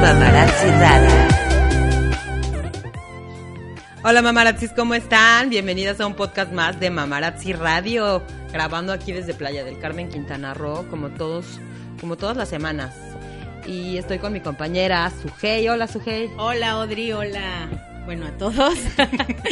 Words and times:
Mamarazzi 0.00 0.70
Radio. 0.70 1.10
Hola 4.04 4.22
mamarazzis, 4.22 4.70
¿cómo 4.76 4.94
están? 4.94 5.50
Bienvenidas 5.50 6.00
a 6.00 6.06
un 6.06 6.14
podcast 6.14 6.52
más 6.52 6.78
de 6.78 6.90
Mamarazzi 6.90 7.52
Radio, 7.52 8.22
grabando 8.52 8.92
aquí 8.92 9.10
desde 9.10 9.34
Playa 9.34 9.64
del 9.64 9.80
Carmen, 9.80 10.08
Quintana 10.08 10.54
Roo, 10.54 10.86
como 10.88 11.10
todos, 11.10 11.58
como 12.00 12.16
todas 12.16 12.36
las 12.36 12.48
semanas. 12.48 12.94
Y 13.66 13.96
estoy 13.96 14.20
con 14.20 14.32
mi 14.32 14.40
compañera 14.40 15.10
Sujei. 15.20 15.68
Hola 15.68 15.88
Sujei. 15.88 16.30
Hola 16.36 16.70
Audrey, 16.70 17.10
hola. 17.12 17.93
Bueno, 18.04 18.26
a 18.26 18.32
todos. 18.32 18.78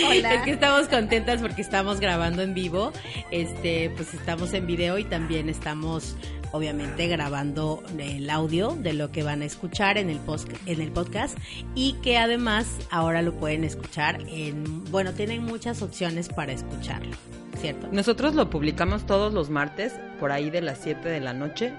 Hola. 0.09 0.35
Es 0.35 0.43
que 0.43 0.51
estamos 0.51 0.89
contentas 0.89 1.41
porque 1.41 1.63
estamos 1.63 2.01
grabando 2.01 2.43
en 2.43 2.53
vivo. 2.53 2.93
Este, 3.31 3.91
pues 3.97 4.13
estamos 4.13 4.53
en 4.53 4.67
video 4.67 4.99
y 4.99 5.05
también 5.05 5.49
estamos 5.49 6.17
obviamente 6.53 7.07
grabando 7.09 7.83
el 7.99 8.29
audio 8.29 8.77
de 8.77 8.93
lo 8.93 9.11
que 9.11 9.23
van 9.23 9.41
a 9.41 9.47
escuchar 9.47 9.97
en 9.97 10.11
el 10.11 10.19
post, 10.19 10.51
en 10.67 10.83
el 10.83 10.93
podcast 10.93 11.37
y 11.75 11.95
que 12.03 12.19
además 12.19 12.67
ahora 12.91 13.23
lo 13.23 13.33
pueden 13.35 13.65
escuchar 13.65 14.21
en 14.29 14.85
bueno, 14.91 15.15
tienen 15.15 15.43
muchas 15.43 15.81
opciones 15.81 16.29
para 16.29 16.53
escucharlo, 16.53 17.17
¿cierto? 17.59 17.89
Nosotros 17.91 18.35
lo 18.35 18.51
publicamos 18.51 19.07
todos 19.07 19.33
los 19.33 19.49
martes, 19.49 19.95
por 20.21 20.31
ahí 20.31 20.51
de 20.51 20.61
las 20.61 20.79
7 20.83 21.09
de 21.09 21.21
la 21.21 21.33
noche. 21.33 21.73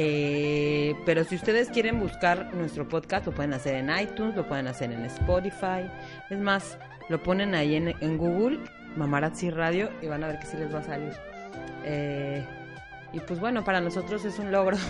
Eh, 0.00 0.94
pero 1.04 1.24
si 1.24 1.34
ustedes 1.34 1.70
quieren 1.70 1.98
buscar 1.98 2.54
nuestro 2.54 2.88
podcast, 2.88 3.26
lo 3.26 3.32
pueden 3.32 3.52
hacer 3.52 3.74
en 3.74 3.90
iTunes, 3.90 4.36
lo 4.36 4.46
pueden 4.46 4.68
hacer 4.68 4.92
en 4.92 5.04
Spotify. 5.06 5.90
Es 6.30 6.38
más, 6.38 6.78
lo 7.08 7.20
ponen 7.20 7.52
ahí 7.56 7.74
en, 7.74 7.88
en 7.88 8.16
Google, 8.16 8.60
Mamarazzi 8.94 9.50
Radio, 9.50 9.90
y 10.00 10.06
van 10.06 10.22
a 10.22 10.28
ver 10.28 10.38
que 10.38 10.46
sí 10.46 10.56
les 10.56 10.72
va 10.72 10.78
a 10.78 10.84
salir. 10.84 11.12
Eh, 11.84 12.46
y 13.12 13.18
pues 13.18 13.40
bueno, 13.40 13.64
para 13.64 13.80
nosotros 13.80 14.24
es 14.24 14.38
un 14.38 14.52
logro. 14.52 14.76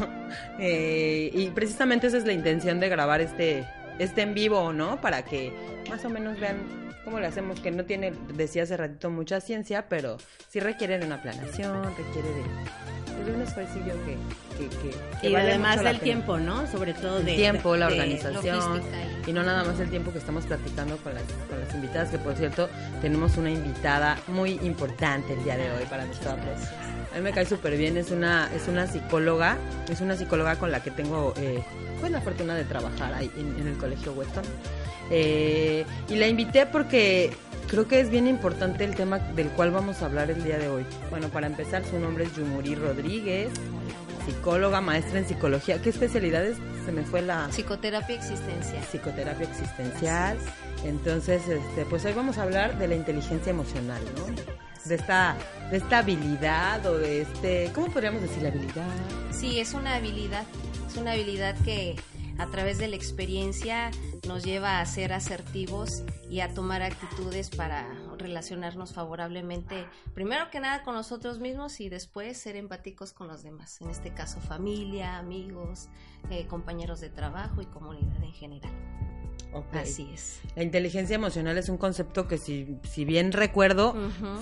Eh, 0.60 1.30
y 1.32 1.48
precisamente 1.50 2.08
esa 2.08 2.18
es 2.18 2.26
la 2.26 2.32
intención 2.32 2.80
de 2.80 2.90
grabar 2.90 3.22
este, 3.22 3.64
este 3.98 4.20
en 4.22 4.34
vivo, 4.34 4.74
¿no? 4.74 5.00
Para 5.00 5.24
que 5.24 5.54
más 5.88 6.04
o 6.04 6.10
menos 6.10 6.38
vean 6.38 6.87
cómo 7.08 7.20
le 7.20 7.26
hacemos, 7.26 7.58
que 7.60 7.70
no 7.70 7.84
tiene, 7.84 8.12
decía 8.34 8.64
hace 8.64 8.76
ratito, 8.76 9.08
mucha 9.10 9.40
ciencia, 9.40 9.86
pero 9.88 10.18
sí 10.50 10.60
requiere 10.60 10.98
de 10.98 11.06
una 11.06 11.22
planación, 11.22 11.82
requiere 11.96 12.28
de, 12.28 13.24
de 13.24 13.34
un 13.34 13.40
esfuercillo 13.42 13.94
que, 14.04 14.16
que, 14.58 14.68
que, 14.76 14.96
que 15.20 15.28
Y 15.28 15.32
vale 15.32 15.48
además 15.50 15.76
la 15.82 15.92
del 15.92 16.00
tiempo, 16.00 16.36
¿no? 16.38 16.66
Sobre 16.70 16.92
todo 16.92 17.18
El 17.20 17.24
de 17.24 17.34
tiempo, 17.36 17.76
la 17.76 17.86
de- 17.88 17.92
organización 17.94 18.56
logística 18.58 18.96
y 19.26 19.32
no 19.32 19.42
nada 19.42 19.64
más 19.64 19.80
el 19.80 19.88
tiempo 19.90 20.12
que 20.12 20.18
estamos 20.18 20.44
platicando 20.44 20.96
con 20.98 21.14
las, 21.14 21.22
con 21.48 21.58
las 21.60 21.74
invitadas, 21.74 22.10
que 22.10 22.18
por 22.18 22.34
cierto 22.34 22.68
tenemos 23.00 23.36
una 23.38 23.50
invitada 23.50 24.18
muy 24.28 24.52
importante 24.62 25.32
el 25.32 25.42
día 25.44 25.56
de 25.56 25.70
hoy 25.72 25.84
para 25.88 26.04
nosotros. 26.04 26.38
A 27.12 27.16
mí 27.16 27.22
me 27.22 27.32
cae 27.32 27.46
súper 27.46 27.76
bien, 27.78 27.96
es 27.96 28.10
una, 28.10 28.50
es 28.54 28.68
una 28.68 28.86
psicóloga, 28.86 29.56
es 29.90 30.00
una 30.02 30.14
psicóloga 30.14 30.56
con 30.56 30.70
la 30.70 30.82
que 30.82 30.90
tengo 30.90 31.32
eh, 31.38 31.62
pues, 32.00 32.12
la 32.12 32.20
fortuna 32.20 32.54
de 32.54 32.64
trabajar 32.64 33.14
ahí 33.14 33.30
en, 33.38 33.58
en 33.60 33.66
el 33.68 33.78
Colegio 33.78 34.12
Weston. 34.12 34.44
Eh, 35.10 35.84
y 36.08 36.16
la 36.16 36.28
invité 36.28 36.66
porque 36.66 37.30
creo 37.68 37.86
que 37.86 38.00
es 38.00 38.10
bien 38.10 38.26
importante 38.26 38.84
el 38.84 38.94
tema 38.94 39.18
del 39.18 39.48
cual 39.48 39.70
vamos 39.70 40.02
a 40.02 40.06
hablar 40.06 40.30
el 40.30 40.42
día 40.42 40.58
de 40.58 40.68
hoy. 40.68 40.84
Bueno, 41.10 41.28
para 41.28 41.46
empezar, 41.46 41.84
su 41.84 41.98
nombre 41.98 42.24
es 42.24 42.34
Yumuri 42.36 42.74
Rodríguez, 42.74 43.50
psicóloga, 44.26 44.80
maestra 44.80 45.18
en 45.20 45.28
psicología. 45.28 45.80
¿Qué 45.80 45.90
especialidades? 45.90 46.58
Se 46.84 46.92
me 46.92 47.02
fue 47.04 47.22
la 47.22 47.48
Psicoterapia 47.50 48.16
existencial. 48.16 48.82
psicoterapia 48.90 49.46
existencial. 49.46 50.38
Entonces, 50.84 51.42
este, 51.48 51.84
pues 51.86 52.04
hoy 52.04 52.12
vamos 52.12 52.38
a 52.38 52.42
hablar 52.42 52.78
de 52.78 52.88
la 52.88 52.94
inteligencia 52.94 53.50
emocional, 53.50 54.00
¿no? 54.16 54.26
De 54.84 54.94
esta, 54.94 55.36
de 55.70 55.76
esta 55.78 55.98
habilidad 55.98 56.84
o 56.86 56.96
de 56.98 57.22
este, 57.22 57.70
¿cómo 57.74 57.88
podríamos 57.88 58.22
decir 58.22 58.42
la 58.42 58.48
habilidad? 58.48 58.86
Sí, 59.32 59.60
es 59.60 59.74
una 59.74 59.96
habilidad, 59.96 60.44
es 60.88 60.96
una 60.96 61.12
habilidad 61.12 61.56
que 61.64 61.96
a 62.38 62.46
través 62.46 62.78
de 62.78 62.88
la 62.88 62.96
experiencia 62.96 63.90
nos 64.26 64.44
lleva 64.44 64.80
a 64.80 64.86
ser 64.86 65.12
asertivos 65.12 66.02
y 66.30 66.40
a 66.40 66.54
tomar 66.54 66.82
actitudes 66.82 67.50
para 67.50 67.86
relacionarnos 68.16 68.92
favorablemente, 68.92 69.86
primero 70.14 70.50
que 70.50 70.60
nada 70.60 70.82
con 70.82 70.94
nosotros 70.94 71.38
mismos 71.38 71.80
y 71.80 71.88
después 71.88 72.38
ser 72.38 72.56
empáticos 72.56 73.12
con 73.12 73.28
los 73.28 73.42
demás, 73.42 73.80
en 73.80 73.90
este 73.90 74.12
caso 74.12 74.40
familia, 74.40 75.18
amigos, 75.18 75.88
eh, 76.30 76.46
compañeros 76.46 77.00
de 77.00 77.10
trabajo 77.10 77.60
y 77.60 77.66
comunidad 77.66 78.22
en 78.22 78.32
general. 78.32 78.97
Así 79.72 80.10
es. 80.12 80.40
La 80.54 80.62
inteligencia 80.62 81.14
emocional 81.16 81.56
es 81.58 81.68
un 81.68 81.78
concepto 81.78 82.28
que 82.28 82.38
si, 82.38 82.76
si 82.88 83.04
bien 83.04 83.32
recuerdo 83.32 83.94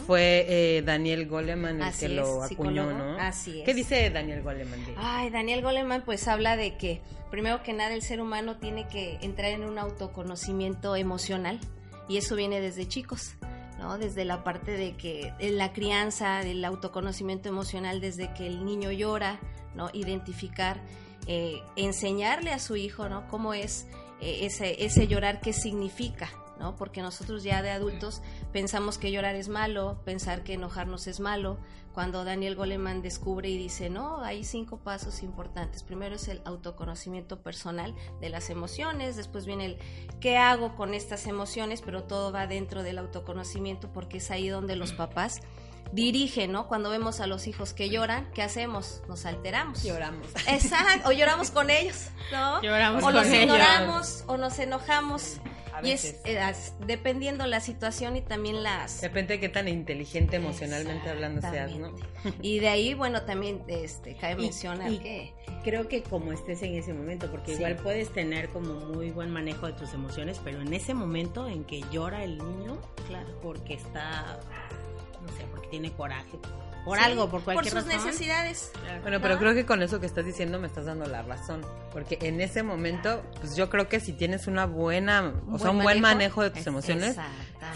fue 0.07 0.47
eh, 0.49 0.83
Daniel 0.83 1.27
Goleman 1.29 1.77
el 1.77 1.83
Así 1.83 2.07
que 2.07 2.15
lo 2.15 2.43
acuñó, 2.43 2.49
psicólogo. 2.49 2.93
¿no? 2.93 3.19
Así 3.19 3.61
es. 3.61 3.65
¿Qué 3.65 3.75
dice 3.75 4.11
Daniel 4.11 4.43
Goleman? 4.43 4.85
de- 4.85 4.95
Ay, 4.97 5.31
Daniel 5.31 5.63
Goleman 5.63 6.03
pues 6.05 6.27
habla 6.29 6.57
de 6.57 6.77
que 6.77 7.01
primero 7.31 7.63
que 7.63 7.73
nada 7.73 7.95
el 7.95 8.03
ser 8.03 8.21
humano 8.21 8.57
tiene 8.59 8.89
que 8.89 9.19
entrar 9.23 9.53
en 9.53 9.65
un 9.65 9.79
autoconocimiento 9.79 10.97
emocional 10.97 11.61
y 12.09 12.17
eso 12.19 12.37
viene 12.37 12.61
desde 12.61 12.87
chicos, 12.89 13.35
¿no? 13.79 13.99
Desde 13.99 14.25
la 14.25 14.43
parte 14.45 14.73
de 14.73 14.97
que 14.97 15.33
en 15.39 15.57
la 15.59 15.73
crianza, 15.73 16.41
del 16.41 16.65
autoconocimiento 16.65 17.49
emocional 17.49 18.01
desde 18.01 18.33
que 18.33 18.47
el 18.47 18.65
niño 18.65 18.91
llora, 18.93 19.39
¿no? 19.75 19.91
Identificar, 19.93 20.81
eh, 21.27 21.61
enseñarle 21.77 22.53
a 22.53 22.59
su 22.59 22.77
hijo, 22.77 23.09
¿no? 23.09 23.27
Cómo 23.29 23.55
es 23.55 23.87
ese, 24.21 24.85
ese 24.85 25.07
llorar, 25.07 25.41
qué 25.41 25.53
significa, 25.53 26.31
¿no? 26.59 26.77
Porque 26.77 27.03
nosotros 27.03 27.43
ya 27.43 27.63
de 27.63 27.71
adultos 27.71 28.23
pensamos 28.53 28.99
que 28.99 29.13
llorar 29.13 29.35
es 29.35 29.49
malo, 29.49 30.01
pensar 30.05 30.43
que 30.43 30.55
enojarnos 30.55 31.07
es 31.07 31.21
malo, 31.21 31.59
cuando 31.97 32.25
Daniel 32.25 32.57
Goleman 32.57 33.01
descubre 33.01 33.49
y 33.49 33.57
dice, 33.57 33.89
no, 33.89 34.21
hay 34.21 34.45
cinco 34.45 34.77
pasos 34.77 35.23
importantes. 35.23 35.83
Primero 35.83 36.17
es 36.17 36.29
el 36.29 36.43
autoconocimiento 36.45 37.41
personal 37.41 37.95
de 38.21 38.29
las 38.29 38.51
emociones, 38.51 39.17
después 39.17 39.47
viene 39.47 39.65
el 39.65 39.79
qué 40.21 40.37
hago 40.37 40.77
con 40.77 40.93
estas 40.93 41.27
emociones, 41.27 41.81
pero 41.81 42.05
todo 42.05 42.33
va 42.33 42.47
dentro 42.47 42.83
del 42.83 42.99
autoconocimiento 42.99 43.91
porque 43.95 44.19
es 44.19 44.31
ahí 44.31 44.49
donde 44.49 44.77
los 44.77 44.93
papás 44.93 45.41
dirigen, 45.93 46.53
¿no? 46.53 46.69
Cuando 46.69 46.91
vemos 46.91 47.21
a 47.21 47.27
los 47.27 47.47
hijos 47.47 47.73
que 47.73 47.89
lloran, 47.91 48.29
¿qué 48.35 48.43
hacemos? 48.43 49.03
Nos 49.09 49.25
alteramos. 49.27 49.83
Lloramos. 49.83 50.27
Exacto, 50.49 51.09
o 51.09 51.13
lloramos 51.13 51.51
con 51.51 51.71
ellos, 51.71 52.09
¿no? 52.33 52.63
Lloramos 52.63 53.03
o 53.03 53.07
con 53.07 53.15
los 53.15 53.27
ellos. 53.27 53.43
ignoramos 53.43 54.25
o 54.27 54.37
nos 54.37 54.59
enojamos. 54.59 55.39
A 55.73 55.87
Y 55.87 55.91
es 55.91 56.05
veces. 56.05 56.21
eh, 56.25 56.73
dependiendo 56.87 57.47
la 57.47 57.61
situación 57.61 58.17
y 58.17 58.23
también 58.23 58.63
las 58.63 59.03
Depende 59.03 59.35
de 59.35 59.41
qué 59.41 59.51
tan 59.51 59.69
inteligente 59.69 60.37
emocionalmente 60.37 61.11
hablando 61.11 61.43
seas, 61.43 61.71
¿no? 61.77 61.93
Y 62.41 62.61
de 62.61 62.69
ahí, 62.71 62.95
bueno, 62.95 63.23
también 63.25 63.63
este, 63.69 64.17
cabe 64.17 64.35
Y- 64.41 64.47
mencionar 64.47 64.91
y 64.91 64.99
que 65.01 65.35
creo 65.65 65.87
que 65.87 66.03
como 66.03 66.33
estés 66.33 66.63
en 66.63 66.77
ese 66.77 66.95
momento, 66.95 67.31
porque 67.31 67.49
Sí. 67.53 67.59
igual 67.59 67.77
puedes 67.77 68.11
tener 68.11 68.49
como 68.49 68.73
muy 68.73 69.11
buen 69.11 69.31
manejo 69.31 69.67
de 69.67 69.75
tus 69.75 69.93
emociones, 69.93 70.41
pero 70.43 70.63
en 70.63 70.73
ese 70.73 70.95
momento 70.95 71.47
en 71.47 71.65
que 71.65 71.83
llora 71.93 72.25
el 72.25 72.39
niño, 72.39 72.81
Claro. 73.07 73.39
porque 73.43 73.75
está, 73.75 74.41
no 75.27 75.33
sé, 75.37 75.45
porque 75.51 75.69
tiene 75.69 75.93
coraje, 75.93 76.39
por 76.85 76.99
Sí, 76.99 77.05
algo, 77.05 77.29
por 77.29 77.43
cualquier 77.43 77.73
por 77.75 77.83
sus 77.83 77.93
razón. 77.93 78.07
necesidades. 78.07 78.71
Bueno, 79.03 79.21
pero 79.21 79.35
¿no? 79.35 79.41
creo 79.41 79.55
que 79.55 79.67
con 79.67 79.83
eso 79.83 79.99
que 79.99 80.07
estás 80.07 80.25
diciendo 80.25 80.61
me 80.61 80.69
estás 80.69 80.85
dando 80.85 81.05
la 81.07 81.23
razón. 81.23 81.63
Porque 81.93 82.17
en 82.23 82.41
ese 82.41 82.63
momento, 82.63 83.23
pues 83.41 83.57
yo 83.57 83.69
creo 83.71 83.89
que 83.89 83.99
si 83.99 84.13
tienes 84.13 84.47
una 84.47 84.67
buena, 84.67 85.33
o 85.51 85.59
sea, 85.59 85.71
un 85.73 85.83
buen 85.83 86.01
manejo 86.01 86.43
de 86.43 86.51
tus 86.51 86.61
Es- 86.61 86.67
emociones, 86.69 87.17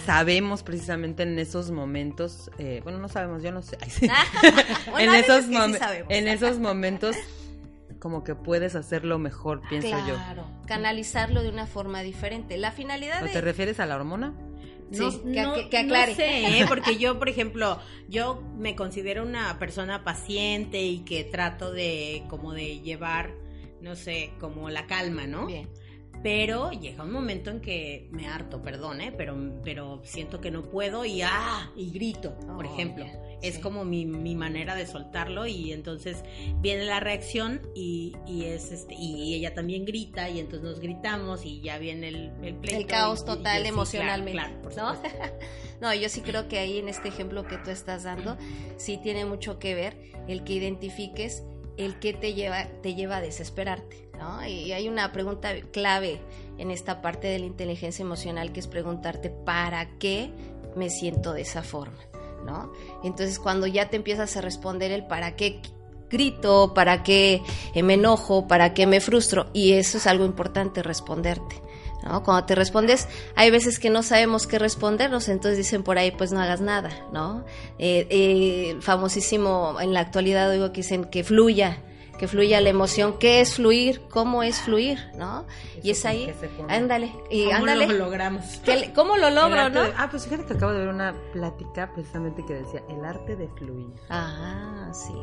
sabemos 0.06 0.62
precisamente 0.62 1.24
en 1.24 1.38
esos 1.38 1.70
momentos, 1.70 2.50
eh, 2.58 2.80
bueno, 2.84 2.98
no 2.98 3.08
sabemos, 3.08 3.42
yo 3.42 3.50
no 3.52 3.62
sé. 3.62 3.76
Ay, 3.80 3.90
sí. 3.90 4.08
Bueno, 4.90 5.12
en 5.12 5.18
esos 5.24 5.48
veces 5.48 5.78
que 5.80 5.86
sí 5.98 6.04
en 6.08 6.28
esos 6.28 6.58
momentos 6.60 7.16
como 7.98 8.24
que 8.24 8.34
puedes 8.34 8.76
hacerlo 8.76 9.18
mejor, 9.18 9.60
pienso 9.68 9.90
yo. 10.06 10.14
Claro, 10.14 10.46
canalizarlo 10.66 11.42
de 11.42 11.50
una 11.50 11.66
forma 11.66 12.00
diferente. 12.02 12.56
La 12.56 12.70
finalidad 12.72 13.22
¿O 13.22 13.26
de... 13.26 13.32
te 13.32 13.40
refieres 13.42 13.78
a 13.80 13.86
la 13.86 13.96
hormona? 13.96 14.32
Sí, 14.92 15.20
que- 15.24 15.32
que- 15.62 15.68
que 15.68 15.78
aclare. 15.78 16.12
No 16.12 16.16
sé, 16.16 16.58
¿eh? 16.60 16.64
porque 16.68 16.96
yo, 16.96 17.18
por 17.18 17.28
ejemplo, 17.28 17.78
yo 18.08 18.42
me 18.56 18.74
considero 18.76 19.22
una 19.22 19.58
persona 19.58 20.04
paciente 20.04 20.82
y 20.82 21.00
que 21.00 21.24
trato 21.24 21.72
de 21.72 22.24
como 22.28 22.52
de 22.52 22.80
llevar, 22.80 23.34
no 23.80 23.94
sé, 23.96 24.32
como 24.40 24.68
la 24.70 24.86
calma, 24.86 25.26
¿no? 25.26 25.46
Bien. 25.46 25.68
pero 26.22 26.70
llega 26.72 27.02
un 27.04 27.12
momento 27.12 27.50
en 27.50 27.60
que 27.62 28.08
me 28.10 28.26
harto, 28.28 28.60
perdón, 28.60 29.00
¿eh? 29.00 29.10
pero, 29.16 29.34
pero 29.64 30.02
siento 30.04 30.38
que 30.38 30.50
no 30.50 30.64
puedo 30.68 31.06
y 31.06 31.22
¡ah! 31.22 31.70
y 31.76 31.90
grito, 31.92 32.34
por 32.40 32.66
Oh, 32.66 32.72
ejemplo. 32.74 33.06
Es 33.42 33.56
sí. 33.56 33.60
como 33.60 33.84
mi, 33.84 34.04
mi 34.06 34.34
manera 34.34 34.74
de 34.74 34.86
soltarlo 34.86 35.46
y 35.46 35.72
entonces 35.72 36.22
viene 36.60 36.84
la 36.84 37.00
reacción 37.00 37.60
y, 37.74 38.14
y 38.26 38.44
es 38.44 38.70
este 38.72 38.94
y 38.94 39.34
ella 39.34 39.54
también 39.54 39.84
grita 39.84 40.28
y 40.28 40.40
entonces 40.40 40.62
nos 40.68 40.80
gritamos 40.80 41.44
y 41.46 41.60
ya 41.62 41.78
viene 41.78 42.08
el, 42.08 42.32
el 42.42 42.54
pleito. 42.56 42.80
el 42.80 42.86
caos 42.86 43.22
y- 43.22 43.26
total 43.26 43.60
y- 43.60 43.64
sí, 43.64 43.68
emocionalmente, 43.68 44.32
Claro, 44.32 44.68
¿no? 44.76 45.00
no, 45.80 45.94
yo 45.94 46.08
sí 46.08 46.20
creo 46.20 46.48
que 46.48 46.58
ahí 46.58 46.78
en 46.78 46.88
este 46.88 47.08
ejemplo 47.08 47.46
que 47.46 47.56
tú 47.58 47.70
estás 47.70 48.02
dando, 48.02 48.36
sí 48.76 48.98
tiene 49.02 49.24
mucho 49.24 49.58
que 49.58 49.74
ver 49.74 49.96
el 50.28 50.44
que 50.44 50.52
identifiques 50.54 51.42
el 51.76 51.98
que 51.98 52.12
te 52.12 52.34
lleva, 52.34 52.66
te 52.82 52.94
lleva 52.94 53.16
a 53.18 53.20
desesperarte, 53.22 54.10
¿no? 54.18 54.46
Y 54.46 54.72
hay 54.72 54.86
una 54.88 55.12
pregunta 55.12 55.54
clave 55.72 56.20
en 56.58 56.70
esta 56.70 57.00
parte 57.00 57.26
de 57.28 57.38
la 57.38 57.46
inteligencia 57.46 58.02
emocional 58.02 58.52
que 58.52 58.60
es 58.60 58.66
preguntarte 58.66 59.30
¿para 59.30 59.96
qué 59.98 60.30
me 60.76 60.90
siento 60.90 61.32
de 61.32 61.40
esa 61.40 61.62
forma? 61.62 61.96
¿No? 62.44 62.72
Entonces 63.04 63.38
cuando 63.38 63.66
ya 63.66 63.90
te 63.90 63.96
empiezas 63.96 64.36
a 64.36 64.40
responder 64.40 64.90
el 64.90 65.06
para 65.06 65.36
qué 65.36 65.60
grito, 66.10 66.74
para 66.74 67.02
qué 67.02 67.42
eh, 67.74 67.82
me 67.82 67.94
enojo, 67.94 68.48
para 68.48 68.74
qué 68.74 68.86
me 68.86 69.00
frustro, 69.00 69.46
y 69.52 69.72
eso 69.72 69.98
es 69.98 70.06
algo 70.06 70.24
importante 70.24 70.82
responderte. 70.82 71.62
¿no? 72.02 72.22
Cuando 72.22 72.46
te 72.46 72.54
respondes, 72.54 73.08
hay 73.36 73.50
veces 73.50 73.78
que 73.78 73.90
no 73.90 74.02
sabemos 74.02 74.46
qué 74.46 74.58
respondernos, 74.58 75.28
entonces 75.28 75.58
dicen 75.58 75.82
por 75.82 75.98
ahí, 75.98 76.10
pues 76.10 76.32
no 76.32 76.40
hagas 76.40 76.60
nada, 76.60 76.90
¿no? 77.12 77.44
Eh, 77.78 78.06
eh, 78.10 78.76
famosísimo 78.80 79.76
en 79.80 79.92
la 79.92 80.00
actualidad 80.00 80.50
digo 80.50 80.72
que 80.72 80.80
dicen 80.80 81.04
que 81.04 81.24
fluya, 81.24 81.82
que 82.20 82.28
fluya 82.28 82.60
la 82.60 82.68
emoción. 82.68 83.18
¿Qué 83.18 83.40
es 83.40 83.54
fluir? 83.54 84.02
¿Cómo 84.10 84.42
es 84.42 84.60
fluir? 84.60 84.98
¿no? 85.16 85.46
y 85.82 85.90
es 85.90 86.04
ahí, 86.04 86.30
ándale, 86.68 87.10
y 87.30 87.44
¿Cómo 87.46 87.56
ándale. 87.56 87.86
lo 87.86 87.94
logramos? 87.94 88.44
¿Qué 88.62 88.76
le- 88.76 88.92
¿Cómo 88.92 89.16
lo 89.16 89.30
logro, 89.30 89.70
no? 89.70 89.82
de- 89.84 89.92
ah, 89.96 90.08
pues 90.10 90.24
fíjate 90.26 90.44
que 90.44 90.52
acabo 90.52 90.72
de 90.72 90.80
ver 90.80 90.88
una 90.88 91.14
plática 91.32 91.90
precisamente 91.94 92.44
que 92.46 92.52
decía 92.54 92.82
el 92.90 93.02
arte 93.06 93.34
de 93.36 93.48
fluir. 93.48 93.88
Ah, 94.10 94.90
sí. 94.92 95.14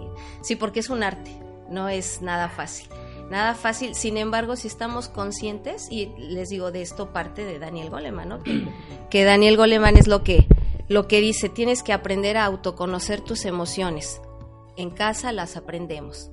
Sí, 0.42 0.56
porque 0.56 0.80
es 0.80 0.90
un 0.90 1.04
arte, 1.04 1.40
no 1.70 1.88
es 1.88 2.24
nada 2.24 2.50
fácil. 2.50 2.90
Nada 3.30 3.54
fácil, 3.54 3.94
sin 3.94 4.18
embargo, 4.18 4.56
si 4.56 4.68
estamos 4.68 5.08
conscientes, 5.10 5.88
y 5.92 6.08
les 6.18 6.50
digo 6.50 6.72
de 6.72 6.82
esto 6.82 7.14
parte 7.14 7.46
de 7.46 7.60
Daniel 7.60 7.92
Goleman, 7.92 8.28
¿no? 8.30 8.42
Que, 8.42 8.68
que 9.12 9.24
Daniel 9.24 9.56
Goleman 9.58 9.98
es 9.98 10.08
lo 10.08 10.24
que, 10.24 10.48
lo 10.88 11.08
que 11.08 11.22
dice, 11.22 11.50
tienes 11.50 11.84
que 11.84 11.94
aprender 11.94 12.38
a 12.38 12.46
autoconocer 12.46 13.22
tus 13.22 13.46
emociones. 13.46 14.20
En 14.78 14.90
casa 14.92 15.32
las 15.32 15.58
aprendemos. 15.58 16.30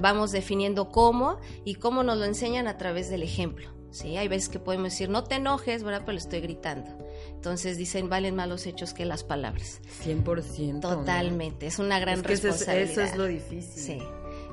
Vamos 0.00 0.32
definiendo 0.32 0.90
cómo 0.90 1.38
y 1.64 1.74
cómo 1.76 2.02
nos 2.02 2.18
lo 2.18 2.24
enseñan 2.24 2.66
a 2.68 2.78
través 2.78 3.10
del 3.10 3.22
ejemplo. 3.22 3.68
¿sí? 3.90 4.16
Hay 4.16 4.28
veces 4.28 4.48
que 4.48 4.58
podemos 4.58 4.90
decir, 4.92 5.08
no 5.08 5.24
te 5.24 5.36
enojes, 5.36 5.82
¿verdad? 5.82 6.00
Pero 6.00 6.12
le 6.12 6.18
estoy 6.18 6.40
gritando. 6.40 6.90
Entonces 7.30 7.76
dicen, 7.78 8.08
valen 8.10 8.34
más 8.34 8.48
los 8.48 8.66
hechos 8.66 8.92
que 8.94 9.04
las 9.04 9.22
palabras. 9.24 9.80
100%. 10.04 10.72
¿no? 10.74 10.80
Totalmente, 10.98 11.66
es 11.66 11.78
una 11.78 11.98
gran 11.98 12.20
Es 12.20 12.26
que 12.26 12.32
eso 12.34 12.48
es- 12.48 12.58
responsabilidad. 12.60 12.90
eso 12.90 13.02
es 13.02 13.16
lo 13.16 13.24
difícil. 13.26 13.82
Sí. 13.82 13.98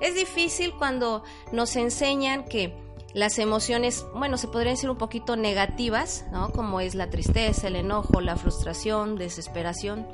Es 0.01 0.15
difícil 0.15 0.73
cuando 0.77 1.23
nos 1.51 1.75
enseñan 1.75 2.45
que 2.45 2.73
las 3.13 3.37
emociones, 3.37 4.05
bueno, 4.15 4.37
se 4.37 4.47
podrían 4.47 4.75
decir 4.75 4.89
un 4.89 4.97
poquito 4.97 5.35
negativas, 5.35 6.25
¿no? 6.31 6.51
Como 6.51 6.79
es 6.81 6.95
la 6.95 7.09
tristeza, 7.09 7.67
el 7.67 7.75
enojo, 7.75 8.21
la 8.21 8.35
frustración, 8.37 9.17
desesperación. 9.17 10.07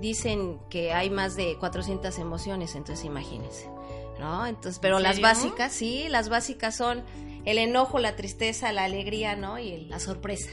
Dicen 0.00 0.58
que 0.70 0.92
hay 0.92 1.10
más 1.10 1.36
de 1.36 1.56
400 1.58 2.18
emociones, 2.18 2.74
entonces 2.74 3.04
imagínense, 3.04 3.68
¿no? 4.18 4.46
Entonces, 4.46 4.78
pero 4.80 4.96
¿En 4.98 5.02
las 5.02 5.20
básicas, 5.20 5.72
sí, 5.72 6.08
las 6.08 6.28
básicas 6.28 6.76
son 6.76 7.04
el 7.44 7.58
enojo, 7.58 7.98
la 7.98 8.16
tristeza, 8.16 8.72
la 8.72 8.84
alegría, 8.84 9.36
¿no? 9.36 9.58
Y 9.58 9.86
la 9.86 10.00
sorpresa, 10.00 10.50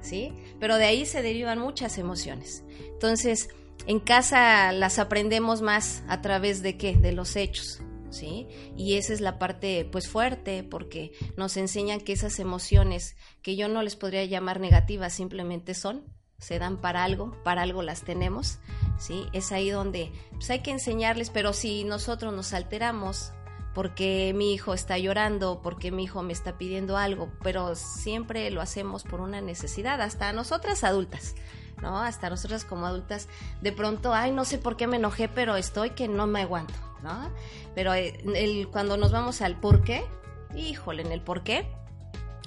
¿sí? 0.00 0.32
Pero 0.60 0.76
de 0.76 0.84
ahí 0.84 1.06
se 1.06 1.22
derivan 1.22 1.58
muchas 1.58 1.98
emociones. 1.98 2.62
Entonces, 2.92 3.48
en 3.86 4.00
casa 4.00 4.72
las 4.72 4.98
aprendemos 4.98 5.62
más 5.62 6.02
a 6.08 6.20
través 6.20 6.62
de 6.62 6.76
qué? 6.76 6.96
De 6.96 7.12
los 7.12 7.36
hechos, 7.36 7.80
¿sí? 8.10 8.48
Y 8.76 8.94
esa 8.94 9.12
es 9.12 9.20
la 9.20 9.38
parte 9.38 9.88
pues 9.90 10.08
fuerte 10.08 10.62
porque 10.62 11.12
nos 11.36 11.56
enseñan 11.56 12.00
que 12.00 12.12
esas 12.12 12.38
emociones 12.38 13.16
que 13.42 13.56
yo 13.56 13.68
no 13.68 13.82
les 13.82 13.96
podría 13.96 14.24
llamar 14.24 14.60
negativas, 14.60 15.12
simplemente 15.12 15.74
son, 15.74 16.04
se 16.38 16.58
dan 16.58 16.76
para 16.76 17.04
algo, 17.04 17.32
para 17.42 17.62
algo 17.62 17.82
las 17.82 18.02
tenemos, 18.02 18.58
¿sí? 18.98 19.26
Es 19.32 19.52
ahí 19.52 19.70
donde 19.70 20.12
pues 20.32 20.50
hay 20.50 20.60
que 20.60 20.70
enseñarles, 20.70 21.30
pero 21.30 21.52
si 21.52 21.84
nosotros 21.84 22.32
nos 22.34 22.52
alteramos 22.52 23.32
porque 23.74 24.32
mi 24.34 24.54
hijo 24.54 24.72
está 24.72 24.96
llorando, 24.96 25.60
porque 25.62 25.90
mi 25.90 26.04
hijo 26.04 26.22
me 26.22 26.32
está 26.32 26.56
pidiendo 26.56 26.96
algo, 26.96 27.30
pero 27.42 27.74
siempre 27.74 28.50
lo 28.50 28.62
hacemos 28.62 29.02
por 29.02 29.20
una 29.20 29.42
necesidad, 29.42 30.00
hasta 30.00 30.32
nosotras 30.32 30.82
adultas, 30.82 31.34
¿no? 31.82 32.00
Hasta 32.00 32.30
nosotras 32.30 32.64
como 32.64 32.86
adultas, 32.86 33.28
de 33.60 33.72
pronto, 33.72 34.14
ay, 34.14 34.32
no 34.32 34.46
sé 34.46 34.56
por 34.56 34.78
qué 34.78 34.86
me 34.86 34.96
enojé, 34.96 35.28
pero 35.28 35.56
estoy 35.56 35.90
que 35.90 36.08
no 36.08 36.26
me 36.26 36.40
aguanto, 36.40 36.72
¿no? 37.02 37.30
Pero 37.74 37.92
eh, 37.92 38.66
cuando 38.72 38.96
nos 38.96 39.12
vamos 39.12 39.42
al 39.42 39.60
por 39.60 39.82
qué, 39.82 40.06
híjole, 40.54 41.02
en 41.02 41.12
el 41.12 41.20
por 41.20 41.42
qué, 41.42 41.68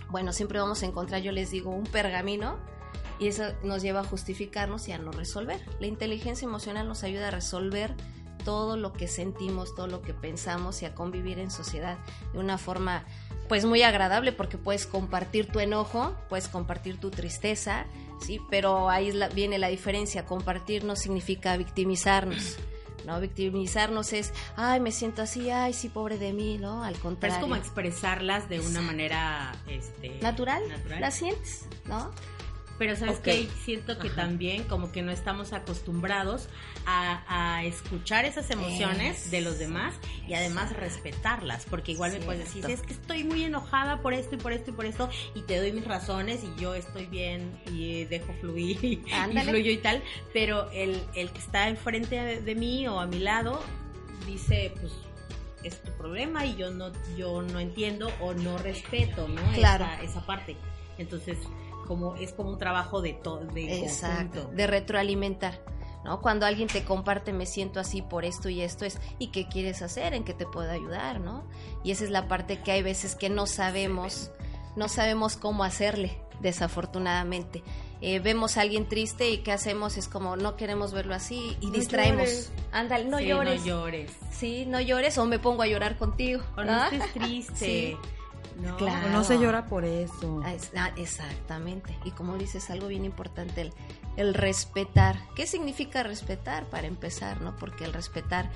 bueno, 0.09 0.33
siempre 0.33 0.59
vamos 0.59 0.81
a 0.81 0.87
encontrar, 0.87 1.21
yo 1.21 1.31
les 1.31 1.51
digo, 1.51 1.69
un 1.69 1.83
pergamino 1.83 2.57
y 3.19 3.27
eso 3.27 3.43
nos 3.63 3.81
lleva 3.81 4.01
a 4.01 4.03
justificarnos 4.03 4.87
y 4.87 4.93
a 4.93 4.97
no 4.97 5.11
resolver. 5.11 5.59
La 5.79 5.87
inteligencia 5.87 6.45
emocional 6.45 6.87
nos 6.87 7.03
ayuda 7.03 7.27
a 7.27 7.31
resolver 7.31 7.93
todo 8.43 8.77
lo 8.77 8.93
que 8.93 9.07
sentimos, 9.07 9.75
todo 9.75 9.87
lo 9.87 10.01
que 10.01 10.13
pensamos 10.13 10.81
y 10.81 10.85
a 10.85 10.95
convivir 10.95 11.39
en 11.39 11.51
sociedad 11.51 11.97
de 12.33 12.39
una 12.39 12.57
forma 12.57 13.03
pues 13.49 13.65
muy 13.65 13.81
agradable 13.81 14.31
porque 14.31 14.57
puedes 14.57 14.85
compartir 14.85 15.47
tu 15.47 15.59
enojo, 15.59 16.15
puedes 16.29 16.47
compartir 16.47 16.99
tu 16.99 17.09
tristeza, 17.09 17.85
sí, 18.21 18.39
pero 18.49 18.89
ahí 18.89 19.11
viene 19.33 19.57
la 19.57 19.67
diferencia, 19.67 20.25
compartir 20.25 20.83
no 20.83 20.95
significa 20.95 21.57
victimizarnos. 21.57 22.57
¿no? 23.05 23.19
Victimizarnos 23.19 24.13
es, 24.13 24.33
ay, 24.55 24.79
me 24.79 24.91
siento 24.91 25.23
así, 25.23 25.49
ay, 25.49 25.73
sí, 25.73 25.89
pobre 25.89 26.17
de 26.17 26.33
mí, 26.33 26.57
¿no? 26.57 26.83
Al 26.83 26.93
Pero 26.93 27.03
contrario. 27.03 27.37
es 27.37 27.41
como 27.41 27.55
expresarlas 27.55 28.49
de 28.49 28.59
una 28.59 28.81
manera 28.81 29.55
este, 29.67 30.19
natural, 30.21 30.61
natural. 30.67 31.01
la 31.01 31.09
sientes, 31.09 31.65
¿no? 31.85 32.11
Pero 32.79 32.95
sabes 32.95 33.17
Ok. 33.17 33.23
que 33.25 33.49
siento 33.63 33.99
que 33.99 34.07
Ajá. 34.07 34.15
también 34.15 34.63
como 34.63 34.91
que 34.91 35.01
no 35.03 35.11
estamos 35.11 35.53
acostumbrados 35.53 36.47
a, 36.85 37.57
a 37.57 37.65
escuchar 37.65 38.23
esas 38.25 38.49
emociones 38.49 39.25
Es- 39.25 39.31
de 39.31 39.41
los 39.41 39.59
demás 39.59 39.93
y 40.27 40.33
además 40.33 40.73
respetarlas, 40.75 41.65
porque 41.69 41.91
igual 41.91 42.13
me 42.13 42.19
puedes 42.21 42.45
decir, 42.45 42.65
es 42.69 42.81
que 42.81 42.93
estoy 42.93 43.23
muy 43.25 43.43
enojada 43.43 44.01
por 44.01 44.13
esto 44.13 44.35
y 44.35 44.37
por 44.37 44.53
esto 44.53 44.71
y 44.71 44.73
por 44.73 44.85
esto 44.85 45.09
y 45.35 45.41
te 45.41 45.57
doy 45.57 45.73
mis 45.73 45.85
razones 45.85 46.41
y 46.43 46.59
yo 46.61 46.73
estoy 46.73 47.05
bien 47.05 47.51
y 47.71 48.05
dejo 48.05 48.33
fluir 48.39 48.83
y, 48.83 48.95
fluyo 49.45 49.71
y 49.71 49.77
tal, 49.77 50.01
pero 50.33 50.71
el, 50.71 51.03
el 51.15 51.31
que 51.31 51.39
está 51.39 51.67
enfrente 51.67 52.15
de, 52.15 52.41
de 52.41 52.55
mí 52.55 52.87
o 52.87 52.99
a 53.01 53.05
mi 53.07 53.19
lado 53.19 53.61
dice, 54.25 54.73
pues 54.79 54.93
es 55.63 55.83
tu 55.83 55.91
problema 55.97 56.45
y 56.45 56.55
yo 56.55 56.71
no 56.71 56.91
yo 57.17 57.41
no 57.41 57.59
entiendo 57.59 58.09
o 58.21 58.33
no 58.33 58.57
respeto, 58.57 59.27
¿no? 59.27 59.41
Claro. 59.53 59.83
Esa, 59.83 60.03
esa 60.03 60.25
parte. 60.25 60.55
Entonces, 60.97 61.37
como 61.89 62.15
es 62.17 62.33
como 62.33 62.51
un 62.51 62.59
trabajo 62.59 63.01
de 63.01 63.13
todo 63.13 63.39
de 63.47 63.79
Exacto, 63.79 64.41
conjunto. 64.41 64.55
de 64.55 64.67
retroalimentar. 64.67 65.59
¿no? 66.05 66.21
Cuando 66.21 66.45
alguien 66.45 66.67
te 66.69 66.83
comparte, 66.85 67.33
me 67.33 67.47
siento 67.47 67.79
así 67.79 68.03
por 68.03 68.25
esto 68.25 68.47
y 68.47 68.61
esto 68.61 68.85
es, 68.85 68.99
¿y 69.17 69.27
qué 69.31 69.47
quieres 69.47 69.81
hacer? 69.81 70.13
¿En 70.13 70.23
qué 70.23 70.35
te 70.35 70.45
puedo 70.45 70.69
ayudar? 70.71 71.19
¿no? 71.19 71.45
Y 71.83 71.89
esa 71.89 72.03
es 72.03 72.11
la 72.11 72.27
parte 72.27 72.61
que 72.61 72.71
hay 72.71 72.83
veces 72.83 73.15
que 73.15 73.29
no 73.29 73.47
sabemos, 73.47 74.29
no 74.75 74.87
sabemos 74.87 75.35
cómo 75.35 75.63
hacerle, 75.63 76.21
desafortunadamente. 76.41 77.63
Eh, 78.01 78.19
vemos 78.19 78.55
a 78.55 78.61
alguien 78.61 78.87
triste 78.87 79.29
y 79.31 79.39
¿qué 79.39 79.51
hacemos? 79.51 79.97
Es 79.97 80.07
como, 80.07 80.37
no 80.37 80.55
queremos 80.55 80.93
verlo 80.93 81.15
así 81.15 81.57
y 81.59 81.65
No 81.65 81.71
distraemos. 81.73 82.51
Ándale, 82.71 83.05
no 83.05 83.17
Sí, 83.17 83.25
llores. 83.25 83.59
No 83.61 83.65
llores. 83.65 84.11
Sí, 84.31 84.65
no 84.67 84.79
llores 84.79 85.17
o 85.17 85.25
me 85.25 85.39
pongo 85.39 85.63
a 85.63 85.67
llorar 85.67 85.97
contigo. 85.97 86.41
O 86.55 86.63
no 86.63 86.71
¿ah? 86.71 86.89
estés 86.91 87.13
triste. 87.13 87.55
Sí. 87.65 87.97
No. 88.59 88.77
Claro. 88.77 89.07
O 89.07 89.09
no 89.09 89.23
se 89.23 89.39
llora 89.39 89.65
por 89.65 89.85
eso. 89.85 90.41
Ah, 90.75 90.91
exactamente. 90.97 91.97
Y 92.03 92.11
como 92.11 92.37
dices, 92.37 92.69
algo 92.69 92.87
bien 92.87 93.05
importante, 93.05 93.61
el, 93.61 93.73
el 94.17 94.33
respetar. 94.33 95.17
¿Qué 95.35 95.47
significa 95.47 96.03
respetar 96.03 96.65
para 96.65 96.87
empezar? 96.87 97.41
¿no? 97.41 97.55
Porque 97.55 97.85
el 97.85 97.93
respetar 97.93 98.49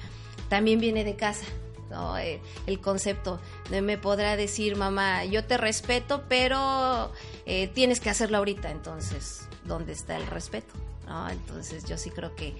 también 0.49 0.79
viene 0.79 1.03
de 1.03 1.15
casa. 1.15 1.45
¿no? 1.89 2.17
Eh, 2.17 2.41
el 2.67 2.79
concepto 2.81 3.39
de 3.69 3.81
me 3.81 3.97
podrá 3.97 4.35
decir 4.35 4.75
mamá, 4.75 5.25
yo 5.25 5.45
te 5.45 5.57
respeto, 5.57 6.23
pero 6.27 7.11
eh, 7.45 7.67
tienes 7.69 7.99
que 7.99 8.09
hacerlo 8.09 8.37
ahorita. 8.37 8.71
Entonces, 8.71 9.47
¿dónde 9.63 9.93
está 9.93 10.17
el 10.17 10.27
respeto? 10.27 10.73
¿no? 11.07 11.29
Entonces, 11.29 11.85
yo 11.85 11.97
sí 11.97 12.09
creo 12.09 12.35
que, 12.35 12.55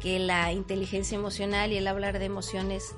que 0.00 0.18
la 0.18 0.52
inteligencia 0.52 1.16
emocional 1.16 1.72
y 1.72 1.76
el 1.76 1.86
hablar 1.86 2.18
de 2.18 2.24
emociones 2.24 2.94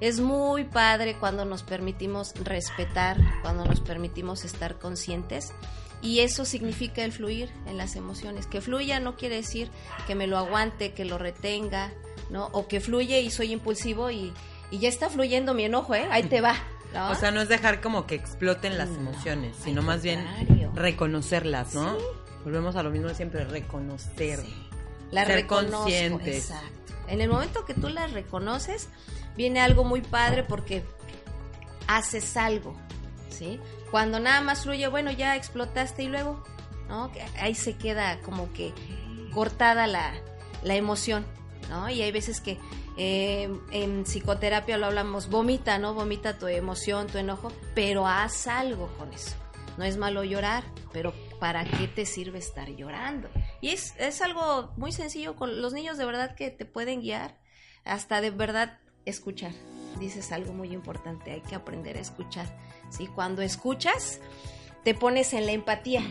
es 0.00 0.20
muy 0.20 0.64
padre 0.64 1.16
cuando 1.18 1.44
nos 1.44 1.62
permitimos 1.62 2.32
respetar, 2.42 3.16
cuando 3.42 3.64
nos 3.64 3.80
permitimos 3.80 4.44
estar 4.44 4.78
conscientes. 4.78 5.52
Y 6.02 6.20
eso 6.20 6.44
significa 6.44 7.02
el 7.04 7.12
fluir 7.12 7.50
en 7.66 7.78
las 7.78 7.96
emociones. 7.96 8.46
Que 8.46 8.60
fluya 8.60 9.00
no 9.00 9.16
quiere 9.16 9.36
decir 9.36 9.70
que 10.06 10.14
me 10.14 10.26
lo 10.26 10.36
aguante, 10.36 10.92
que 10.92 11.04
lo 11.06 11.16
retenga, 11.18 11.92
¿no? 12.30 12.46
O 12.52 12.68
que 12.68 12.80
fluye 12.80 13.20
y 13.22 13.30
soy 13.30 13.52
impulsivo 13.52 14.10
y, 14.10 14.32
y 14.70 14.78
ya 14.78 14.88
está 14.88 15.08
fluyendo 15.08 15.54
mi 15.54 15.64
enojo, 15.64 15.94
¿eh? 15.94 16.06
Ahí 16.10 16.24
te 16.24 16.42
va, 16.42 16.54
¿no? 16.92 17.10
O 17.10 17.14
sea, 17.14 17.30
no 17.30 17.40
es 17.40 17.48
dejar 17.48 17.80
como 17.80 18.06
que 18.06 18.14
exploten 18.14 18.76
las 18.76 18.90
No, 18.90 18.96
emociones, 19.10 19.56
sino 19.64 19.80
más 19.82 20.02
bien 20.02 20.24
reconocerlas, 20.74 21.74
¿no? 21.74 21.96
Volvemos 22.44 22.76
a 22.76 22.82
lo 22.82 22.90
mismo 22.90 23.08
de 23.08 23.14
siempre, 23.14 23.44
reconocer. 23.44 24.40
Sí. 24.40 24.54
La 25.10 25.24
Ser 25.24 25.36
reconozco. 25.36 25.88
Exacto. 25.88 26.66
En 27.08 27.20
el 27.20 27.28
momento 27.28 27.64
que 27.64 27.74
tú 27.74 27.88
las 27.88 28.12
reconoces, 28.12 28.88
viene 29.36 29.60
algo 29.60 29.84
muy 29.84 30.00
padre 30.00 30.42
porque 30.42 30.84
haces 31.86 32.36
algo, 32.36 32.74
¿sí? 33.28 33.60
Cuando 33.90 34.18
nada 34.20 34.40
más 34.40 34.62
fluye, 34.62 34.88
bueno, 34.88 35.10
ya 35.10 35.36
explotaste 35.36 36.04
y 36.04 36.08
luego, 36.08 36.42
¿no? 36.88 37.10
Ahí 37.38 37.54
se 37.54 37.76
queda 37.76 38.20
como 38.22 38.52
que 38.52 38.72
cortada 39.32 39.86
la, 39.86 40.12
la 40.62 40.74
emoción, 40.74 41.24
¿no? 41.68 41.88
Y 41.88 42.02
hay 42.02 42.12
veces 42.12 42.40
que 42.40 42.58
eh, 42.96 43.48
en 43.70 44.04
psicoterapia 44.04 44.78
lo 44.78 44.86
hablamos, 44.86 45.28
vomita, 45.28 45.78
¿no? 45.78 45.94
Vomita 45.94 46.38
tu 46.38 46.46
emoción, 46.46 47.06
tu 47.06 47.18
enojo, 47.18 47.52
pero 47.74 48.06
haz 48.06 48.46
algo 48.46 48.88
con 48.98 49.12
eso. 49.12 49.36
No 49.76 49.84
es 49.84 49.98
malo 49.98 50.24
llorar, 50.24 50.64
pero 50.92 51.12
¿para 51.38 51.64
qué 51.64 51.86
te 51.86 52.06
sirve 52.06 52.38
estar 52.38 52.70
llorando? 52.70 53.28
Y 53.60 53.68
es, 53.68 53.94
es 53.98 54.22
algo 54.22 54.72
muy 54.76 54.90
sencillo 54.92 55.36
con 55.36 55.60
los 55.60 55.74
niños 55.74 55.98
de 55.98 56.06
verdad 56.06 56.34
que 56.34 56.50
te 56.50 56.64
pueden 56.64 57.02
guiar 57.02 57.36
hasta 57.84 58.22
de 58.22 58.30
verdad 58.30 58.78
escuchar. 59.06 59.52
Dices 59.98 60.30
algo 60.32 60.52
muy 60.52 60.72
importante, 60.72 61.32
hay 61.32 61.40
que 61.40 61.54
aprender 61.54 61.96
a 61.96 62.00
escuchar. 62.00 62.46
¿sí? 62.90 63.06
Cuando 63.06 63.40
escuchas, 63.40 64.20
te 64.84 64.94
pones 64.94 65.32
en 65.32 65.46
la 65.46 65.52
empatía. 65.52 66.02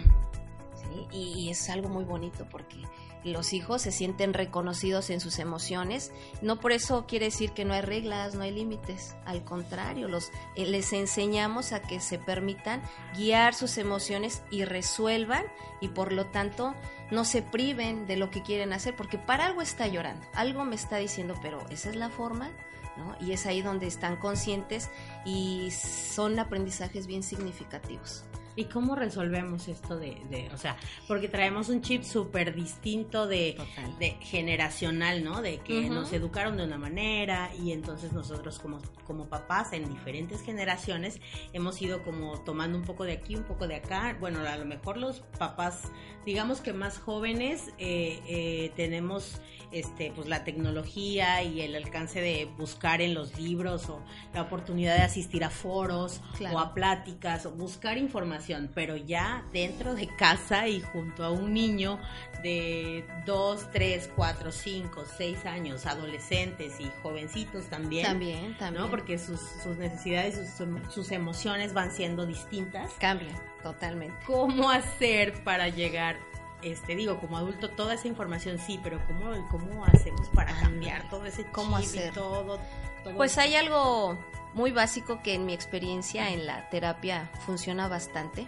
y 1.12 1.50
es 1.50 1.70
algo 1.70 1.90
muy 1.90 2.04
bonito 2.04 2.48
porque 2.50 2.78
los 3.26 3.54
hijos 3.54 3.82
se 3.82 3.92
sienten 3.92 4.34
reconocidos 4.34 5.10
en 5.10 5.20
sus 5.20 5.40
emociones. 5.40 6.12
No 6.42 6.60
por 6.60 6.72
eso 6.72 7.06
quiere 7.08 7.26
decir 7.26 7.52
que 7.52 7.66
no 7.66 7.74
hay 7.74 7.82
reglas, 7.82 8.36
no 8.36 8.44
hay 8.44 8.52
límites. 8.52 9.16
Al 9.26 9.44
contrario, 9.44 10.08
los, 10.08 10.32
eh, 10.56 10.66
les 10.66 10.94
enseñamos 10.94 11.74
a 11.74 11.82
que 11.82 12.00
se 12.00 12.20
permitan 12.20 12.84
guiar 13.16 13.56
sus 13.56 13.78
emociones 13.78 14.44
y 14.52 14.64
resuelvan 14.64 15.44
y 15.82 15.90
por 15.90 16.14
lo 16.14 16.28
tanto 16.28 16.76
no 17.12 17.26
se 17.26 17.42
priven 17.42 18.06
de 18.06 18.16
lo 18.16 18.30
que 18.30 18.44
quieren 18.44 18.74
hacer 18.74 18.96
porque 18.96 19.18
para 19.18 19.48
algo 19.48 19.62
está 19.62 19.88
llorando, 19.88 20.26
algo 20.34 20.64
me 20.64 20.76
está 20.76 20.98
diciendo, 20.98 21.36
pero 21.42 21.66
esa 21.70 21.90
es 21.90 21.96
la 21.96 22.10
forma. 22.10 22.52
¿No? 22.98 23.16
Y 23.20 23.32
es 23.32 23.46
ahí 23.46 23.62
donde 23.62 23.88
están 23.88 24.18
conscientes 24.18 24.90
y 25.26 25.72
son 25.72 26.40
aprendizajes 26.40 27.08
bien 27.08 27.24
significativos. 27.24 28.24
¿Y 28.56 28.66
cómo 28.66 28.96
resolvemos 28.96 29.68
esto 29.68 29.98
de, 29.98 30.18
de 30.30 30.50
o 30.54 30.58
sea, 30.58 30.78
porque 31.08 31.28
traemos 31.28 31.70
un 31.70 31.82
chip 31.82 32.04
súper 32.04 32.56
distinto 32.56 33.28
de, 33.28 33.58
de 34.00 34.12
generacional, 34.22 35.24
¿no? 35.24 35.42
De 35.42 35.58
que 35.58 35.90
nos 35.90 36.14
educaron 36.14 36.58
de 36.58 36.64
una 36.64 36.78
manera 36.78 37.52
y 37.62 37.72
entonces 37.72 38.14
nosotros 38.14 38.60
como, 38.60 38.80
como 39.06 39.28
papás 39.28 39.74
en 39.74 39.90
diferentes 39.90 40.42
generaciones 40.42 41.20
hemos 41.54 41.82
ido 41.82 42.04
como 42.04 42.40
tomando 42.42 42.78
un 42.78 42.86
poco 42.86 43.04
de 43.04 43.14
aquí, 43.14 43.36
un 43.36 43.44
poco 43.44 43.68
de 43.68 43.76
acá. 43.76 44.16
Bueno, 44.20 44.40
a 44.40 44.58
lo 44.58 44.66
mejor 44.66 44.98
los 44.98 45.20
papás, 45.38 45.92
digamos 46.26 46.62
que 46.62 46.72
más 46.74 46.98
jóvenes, 46.98 47.70
eh, 47.78 48.22
eh, 48.28 48.72
tenemos 48.76 49.42
este, 49.72 50.12
pues 50.16 50.28
la 50.28 50.44
tecnología 50.46 51.44
y 51.44 51.60
el 51.62 51.76
alcance 51.76 52.22
de 52.22 52.46
buscar 52.58 53.02
en 53.02 53.14
los 53.14 53.38
libros 53.38 53.90
o 53.90 54.02
la 54.34 54.44
oportunidad 54.44 54.96
de 54.96 55.02
asistir 55.04 55.44
a 55.44 55.50
foros 55.50 56.22
Claro. 56.38 56.56
o 56.56 56.60
a 56.60 56.74
pláticas 56.74 57.46
o 57.46 57.52
buscar 57.52 57.98
información, 57.98 58.45
pero 58.74 58.96
ya 58.96 59.44
dentro 59.52 59.96
de 59.96 60.08
casa 60.08 60.68
y 60.68 60.82
junto 60.82 61.24
a 61.24 61.32
un 61.32 61.54
niño 61.54 62.00
de 62.44 63.06
2, 63.26 63.72
3, 63.72 64.10
4, 64.16 64.52
5, 64.52 65.04
6 65.18 65.46
años, 65.46 65.86
adolescentes 65.86 66.80
y 66.80 66.92
jovencitos 67.02 67.66
también, 67.66 68.06
También, 68.06 68.58
también. 68.58 68.84
¿no? 68.84 68.90
Porque 68.90 69.18
sus, 69.18 69.40
sus 69.64 69.78
necesidades, 69.78 70.36
sus, 70.56 70.68
sus 70.94 71.12
emociones 71.12 71.74
van 71.74 71.92
siendo 71.92 72.26
distintas. 72.26 72.92
cambia 73.00 73.34
totalmente. 73.64 74.16
¿Cómo 74.28 74.70
hacer 74.70 75.44
para 75.44 75.70
llegar, 75.70 76.18
este, 76.62 76.96
digo, 76.96 77.20
como 77.20 77.38
adulto, 77.38 77.72
toda 77.72 77.96
esa 77.96 78.08
información 78.08 78.60
sí, 78.60 78.80
pero 78.84 79.00
¿cómo, 79.08 79.48
cómo 79.50 79.84
hacemos 79.86 80.30
para 80.30 80.52
Ándale. 80.52 80.68
cambiar 80.70 81.10
todo 81.10 81.26
ese 81.26 81.46
¿Cómo 81.46 81.80
chip 81.82 81.96
y 81.96 81.98
hacer? 82.00 82.14
todo, 82.14 82.60
todo 83.04 83.16
Pues 83.16 83.38
hay 83.40 83.56
algo 83.56 84.18
muy 84.56 84.72
básico 84.72 85.22
que 85.22 85.34
en 85.34 85.46
mi 85.46 85.54
experiencia 85.54 86.32
en 86.32 86.46
la 86.46 86.70
terapia 86.70 87.30
funciona 87.46 87.88
bastante, 87.88 88.48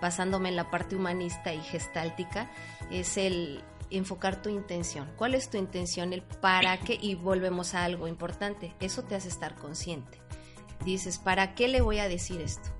basándome 0.00 0.48
en 0.48 0.56
la 0.56 0.70
parte 0.70 0.96
humanista 0.96 1.54
y 1.54 1.60
gestáltica, 1.60 2.50
es 2.90 3.18
el 3.18 3.62
enfocar 3.90 4.40
tu 4.40 4.48
intención. 4.48 5.12
¿Cuál 5.16 5.34
es 5.34 5.50
tu 5.50 5.58
intención? 5.58 6.14
El 6.14 6.22
para 6.22 6.78
qué 6.78 6.98
y 7.00 7.14
volvemos 7.14 7.74
a 7.74 7.84
algo 7.84 8.08
importante. 8.08 8.74
Eso 8.80 9.02
te 9.02 9.14
hace 9.14 9.28
estar 9.28 9.54
consciente. 9.54 10.18
Dices, 10.86 11.18
¿para 11.18 11.54
qué 11.54 11.68
le 11.68 11.82
voy 11.82 11.98
a 11.98 12.08
decir 12.08 12.40
esto? 12.40 12.70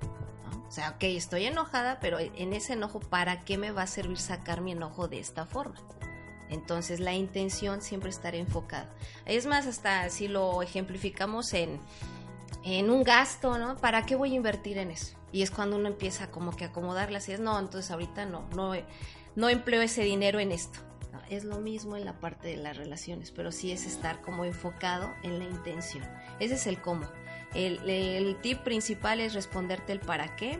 O 0.67 0.71
sea, 0.71 0.89
ok, 0.95 1.03
estoy 1.03 1.45
enojada, 1.45 1.99
pero 2.01 2.17
en 2.19 2.53
ese 2.53 2.73
enojo, 2.73 2.99
¿para 2.99 3.45
qué 3.45 3.59
me 3.59 3.71
va 3.71 3.83
a 3.83 3.87
servir 3.87 4.17
sacar 4.17 4.61
mi 4.61 4.71
enojo 4.71 5.07
de 5.07 5.19
esta 5.19 5.45
forma? 5.45 5.75
Entonces 6.49 6.99
la 6.99 7.13
intención 7.13 7.81
siempre 7.81 8.09
estará 8.09 8.37
enfocada. 8.37 8.89
Es 9.25 9.45
más, 9.45 9.67
hasta 9.67 10.09
si 10.09 10.27
lo 10.27 10.61
ejemplificamos 10.61 11.53
en, 11.53 11.79
en 12.63 12.89
un 12.89 13.03
gasto, 13.03 13.57
¿no? 13.57 13.75
¿Para 13.77 14.05
qué 14.05 14.15
voy 14.15 14.33
a 14.33 14.35
invertir 14.35 14.77
en 14.77 14.91
eso? 14.91 15.17
Y 15.31 15.41
es 15.41 15.51
cuando 15.51 15.75
uno 15.75 15.87
empieza 15.87 16.31
como 16.31 16.55
que 16.55 16.65
a 16.65 16.67
acomodarlas 16.67 17.27
y 17.29 17.33
es, 17.33 17.39
no, 17.39 17.59
entonces 17.59 17.91
ahorita 17.91 18.25
no, 18.25 18.47
no, 18.55 18.73
no 19.35 19.49
empleo 19.49 19.81
ese 19.81 20.03
dinero 20.03 20.39
en 20.39 20.51
esto. 20.51 20.79
Es 21.29 21.43
lo 21.43 21.59
mismo 21.59 21.97
en 21.97 22.05
la 22.05 22.19
parte 22.19 22.49
de 22.49 22.57
las 22.57 22.77
relaciones, 22.77 23.31
pero 23.31 23.51
sí 23.51 23.71
es 23.71 23.85
estar 23.85 24.21
como 24.21 24.45
enfocado 24.45 25.13
en 25.23 25.39
la 25.39 25.45
intención. 25.45 26.05
Ese 26.39 26.55
es 26.55 26.67
el 26.67 26.79
cómo. 26.81 27.07
El, 27.53 27.87
el 27.89 28.35
tip 28.41 28.59
principal 28.59 29.19
es 29.19 29.33
responderte 29.33 29.93
el 29.93 29.99
para 29.99 30.35
qué, 30.35 30.59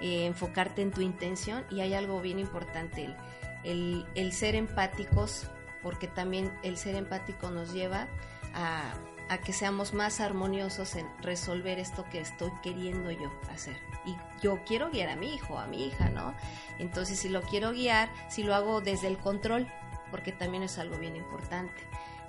eh, 0.00 0.26
enfocarte 0.26 0.82
en 0.82 0.90
tu 0.90 1.00
intención 1.00 1.64
y 1.70 1.80
hay 1.80 1.94
algo 1.94 2.20
bien 2.20 2.38
importante, 2.38 3.04
el, 3.04 3.16
el, 3.64 4.06
el 4.14 4.32
ser 4.32 4.54
empáticos, 4.54 5.46
porque 5.82 6.06
también 6.06 6.52
el 6.62 6.76
ser 6.76 6.96
empático 6.96 7.50
nos 7.50 7.72
lleva 7.72 8.08
a, 8.54 8.94
a 9.28 9.38
que 9.38 9.52
seamos 9.52 9.94
más 9.94 10.20
armoniosos 10.20 10.96
en 10.96 11.06
resolver 11.22 11.78
esto 11.78 12.04
que 12.10 12.20
estoy 12.20 12.50
queriendo 12.62 13.10
yo 13.10 13.32
hacer. 13.50 13.76
Y 14.04 14.14
yo 14.42 14.60
quiero 14.66 14.90
guiar 14.90 15.08
a 15.08 15.16
mi 15.16 15.34
hijo, 15.34 15.58
a 15.58 15.66
mi 15.66 15.86
hija, 15.86 16.10
¿no? 16.10 16.34
Entonces, 16.78 17.18
si 17.18 17.28
lo 17.28 17.42
quiero 17.42 17.72
guiar, 17.72 18.10
si 18.28 18.42
lo 18.42 18.54
hago 18.54 18.80
desde 18.80 19.08
el 19.08 19.18
control, 19.18 19.66
porque 20.10 20.32
también 20.32 20.62
es 20.62 20.78
algo 20.78 20.98
bien 20.98 21.16
importante. 21.16 21.74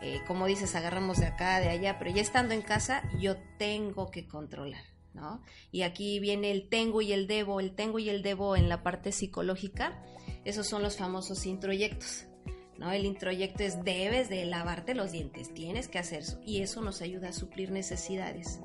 Eh, 0.01 0.21
como 0.27 0.45
dices, 0.45 0.75
agarramos 0.75 1.17
de 1.17 1.27
acá, 1.27 1.59
de 1.59 1.69
allá, 1.69 1.97
pero 1.99 2.11
ya 2.11 2.21
estando 2.21 2.53
en 2.53 2.61
casa, 2.61 3.03
yo 3.17 3.37
tengo 3.57 4.11
que 4.11 4.27
controlar, 4.27 4.83
¿no? 5.13 5.41
Y 5.71 5.81
aquí 5.81 6.19
viene 6.19 6.51
el 6.51 6.69
tengo 6.69 7.01
y 7.01 7.13
el 7.13 7.27
debo, 7.27 7.59
el 7.59 7.75
tengo 7.75 7.99
y 7.99 8.09
el 8.09 8.21
debo 8.21 8.55
en 8.55 8.69
la 8.69 8.83
parte 8.83 9.11
psicológica, 9.11 10.03
esos 10.43 10.67
son 10.67 10.83
los 10.83 10.97
famosos 10.97 11.45
introyectos. 11.45 12.27
¿No? 12.77 12.91
El 12.91 13.05
introyecto 13.05 13.63
es 13.63 13.83
debes 13.83 14.29
de 14.29 14.45
lavarte 14.45 14.95
los 14.95 15.11
dientes, 15.11 15.53
tienes 15.53 15.87
que 15.87 15.99
hacer 15.99 16.19
eso 16.19 16.39
y 16.45 16.61
eso 16.61 16.81
nos 16.81 17.01
ayuda 17.01 17.29
a 17.29 17.33
suplir 17.33 17.71
necesidades. 17.71 18.59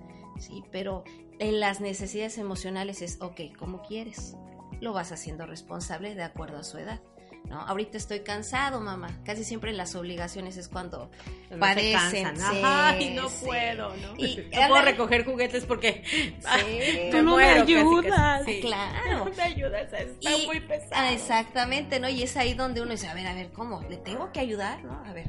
Pero 0.71 1.05
en 1.39 1.61
las 1.61 1.81
necesidades 1.81 2.39
emocionales 2.39 3.03
es, 3.03 3.21
ok, 3.21 3.41
¿cómo 3.59 3.83
quieres? 3.83 4.37
Lo 4.81 4.93
vas 4.93 5.13
haciendo 5.13 5.47
responsable 5.47 6.15
de 6.15 6.23
acuerdo 6.23 6.59
a 6.59 6.65
su 6.65 6.79
edad. 6.79 7.01
¿No? 7.49 7.61
Ahorita 7.63 7.97
estoy 7.99 8.21
cansado, 8.21 8.81
mamá. 8.81 9.19
Casi 9.25 9.43
siempre 9.43 9.73
las 9.73 9.97
obligaciones 9.97 10.57
es 10.57 10.69
cuando 10.69 11.11
se 11.49 11.57
padecen. 11.57 12.37
Sí, 12.37 12.61
Ay, 12.63 13.15
no 13.15 13.29
sí. 13.29 13.45
puedo, 13.45 13.97
¿no? 13.97 14.15
Y- 14.17 14.49
no 14.55 14.69
puedo 14.69 14.83
recoger 14.85 15.25
juguetes 15.25 15.67
porque 15.67 16.05
Sí. 16.07 16.35
me 17.13 17.23
muero 17.25 17.61
casi, 17.67 18.09
casi. 18.09 18.53
Sí. 18.55 18.61
Claro. 18.63 19.25
No 19.25 19.33
me 19.37 19.43
ayudas, 19.43 19.93
está 19.93 20.31
Y- 20.37 20.47
muy 20.47 20.61
pesado. 20.61 21.13
Exactamente, 21.13 21.99
¿no? 21.99 22.09
Y 22.09 22.23
es 22.23 22.37
ahí 22.37 22.55
donde 22.55 22.83
uno 22.83 22.93
dice, 22.93 23.09
a 23.09 23.15
ver, 23.15 23.27
a 23.27 23.35
ver, 23.35 23.51
¿cómo? 23.51 23.83
¿Le 23.89 23.97
tengo 23.97 24.31
que 24.31 24.39
ayudar? 24.39 24.85
¿No? 24.85 25.03
A 25.05 25.13
ver, 25.13 25.27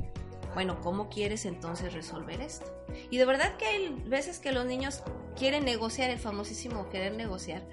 bueno, 0.53 0.79
¿cómo 0.81 1.09
quieres 1.09 1.45
entonces 1.45 1.91
resolver 1.93 2.39
esto? 2.41 2.65
Y 3.09 3.17
de 3.17 3.25
verdad 3.25 3.55
que 3.57 3.65
hay 3.65 3.89
veces 4.05 4.37
que 4.37 4.51
los 4.51 4.65
niños 4.65 5.01
quieren 5.35 5.65
negociar, 5.65 6.11
el 6.11 6.19
famosísimo 6.19 6.87
querer 6.89 7.13
negociar, 7.13 7.63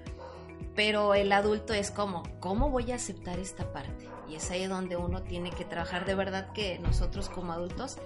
pero 0.79 1.17
el 1.17 1.33
adulto 1.33 1.73
es 1.73 1.91
como, 1.91 2.23
¿cómo 2.39 2.71
voy 2.71 2.93
a 2.93 2.95
aceptar 2.95 3.41
esta 3.41 3.73
parte? 3.73 4.09
Y 4.29 4.37
es 4.37 4.49
ahí 4.53 4.65
donde 4.69 4.97
uno 4.97 5.25
tiene 5.25 5.51
que 5.51 5.65
trabajar 5.65 6.05
de 6.05 6.15
verdad 6.15 6.53
que 6.53 6.79
nosotros 6.79 7.29
como 7.29 7.53
adultos 7.53 7.97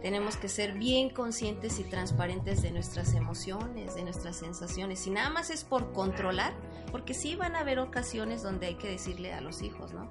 tenemos 0.00 0.38
que 0.38 0.48
ser 0.48 0.72
bien 0.72 1.10
conscientes 1.10 1.78
y 1.78 1.84
transparentes 1.84 2.62
de 2.62 2.70
nuestras 2.70 3.12
emociones, 3.12 3.96
de 3.96 4.04
nuestras 4.04 4.36
sensaciones. 4.36 5.06
Y 5.06 5.10
nada 5.10 5.28
más 5.28 5.50
es 5.50 5.62
por 5.62 5.92
controlar, 5.92 6.54
porque 6.90 7.12
sí 7.12 7.36
van 7.36 7.54
a 7.54 7.60
haber 7.60 7.78
ocasiones 7.78 8.42
donde 8.42 8.68
hay 8.68 8.74
que 8.76 8.88
decirle 8.88 9.34
a 9.34 9.42
los 9.42 9.60
hijos, 9.60 9.92
¿no? 9.92 10.10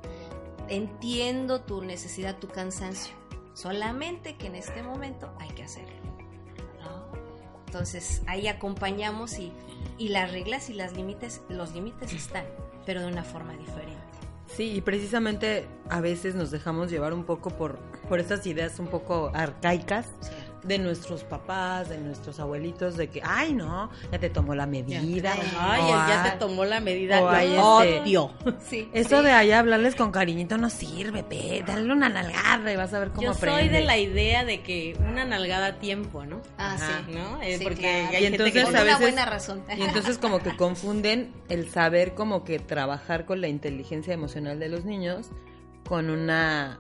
Entiendo 0.68 1.62
tu 1.62 1.82
necesidad, 1.82 2.38
tu 2.38 2.50
cansancio. 2.50 3.16
Solamente 3.56 4.38
que 4.38 4.46
en 4.46 4.54
este 4.58 4.84
momento 4.84 5.34
hay 5.40 5.50
que 5.50 5.64
hacerlo. 5.64 6.01
Entonces 7.72 8.22
ahí 8.28 8.50
acompañamos 8.50 9.40
y, 9.40 9.54
y 9.98 10.10
las 10.10 10.34
reglas 10.34 10.70
y 10.70 10.74
las 10.74 10.92
límites, 10.92 11.42
los 11.48 11.74
límites 11.74 12.12
están, 12.12 12.44
pero 12.86 13.00
de 13.00 13.08
una 13.08 13.24
forma 13.24 13.54
diferente. 13.54 13.96
Sí, 14.54 14.74
y 14.74 14.82
precisamente 14.82 15.66
a 15.90 16.02
veces 16.02 16.36
nos 16.36 16.52
dejamos 16.52 16.92
llevar 16.92 17.14
un 17.14 17.24
poco 17.24 17.50
por, 17.52 17.80
por 18.10 18.20
estas 18.20 18.46
ideas 18.46 18.78
un 18.80 18.88
poco 18.88 19.32
arcaicas 19.34 20.08
de 20.64 20.78
nuestros 20.78 21.24
papás, 21.24 21.90
de 21.90 21.98
nuestros 21.98 22.40
abuelitos, 22.40 22.96
de 22.98 23.08
que, 23.10 23.22
ay, 23.24 23.54
no, 23.54 23.90
ya 24.12 24.20
te 24.20 24.30
tomó 24.30 24.54
la 24.54 24.68
medida. 24.68 25.34
Ay, 25.60 25.82
o, 25.84 25.90
ya 25.90 26.24
"Ah, 26.24 26.32
te 26.32 26.38
tomó 26.38 26.66
la 26.66 26.80
medida. 26.80 27.22
o 27.22 27.32
este- 27.34 27.58
odio. 27.60 28.32
Sí. 28.62 28.88
Eso 28.94 29.20
sí. 29.20 29.26
de 29.26 29.32
allá 29.32 29.60
hablarles 29.60 29.96
con 29.96 30.12
cariñito 30.12 30.58
no 30.58 30.70
sirve, 30.70 31.24
pe, 31.24 31.64
dale 31.66 31.92
una 31.92 32.10
nalgada 32.10 32.72
y 32.72 32.76
vas 32.76 32.94
a 32.94 33.00
ver 33.00 33.10
cómo 33.10 33.24
Yo 33.24 33.32
aprende. 33.32 33.60
soy 33.62 33.70
de 33.70 33.82
la 33.82 33.98
idea 33.98 34.46
de 34.46 34.62
que 34.62 34.96
una 35.00 35.26
nalgada 35.26 35.68
a 35.68 35.80
tiempo, 35.80 36.26
¿no? 36.26 36.42
Ah, 36.58 36.76
Ajá. 36.76 37.02
sí. 37.08 37.14
¿No? 37.16 37.42
Eh, 37.42 37.58
Sí, 37.58 37.64
porque 37.64 37.80
claro. 37.82 37.98
hay 38.10 38.16
Y 38.18 38.20
gente 38.22 38.28
entonces 38.28 38.54
que 38.54 38.62
a 38.62 38.68
una 38.70 38.84
veces- 38.84 39.00
buena 39.00 39.26
razón. 39.26 39.64
Y 39.78 39.82
entonces 39.82 40.18
como 40.20 40.40
que 40.40 40.56
confunden 40.56 41.34
el 41.50 41.70
saber 41.70 42.14
como 42.14 42.44
que 42.44 42.60
trabajar 42.60 43.26
con 43.26 43.42
la 43.42 43.48
inteligencia 43.48 44.14
emocional 44.14 44.60
de 44.60 44.70
los 44.70 44.86
niños 44.86 45.30
con 45.88 46.10
una 46.10 46.80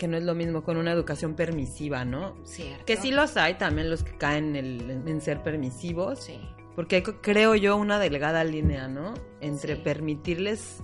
que 0.00 0.08
no 0.08 0.16
es 0.16 0.24
lo 0.24 0.34
mismo 0.34 0.64
con 0.64 0.76
una 0.78 0.90
educación 0.90 1.34
permisiva, 1.34 2.04
¿no? 2.04 2.34
Cierto. 2.44 2.84
Que 2.86 2.96
sí 2.96 3.10
los 3.12 3.36
hay 3.36 3.54
también 3.54 3.88
los 3.90 4.02
que 4.02 4.16
caen 4.16 4.56
en, 4.56 4.90
el- 4.90 5.06
en 5.06 5.20
ser 5.20 5.42
permisivos, 5.42 6.20
Sí. 6.24 6.40
porque 6.74 6.96
hay, 6.96 7.02
creo 7.02 7.54
yo 7.54 7.76
una 7.76 7.98
delgada 8.00 8.42
línea, 8.42 8.88
¿no? 8.88 9.12
Entre 9.42 9.76
Sí. 9.76 9.82
permitirles 9.84 10.82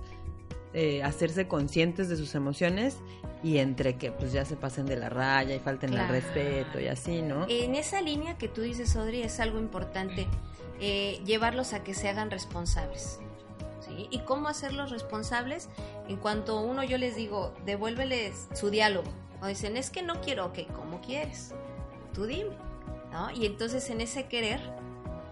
eh, 0.73 1.01
hacerse 1.01 1.47
conscientes 1.47 2.07
de 2.09 2.17
sus 2.17 2.35
emociones 2.35 2.97
y 3.41 3.57
entre 3.57 3.95
que 3.97 4.11
pues 4.11 4.31
ya 4.31 4.45
se 4.45 4.55
pasen 4.55 4.85
de 4.85 4.95
la 4.97 5.09
raya 5.09 5.55
y 5.55 5.59
falten 5.59 5.89
Claro. 5.89 6.13
el 6.13 6.21
respeto 6.21 6.79
y 6.79 6.87
así, 6.87 7.23
¿no? 7.23 7.47
En 7.49 7.73
esa 7.73 7.99
línea 8.01 8.37
que 8.37 8.47
tú 8.47 8.61
dices, 8.61 8.95
Audrey, 8.95 9.23
es 9.23 9.39
algo 9.39 9.57
importante, 9.59 10.27
eh, 10.79 11.19
llevarlos 11.25 11.73
a 11.73 11.83
que 11.83 11.95
se 11.95 12.09
hagan 12.09 12.29
responsables. 12.29 13.19
¿Y 13.97 14.19
cómo 14.19 14.47
hacerlos 14.47 14.91
responsables? 14.91 15.69
En 16.07 16.17
cuanto 16.17 16.59
uno 16.61 16.83
yo 16.83 16.97
les 16.97 17.15
digo, 17.15 17.53
devuélveles 17.65 18.47
su 18.53 18.69
diálogo. 18.69 19.09
O 19.41 19.47
dicen, 19.47 19.77
es 19.77 19.89
que 19.89 20.01
no 20.01 20.21
quiero, 20.21 20.45
ok, 20.47 20.59
¿cómo 20.75 21.01
quieres? 21.01 21.53
Tú 22.13 22.25
dime. 22.25 22.55
¿no? 23.11 23.31
Y 23.31 23.45
entonces 23.45 23.89
en 23.89 24.01
ese 24.01 24.27
querer 24.27 24.59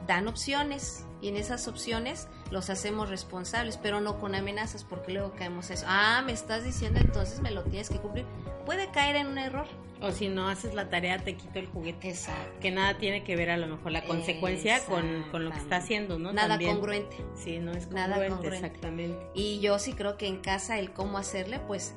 dan 0.07 0.27
opciones 0.27 1.05
y 1.22 1.29
en 1.29 1.38
esas 1.38 1.67
opciones 1.67 2.27
los 2.51 2.69
hacemos 2.69 3.10
responsables, 3.10 3.77
pero 3.77 4.01
no 4.01 4.19
con 4.19 4.36
amenazas 4.36 4.84
porque 4.84 5.13
luego 5.13 5.34
caemos 5.36 5.69
eso. 5.72 5.86
Ah, 5.88 6.22
me 6.25 6.31
estás 6.31 6.63
diciendo 6.63 7.00
entonces 7.00 7.41
me 7.41 7.51
lo 7.51 7.63
tienes 7.63 7.89
que 7.89 7.98
cumplir. 7.98 8.25
Puede 8.65 8.89
caer 8.91 9.15
en 9.17 9.27
un 9.27 9.38
error. 9.38 9.67
O 10.01 10.12
si 10.12 10.27
no 10.27 10.50
haces 10.50 10.74
la 10.74 10.89
tarea, 10.89 11.19
te 11.19 11.36
quito 11.36 11.57
el 11.60 11.67
juguete. 11.67 12.10
Exacto. 12.10 12.60
Que 12.60 12.69
nada 12.72 12.98
tiene 12.98 13.24
que 13.24 13.36
ver 13.36 13.50
a 13.50 13.57
lo 13.57 13.67
mejor 13.67 13.91
la 13.93 14.03
consecuencia 14.03 14.84
con, 14.86 15.24
con 15.31 15.45
lo 15.45 15.51
que 15.51 15.57
está 15.57 15.77
haciendo, 15.77 16.19
¿no? 16.19 16.34
Nada 16.34 16.50
También. 16.50 16.72
congruente. 16.72 17.15
Sí, 17.36 17.60
no 17.60 17.72
es 17.72 17.88
Nada 17.89 18.15
congruente, 18.15 18.36
congruente. 18.36 18.65
exactamente. 18.67 19.27
Y 19.34 19.60
yo 19.62 19.79
sí 19.79 19.93
creo 19.93 20.17
que 20.17 20.27
en 20.27 20.39
casa 20.41 20.79
el 20.79 20.91
cómo 20.91 21.17
hacerle, 21.17 21.60
pues 21.60 21.95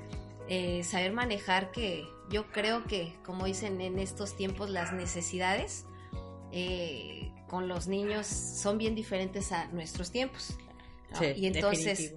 eh, 0.48 0.84
saber 0.84 1.12
manejar 1.12 1.72
que 1.72 2.04
yo 2.30 2.46
creo 2.52 2.84
que, 2.84 3.12
como 3.24 3.46
dicen 3.46 3.80
en 3.80 3.98
estos 3.98 4.36
tiempos, 4.36 4.70
las 4.70 4.92
necesidades 4.92 5.84
eh, 6.52 7.32
con 7.48 7.66
los 7.68 7.88
niños 7.88 8.26
son 8.26 8.78
bien 8.78 8.94
diferentes 8.94 9.50
a 9.52 9.66
nuestros 9.68 10.12
tiempos. 10.12 10.56
¿no? 11.10 11.18
Sí, 11.18 11.26
y 11.36 11.46
entonces 11.46 12.14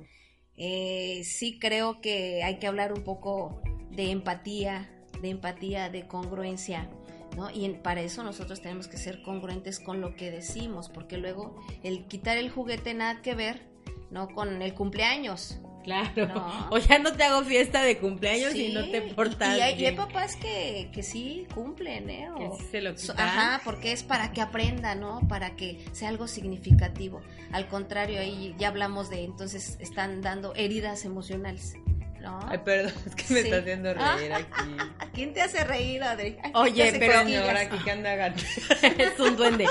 eh, 0.57 1.23
sí 1.23 1.57
creo 1.59 2.01
que 2.01 2.43
hay 2.43 2.59
que 2.59 2.67
hablar 2.67 2.93
un 2.93 3.03
poco 3.03 3.61
de 3.91 4.11
empatía, 4.11 4.89
de 5.21 5.29
empatía, 5.29 5.89
de 5.89 6.07
congruencia. 6.07 6.89
¿No? 7.37 7.49
Y 7.49 7.63
en- 7.63 7.81
para 7.81 8.01
eso 8.01 8.23
nosotros 8.23 8.61
tenemos 8.61 8.89
que 8.89 8.97
ser 8.97 9.21
congruentes 9.21 9.79
con 9.79 10.01
lo 10.01 10.15
que 10.15 10.31
decimos, 10.31 10.89
porque 10.89 11.17
luego 11.17 11.55
el 11.81 12.03
quitar 12.07 12.37
el 12.37 12.49
juguete 12.49 12.93
nada 12.93 13.21
que 13.21 13.35
ver, 13.35 13.61
¿no? 14.09 14.27
Con 14.27 14.61
el 14.61 14.73
cumpleaños. 14.73 15.57
Claro. 15.85 16.27
No. 16.27 16.67
O 16.71 16.77
ya 16.77 16.99
no 16.99 17.13
te 17.13 17.23
hago 17.23 17.43
fiesta 17.43 17.81
de 17.83 17.97
cumpleaños 17.97 18.51
Sí, 18.51 18.65
y 18.67 18.73
no 18.73 18.83
te 18.89 19.01
portas 19.01 19.57
Y 19.57 19.61
hay, 19.61 19.71
y 19.71 19.73
hay 19.73 19.79
bien. 19.79 19.95
papás 19.95 20.35
que, 20.35 20.89
que 20.93 21.01
sí 21.03 21.47
cumplen, 21.55 22.09
¿eh? 22.09 22.29
O- 22.29 22.35
Que 22.35 22.49
sí 22.63 22.69
se 22.69 22.81
lo 22.81 22.95
so- 22.97 23.13
quitan. 23.13 23.27
Ajá, 23.29 23.61
porque 23.63 23.91
es 23.93 24.03
para 24.03 24.31
que 24.33 24.41
aprenda, 24.41 24.93
¿no? 24.93 25.21
Para 25.29 25.55
que 25.55 25.83
sea 25.93 26.09
algo 26.09 26.27
significativo. 26.27 27.21
Al 27.53 27.67
contrario, 27.67 28.19
ahí 28.19 28.53
ya 28.59 28.67
hablamos 28.67 29.09
de, 29.09 29.23
entonces 29.23 29.77
están 29.79 30.21
dando 30.21 30.53
heridas 30.53 31.03
emocionales, 31.05 31.73
¿no? 32.21 32.39
Ay, 32.47 32.59
perdón, 32.63 32.93
es 33.07 33.15
que 33.15 33.33
me 33.33 33.41
Sí. 33.41 33.47
está 33.47 33.57
haciendo 33.57 33.93
reír 33.93 34.33
aquí. 34.33 34.75
¿A 34.99 35.05
quién 35.13 35.33
te 35.33 35.41
hace 35.41 35.63
reír, 35.63 36.03
Adri? 36.03 36.37
Oye, 36.53 36.93
pero. 36.99 37.19
Señora 37.19 37.59
aquí 37.61 37.77
que 37.83 37.91
anda 37.91 38.15
gato. 38.15 38.41
es 38.97 39.19
un 39.19 39.35
duende. 39.35 39.65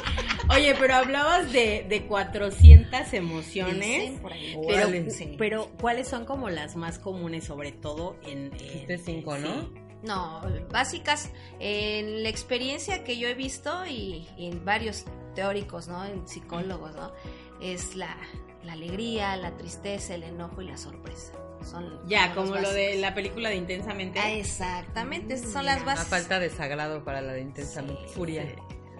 Oye, 0.50 0.74
pero 0.78 0.94
hablabas 0.96 1.52
de, 1.52 1.86
de 1.88 2.02
400 2.06 3.12
emociones. 3.14 3.78
Dicen 4.02 4.18
por 4.18 4.32
ahí. 4.32 4.58
Pero. 4.66 5.10
Sí. 5.10 5.34
pero, 5.38 5.68
¿cuáles 5.80 6.08
son 6.08 6.24
como 6.26 6.50
las 6.50 6.76
más 6.76 6.98
comunes, 6.98 7.44
sobre 7.44 7.72
todo 7.72 8.16
en... 8.26 8.50
en- 8.60 8.86
De 8.86 8.98
cinco, 8.98 9.38
¿no? 9.38 9.62
sí. 9.62 9.68
No, 10.02 10.40
básicas 10.72 11.28
en 11.58 12.22
la 12.22 12.30
experiencia 12.30 13.04
que 13.04 13.18
yo 13.18 13.28
he 13.28 13.34
visto 13.34 13.84
y, 13.86 14.26
y 14.38 14.46
en 14.46 14.64
varios 14.64 15.04
teóricos, 15.34 15.88
¿no? 15.88 16.02
En 16.06 16.26
psicólogos, 16.26 16.94
¿no? 16.96 17.12
Es 17.60 17.94
la, 17.96 18.16
la 18.64 18.72
alegría, 18.72 19.36
la 19.36 19.54
tristeza, 19.58 20.14
el 20.14 20.22
enojo 20.22 20.62
y 20.62 20.68
la 20.68 20.78
sorpresa. 20.78 21.32
Son 21.64 22.00
Ya, 22.08 22.34
como 22.34 22.56
lo 22.56 22.72
de 22.72 22.96
la 22.96 23.14
película 23.14 23.48
de 23.50 23.56
Intensamente. 23.56 24.18
Ah, 24.18 24.30
exactamente, 24.32 25.34
esas 25.34 25.52
son 25.52 25.62
Mm, 25.62 25.66
las 25.66 25.84
bases. 25.84 26.06
Una 26.06 26.18
falta 26.18 26.38
de 26.38 26.50
sagrado 26.50 27.04
para 27.04 27.20
la 27.20 27.32
de 27.34 27.40
intensamente 27.42 28.02
Sí, 28.08 28.14
furia. 28.14 28.44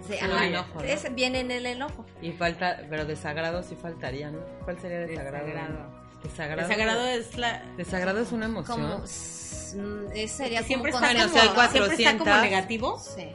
Sí, 0.07 0.15
ajá, 0.21 0.47
enojo, 0.47 0.75
¿no? 0.77 0.83
es- 0.83 1.15
viene 1.15 1.41
en 1.41 1.51
el 1.51 1.67
enojo. 1.67 2.07
Y 2.23 2.33
falta, 2.33 2.81
pero 2.89 3.05
desagrado 3.05 3.63
sí 3.63 3.77
faltaría, 3.77 4.31
¿no? 4.31 4.41
¿Cuál 4.65 4.79
sería 4.81 4.99
desagrado? 5.01 5.47
Desagrado. 5.47 6.01
Desagrado. 6.23 6.69
Desagrado 6.69 7.07
es 7.07 7.37
la... 7.39 7.63
Desagrado 7.77 8.21
es 8.21 8.33
una 8.33 8.47
emoción. 8.47 8.81
Como, 8.81 8.99
mm, 8.99 10.13
es- 10.15 10.31
sería 10.33 10.63
siempre 10.63 10.93
como 10.93 11.05
está, 11.05 11.23
como, 11.23 11.29
siempre 11.71 11.95
está 11.97 12.13
como 12.13 12.25
400. 12.25 12.43
negativo, 12.43 12.99
Sí. 12.99 13.29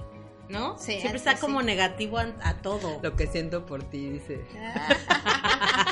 ¿no? 0.49 0.77
Sí, 0.77 0.99
siempre 0.99 1.17
está 1.17 1.35
sí. 1.35 1.41
como 1.41 1.61
negativo 1.61 2.17
a, 2.19 2.27
a 2.43 2.55
todo. 2.61 2.99
Lo 3.01 3.15
que 3.15 3.27
siento 3.27 3.65
por 3.65 3.83
ti, 3.83 4.09
dice. 4.09 4.45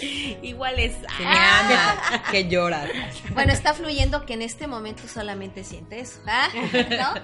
Igual 0.42 0.78
es... 0.78 0.94
Que 1.16 1.24
me 1.24 1.38
amas, 1.38 2.30
que 2.30 2.48
lloras. 2.48 2.90
Bueno, 3.34 3.52
está 3.52 3.74
fluyendo 3.74 4.24
que 4.26 4.34
en 4.34 4.42
este 4.42 4.66
momento 4.66 5.06
solamente 5.08 5.64
siente 5.64 6.00
eso. 6.00 6.20
¿ah? 6.26 6.48
¿No? 6.72 7.14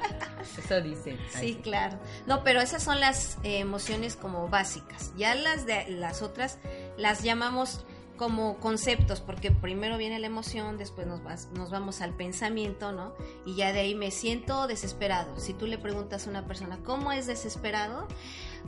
Eso 0.65 0.81
dice. 0.81 1.17
Sí, 1.39 1.59
claro. 1.63 1.99
No, 2.27 2.43
pero 2.45 2.61
esas 2.61 2.83
son 2.83 3.01
las 3.01 3.39
eh, 3.43 3.59
emociones 3.59 4.17
como 4.17 4.49
básicas. 4.49 5.13
Ya 5.17 5.35
las 5.35 5.67
de 5.67 5.89
las 5.91 6.23
otras 6.23 6.59
las 6.97 7.23
llamamos 7.23 7.85
como 8.17 8.59
conceptos, 8.59 9.21
porque 9.21 9.53
primero 9.53 9.97
viene 9.97 10.19
la 10.19 10.27
emoción, 10.27 10.77
después 10.77 11.07
nos, 11.07 11.23
vas- 11.23 11.49
nos 11.53 11.71
vamos 11.71 12.01
al 12.01 12.15
pensamiento, 12.15 12.91
¿no? 12.91 13.15
Y 13.47 13.55
ya 13.55 13.73
de 13.73 13.79
ahí 13.81 13.95
me 13.95 14.11
siento 14.11 14.67
desesperado. 14.67 15.39
Si 15.39 15.55
tú 15.55 15.67
le 15.69 15.79
preguntas 15.79 16.27
a 16.27 16.31
una 16.31 16.45
persona, 16.45 16.79
¿cómo 16.85 17.13
es 17.13 17.27
desesperado? 17.29 18.09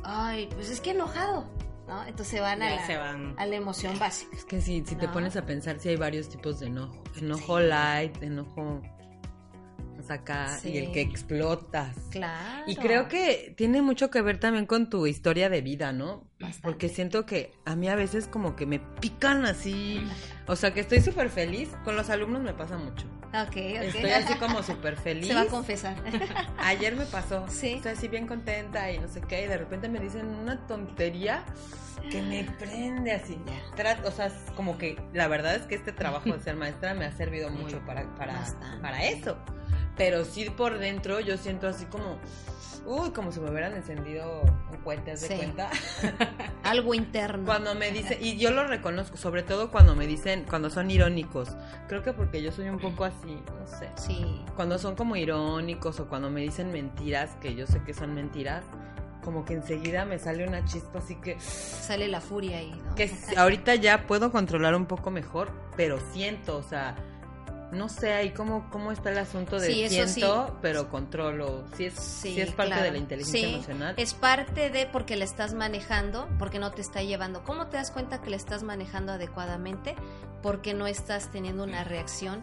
Ay, 0.05 0.49
pues 0.55 0.71
es 0.71 0.81
que 0.81 0.91
enojado, 0.93 1.47
¿no? 1.91 2.07
Entonces 2.07 2.41
van 2.41 2.63
a 2.63 2.71
la, 2.77 2.87
se 2.87 2.97
van. 2.97 3.35
a 3.39 3.45
la 3.45 3.57
emoción 3.57 3.99
básica. 3.99 4.35
Es 4.37 4.45
que 4.47 4.61
si, 4.63 4.83
si 4.87 4.95
te 4.97 5.09
pones 5.09 5.37
a 5.37 5.45
pensar, 5.45 5.79
si 5.79 5.91
hay 5.91 5.97
varios 5.97 6.29
tipos 6.31 6.61
de 6.61 6.69
enojo. 6.69 7.03
Enojo 7.19 7.61
light, 7.61 8.23
enojo 8.23 8.81
acá, 10.09 10.49
Sí. 10.59 10.71
y 10.71 10.79
el 10.79 10.91
que 10.93 11.01
explotas. 11.03 11.97
Claro. 12.11 12.65
Y 12.67 12.75
creo 12.75 13.07
que 13.07 13.55
tiene 13.57 13.81
mucho 13.81 14.11
que 14.11 14.21
ver 14.23 14.41
también 14.41 14.67
con 14.67 14.91
tu 14.91 15.07
historia 15.07 15.49
de 15.49 15.61
vida, 15.61 15.93
¿no? 15.93 16.25
Bastante. 16.41 16.59
Porque 16.63 16.89
siento 16.89 17.27
que 17.27 17.53
a 17.65 17.77
mí 17.77 17.89
a 17.89 17.95
veces 17.95 18.27
como 18.27 18.57
que 18.57 18.67
me 18.67 18.81
pican 18.81 19.45
así. 19.45 20.03
O 20.49 20.57
sea, 20.57 20.75
que 20.75 20.81
estoy 20.81 21.01
súper 21.01 21.31
feliz. 21.31 21.71
Con 21.85 21.95
los 21.97 22.11
alumnos 22.11 22.43
me 22.43 22.55
pasa 22.55 22.77
mucho. 22.77 23.07
Ok, 23.33 23.49
ok. 23.49 23.57
Estoy 23.57 24.11
así 24.11 24.35
como 24.35 24.63
súper 24.63 24.97
feliz. 24.97 25.29
Se 25.29 25.35
va 25.35 25.43
a 25.43 25.47
confesar. 25.47 25.95
Ayer 26.59 26.97
me 26.97 27.07
pasó. 27.07 27.47
Sí. 27.49 27.75
Estoy 27.75 27.93
así 27.93 28.09
bien 28.09 28.27
contenta 28.27 28.91
y 28.91 28.99
no 28.99 29.09
sé 29.09 29.21
qué. 29.21 29.45
Y 29.45 29.47
de 29.47 29.57
repente 29.57 29.89
me 29.89 30.01
dicen 30.01 30.27
una 30.27 30.67
tontería 30.67 31.45
que 32.11 32.23
me 32.23 32.45
prende 32.59 33.13
así. 33.13 33.39
O 34.05 34.11
sea, 34.11 34.33
como 34.57 34.79
que 34.79 35.01
la 35.13 35.29
verdad 35.29 35.55
es 35.55 35.63
que 35.63 35.77
este 35.77 35.93
trabajo 35.93 36.33
de 36.33 36.41
ser 36.41 36.57
maestra 36.57 36.95
me 36.95 37.05
ha 37.05 37.13
servido 37.13 37.51
mucho 37.51 37.81
para, 37.87 38.13
para, 38.17 38.45
para 38.83 39.05
eso. 39.05 39.39
Pero 40.01 40.25
sí 40.25 40.49
por 40.49 40.79
dentro 40.79 41.21
yo 41.21 41.37
siento 41.37 41.69
así 41.69 41.85
como, 41.85 42.19
uy, 42.87 43.11
como 43.11 43.33
si 43.33 43.39
me 43.41 43.51
hubieran 43.51 43.75
encendido 43.75 44.41
un 44.73 44.79
cohete, 44.79 45.11
¿haz 45.13 45.21
de 45.21 45.29
Sí. 45.29 45.35
cuenta? 45.37 45.69
Algo 46.63 46.95
interno. 46.95 47.45
Cuando 47.45 47.75
me 47.75 47.91
dicen, 47.91 48.17
y 48.19 48.39
yo 48.39 48.51
lo 48.51 48.67
reconozco, 48.67 49.19
sobre 49.19 49.43
todo 49.43 49.71
cuando 49.71 49.95
me 49.95 50.07
dicen, 50.07 50.47
cuando 50.49 50.71
son 50.71 50.91
irónicos. 50.91 51.51
Creo 51.87 52.03
que 52.03 52.15
porque 52.15 52.41
yo 52.41 52.51
soy 52.51 52.71
un 52.71 52.79
poco 52.79 53.05
así, 53.05 53.43
no 53.59 53.67
sé. 53.67 53.91
Sí. 53.97 54.43
Cuando 54.57 54.79
son 54.79 54.97
como 54.97 55.17
irónicos 55.17 56.01
o 56.01 56.09
cuando 56.09 56.31
me 56.31 56.41
dicen 56.41 56.73
mentiras, 56.73 57.37
que 57.43 57.55
yo 57.55 57.67
sé 57.67 57.83
que 57.85 57.93
son 57.93 58.15
mentiras, 58.15 58.65
como 59.23 59.45
que 59.45 59.53
enseguida 59.53 60.07
me 60.07 60.19
sale 60.19 60.49
una 60.49 60.65
chispa 60.65 61.01
así 61.01 61.17
que, 61.17 61.39
Sale 61.39 62.09
la 62.09 62.23
furia 62.23 62.57
ahí, 62.57 62.73
¿no? 62.87 62.95
que 62.95 63.11
ahorita 63.37 63.75
ya 63.75 64.07
puedo 64.07 64.33
controlar 64.33 64.75
un 64.75 64.87
poco 64.87 65.11
mejor, 65.11 65.51
pero 65.77 65.99
siento, 66.15 66.57
o 66.57 66.63
sea, 66.63 66.97
no 67.73 67.89
sé 67.89 68.13
ahí 68.13 68.31
cómo, 68.31 68.69
cómo 68.71 68.93
está 68.93 69.11
el 69.11 69.19
asunto 69.19 69.59
de 69.59 69.67
Sí, 69.69 69.89
siento, 69.89 70.47
sí. 70.49 70.53
pero 70.63 70.89
controlo. 70.89 71.65
Si 71.77 71.85
es, 71.87 71.95
Sí, 71.95 72.41
es 72.41 72.51
parte 72.53 72.73
claro. 72.73 72.85
de 72.85 72.91
la 72.93 72.99
inteligencia 72.99 73.41
Sí, 73.49 73.55
emocional. 73.55 73.95
Es 73.97 74.15
parte 74.15 74.71
de 74.71 74.87
porque 74.87 75.17
la 75.17 75.25
estás 75.25 75.55
manejando, 75.55 76.29
porque 76.39 76.59
no 76.59 76.73
te 76.73 76.81
está 76.81 77.03
llevando. 77.03 77.43
¿Cómo 77.45 77.67
te 77.69 77.77
das 77.77 77.91
cuenta 77.91 78.21
que 78.21 78.31
la 78.31 78.37
estás 78.37 78.63
manejando 78.63 79.13
adecuadamente? 79.13 79.95
Porque 80.43 80.75
no 80.75 80.87
estás 80.87 81.31
teniendo 81.31 81.65
una 81.65 81.85
reacción 81.85 82.43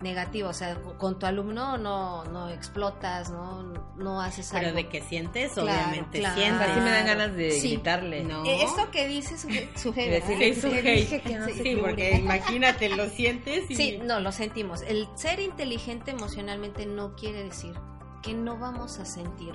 negativo, 0.00 0.48
o 0.50 0.52
sea, 0.52 0.76
con 0.98 1.18
tu 1.18 1.26
alumno 1.26 1.76
no, 1.76 2.24
no 2.24 2.48
explotas, 2.50 3.30
no, 3.30 3.62
no 3.96 4.20
haces 4.20 4.52
algo. 4.54 4.64
Pero 4.66 4.76
de 4.76 4.88
que 4.88 5.00
sientes, 5.02 5.52
Claro, 5.54 5.68
obviamente 5.70 6.20
claro. 6.20 6.34
sientes. 6.36 6.68
Así 6.68 6.80
me 6.80 6.90
dan 6.90 7.06
ganas 7.06 7.34
de 7.34 7.50
Sí. 7.50 7.68
gritarle. 7.72 8.22
No. 8.24 8.44
Eh, 8.44 8.62
esto 8.62 8.90
que 8.92 9.08
dice 9.08 9.36
su, 9.36 9.48
su 9.78 9.92
jefe, 9.92 10.10
decirle, 10.10 10.50
¿verdad? 10.50 10.62
"Su 10.62 10.68
Le 10.68 10.78
hate". 10.80 10.94
dije 11.00 11.20
que 11.20 11.36
no 11.36 11.46
se 11.46 11.62
Sí, 11.62 11.76
porque 11.80 12.12
imagínate, 12.16 12.88
lo 12.90 13.08
sientes 13.08 13.70
y... 13.70 13.74
Sí, 13.74 13.98
no, 14.02 14.20
lo 14.20 14.30
sentimos. 14.32 14.82
El 14.82 15.08
ser 15.16 15.40
inteligente 15.40 16.12
emocionalmente 16.12 16.86
no 16.86 17.14
quiere 17.16 17.42
decir 17.44 17.74
que 18.22 18.34
no 18.34 18.56
vamos 18.58 18.98
a 19.00 19.04
sentir 19.04 19.54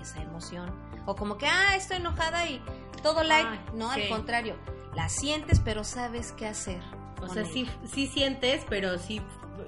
esa 0.00 0.22
emoción. 0.22 0.72
O 1.06 1.16
como 1.16 1.36
que, 1.36 1.46
ah, 1.46 1.74
estoy 1.76 1.96
enojada 1.96 2.46
y 2.48 2.62
todo 3.02 3.22
light. 3.24 3.46
Ay, 3.50 3.60
no, 3.74 3.92
sí. 3.94 4.02
al 4.02 4.08
contrario. 4.08 4.56
La 4.94 5.08
sientes, 5.08 5.60
pero 5.60 5.82
sabes 5.84 6.32
qué 6.32 6.46
hacer. 6.46 6.80
O 7.22 7.28
sea, 7.28 7.42
ella. 7.42 7.52
sí, 7.52 7.68
sí 7.92 8.06
sientes, 8.06 8.64
pero 8.68 8.98
sí, 8.98 9.20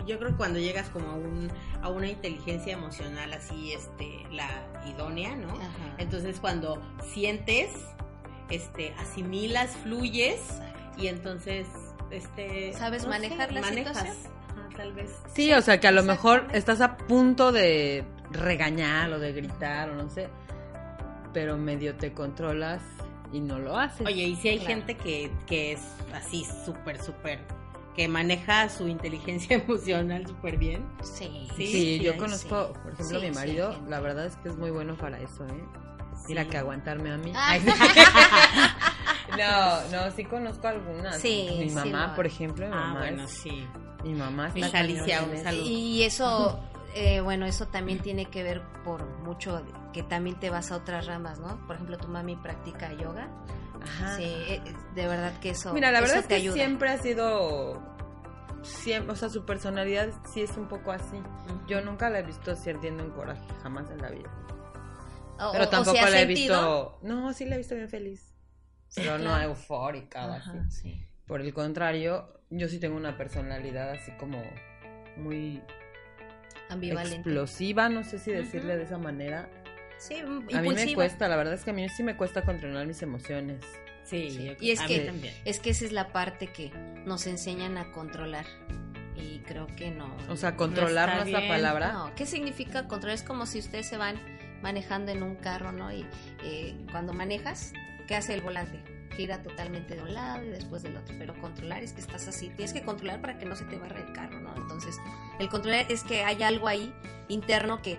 yo 0.06 0.18
creo 0.18 0.30
que 0.30 0.36
cuando 0.36 0.58
llegas 0.58 0.88
como 0.90 1.08
a, 1.10 1.14
un, 1.14 1.50
a 1.82 1.88
una 1.88 2.08
inteligencia 2.08 2.72
emocional 2.72 3.32
así, 3.32 3.72
este, 3.72 4.24
la 4.30 4.48
idónea, 4.86 5.34
¿no? 5.36 5.50
Ajá. 5.54 5.94
Entonces 5.98 6.38
cuando 6.40 6.80
sientes, 7.12 7.70
este, 8.50 8.94
asimilas, 8.98 9.76
fluyes 9.82 10.40
y 10.96 11.06
entonces, 11.06 11.66
este... 12.10 12.72
¿Sabes 12.74 13.06
manejar 13.06 13.52
la 13.52 13.60
manejas. 13.62 13.96
situación? 13.98 14.32
Ajá, 14.50 14.68
tal 14.76 14.92
vez. 14.92 15.10
Sí, 15.34 15.52
o 15.52 15.62
sea, 15.62 15.80
que 15.80 15.88
a 15.88 15.92
lo 15.92 16.02
mejor 16.02 16.46
estás 16.52 16.80
a 16.80 16.96
punto 16.96 17.52
de 17.52 18.04
regañar 18.30 19.12
o 19.12 19.18
de 19.18 19.32
gritar 19.32 19.90
o 19.90 19.94
no 19.94 20.08
sé, 20.10 20.28
pero 21.32 21.56
medio 21.56 21.94
te 21.96 22.12
controlas 22.12 22.82
y 23.32 23.40
no 23.40 23.58
lo 23.58 23.78
haces. 23.78 24.06
Oye, 24.06 24.24
y 24.24 24.36
si 24.36 24.48
hay 24.48 24.58
Claro. 24.58 24.74
gente 24.74 24.96
que, 24.96 25.30
que 25.46 25.72
es 25.72 25.80
así 26.14 26.44
súper, 26.66 27.02
súper, 27.02 27.38
que 27.94 28.08
maneja 28.08 28.68
su 28.68 28.88
inteligencia 28.88 29.56
emocional 29.66 30.26
súper 30.26 30.56
bien. 30.56 30.86
Sí, 31.02 31.48
sí, 31.56 31.66
sí, 31.66 32.00
yo 32.00 32.12
sí, 32.12 32.18
conozco, 32.18 32.72
por 32.82 32.92
ejemplo, 32.92 33.20
Sí, 33.20 33.26
mi 33.26 33.32
marido, 33.32 33.76
la 33.88 34.00
verdad 34.00 34.26
es 34.26 34.36
que 34.36 34.48
es 34.48 34.56
muy 34.56 34.70
bueno 34.70 34.96
para 34.96 35.18
eso, 35.20 35.46
¿eh? 35.46 35.64
Mira 36.28 36.44
Sí. 36.44 36.50
que 36.50 36.58
aguantarme 36.58 37.10
a 37.12 37.16
mí. 37.18 37.32
Ah. 37.34 37.48
Ay, 37.50 37.62
no, 39.38 39.90
no, 40.04 40.10
sí 40.12 40.24
conozco 40.24 40.68
algunas. 40.68 41.18
Sí, 41.18 41.48
mi 41.58 41.70
mamá, 41.70 42.14
por 42.14 42.26
ejemplo, 42.26 42.66
mi 42.66 42.72
Ah, 42.74 42.76
mamá 42.76 42.98
bueno, 43.00 43.24
es- 43.24 43.30
sí. 43.30 43.66
mi 44.04 44.14
mamá 44.14 44.50
Mi 44.54 44.62
está 44.62 44.80
Alicia, 44.80 45.22
un 45.22 45.36
saludo. 45.36 45.62
eso. 45.62 45.70
Y 45.70 46.02
eso, 46.02 46.60
eh, 46.94 47.20
bueno, 47.20 47.46
eso 47.46 47.66
también 47.68 47.98
tiene 48.00 48.26
que 48.26 48.42
ver 48.42 48.62
por 48.84 49.04
mucho 49.24 49.62
que 49.92 50.02
también 50.02 50.36
te 50.38 50.50
vas 50.50 50.70
a 50.72 50.76
otras 50.76 51.06
ramas, 51.06 51.38
¿no? 51.40 51.58
Por 51.66 51.76
ejemplo, 51.76 51.98
tu 51.98 52.08
mami 52.08 52.36
practica 52.36 52.92
yoga. 52.94 53.28
Ajá. 53.82 54.16
Sí, 54.16 54.24
eh, 54.24 54.62
de 54.94 55.06
verdad 55.06 55.38
que 55.40 55.50
eso. 55.50 55.72
Mira, 55.74 55.90
la 55.92 55.98
eso 55.98 56.06
verdad 56.08 56.20
es 56.22 56.26
que 56.28 56.34
ayuda. 56.36 56.54
siempre 56.54 56.88
ha 56.90 56.98
sido. 56.98 57.82
Siempre, 58.62 59.12
o 59.12 59.16
sea, 59.16 59.28
su 59.28 59.44
personalidad 59.44 60.10
sí 60.32 60.42
es 60.42 60.56
un 60.56 60.68
poco 60.68 60.92
así. 60.92 61.20
Yo 61.66 61.80
nunca 61.80 62.08
la 62.10 62.20
he 62.20 62.22
visto 62.22 62.54
sintiendo 62.54 63.04
un 63.04 63.10
coraje, 63.10 63.42
jamás 63.62 63.90
en 63.90 63.98
la 63.98 64.10
vida. 64.10 64.30
O- 65.40 65.50
Pero 65.52 65.64
o 65.64 65.68
tampoco 65.68 65.96
la 66.00 66.20
he 66.20 66.26
sentido- 66.26 66.98
visto. 66.98 66.98
No, 67.02 67.32
sí 67.32 67.44
la 67.46 67.56
he 67.56 67.58
visto 67.58 67.74
bien 67.74 67.88
feliz. 67.88 68.32
Pero 68.94 69.18
no 69.18 69.36
eufórica 69.40 70.26
o 70.26 70.32
Ajá, 70.32 70.52
así. 70.66 70.82
sí. 70.82 71.06
Por 71.26 71.40
el 71.40 71.52
contrario, 71.54 72.40
yo 72.50 72.68
sí 72.68 72.78
tengo 72.78 72.96
una 72.96 73.16
personalidad 73.16 73.90
así 73.90 74.12
como 74.12 74.40
muy 75.16 75.60
Ambivalente. 76.68 77.16
explosiva, 77.16 77.88
no 77.88 78.04
sé 78.04 78.18
si 78.18 78.30
decirle 78.30 78.76
de 78.76 78.84
esa 78.84 78.98
manera. 78.98 79.48
Sí, 80.08 80.16
A 80.20 80.24
mí 80.24 80.42
me 80.50 80.58
impulsiva. 80.58 80.94
cuesta, 80.96 81.28
la 81.28 81.36
verdad 81.36 81.54
es 81.54 81.64
que 81.64 81.70
a 81.70 81.72
mí 81.72 81.88
sí 81.88 82.02
me 82.02 82.16
cuesta 82.16 82.42
controlar 82.42 82.86
mis 82.86 83.02
emociones. 83.02 83.58
Sí, 84.04 84.30
Sí. 84.30 84.56
Y 84.60 84.70
es 84.72 84.80
que- 84.80 85.00
también. 85.00 85.34
Es 85.44 85.60
que 85.60 85.70
esa 85.70 85.84
es 85.84 85.92
la 85.92 86.08
parte 86.12 86.48
que 86.48 86.70
nos 87.06 87.26
enseñan 87.26 87.76
a 87.78 87.92
controlar. 87.92 88.46
Y 89.16 89.38
creo 89.40 89.66
que 89.76 89.90
no. 89.90 90.16
O 90.28 90.36
sea, 90.36 90.56
controlar 90.56 91.08
no, 91.10 91.22
está 91.22 91.26
es 91.26 91.32
la 91.44 91.48
palabra. 91.48 91.92
No, 91.92 92.14
¿qué 92.16 92.26
significa 92.26 92.88
controlar? 92.88 93.14
Es 93.14 93.22
como 93.22 93.46
si 93.46 93.58
ustedes 93.60 93.86
se 93.86 93.96
van 93.96 94.16
manejando 94.62 95.12
en 95.12 95.22
un 95.22 95.36
carro, 95.36 95.70
¿no? 95.72 95.92
Y 95.92 96.04
eh, 96.42 96.74
cuando 96.90 97.12
manejas, 97.12 97.72
¿qué 98.08 98.16
hace 98.16 98.34
el 98.34 98.40
volante? 98.40 98.80
Gira 99.16 99.42
totalmente 99.42 99.94
de 99.94 100.02
un 100.02 100.14
lado 100.14 100.42
y 100.44 100.48
después 100.48 100.82
del 100.82 100.96
otro. 100.96 101.14
Pero 101.18 101.34
controlar 101.40 101.82
es 101.84 101.92
que 101.92 102.00
estás 102.00 102.26
así. 102.26 102.48
Tienes 102.48 102.72
que 102.72 102.82
controlar 102.82 103.20
para 103.20 103.38
que 103.38 103.44
no 103.44 103.54
se 103.54 103.64
te 103.66 103.76
barre 103.76 104.00
el 104.00 104.12
carro, 104.14 104.40
¿no? 104.40 104.54
Entonces, 104.56 104.96
el 105.38 105.48
controlar 105.48 105.86
es 105.90 106.02
que 106.02 106.24
hay 106.24 106.42
algo 106.42 106.66
ahí 106.66 106.92
interno 107.28 107.82
que 107.82 107.98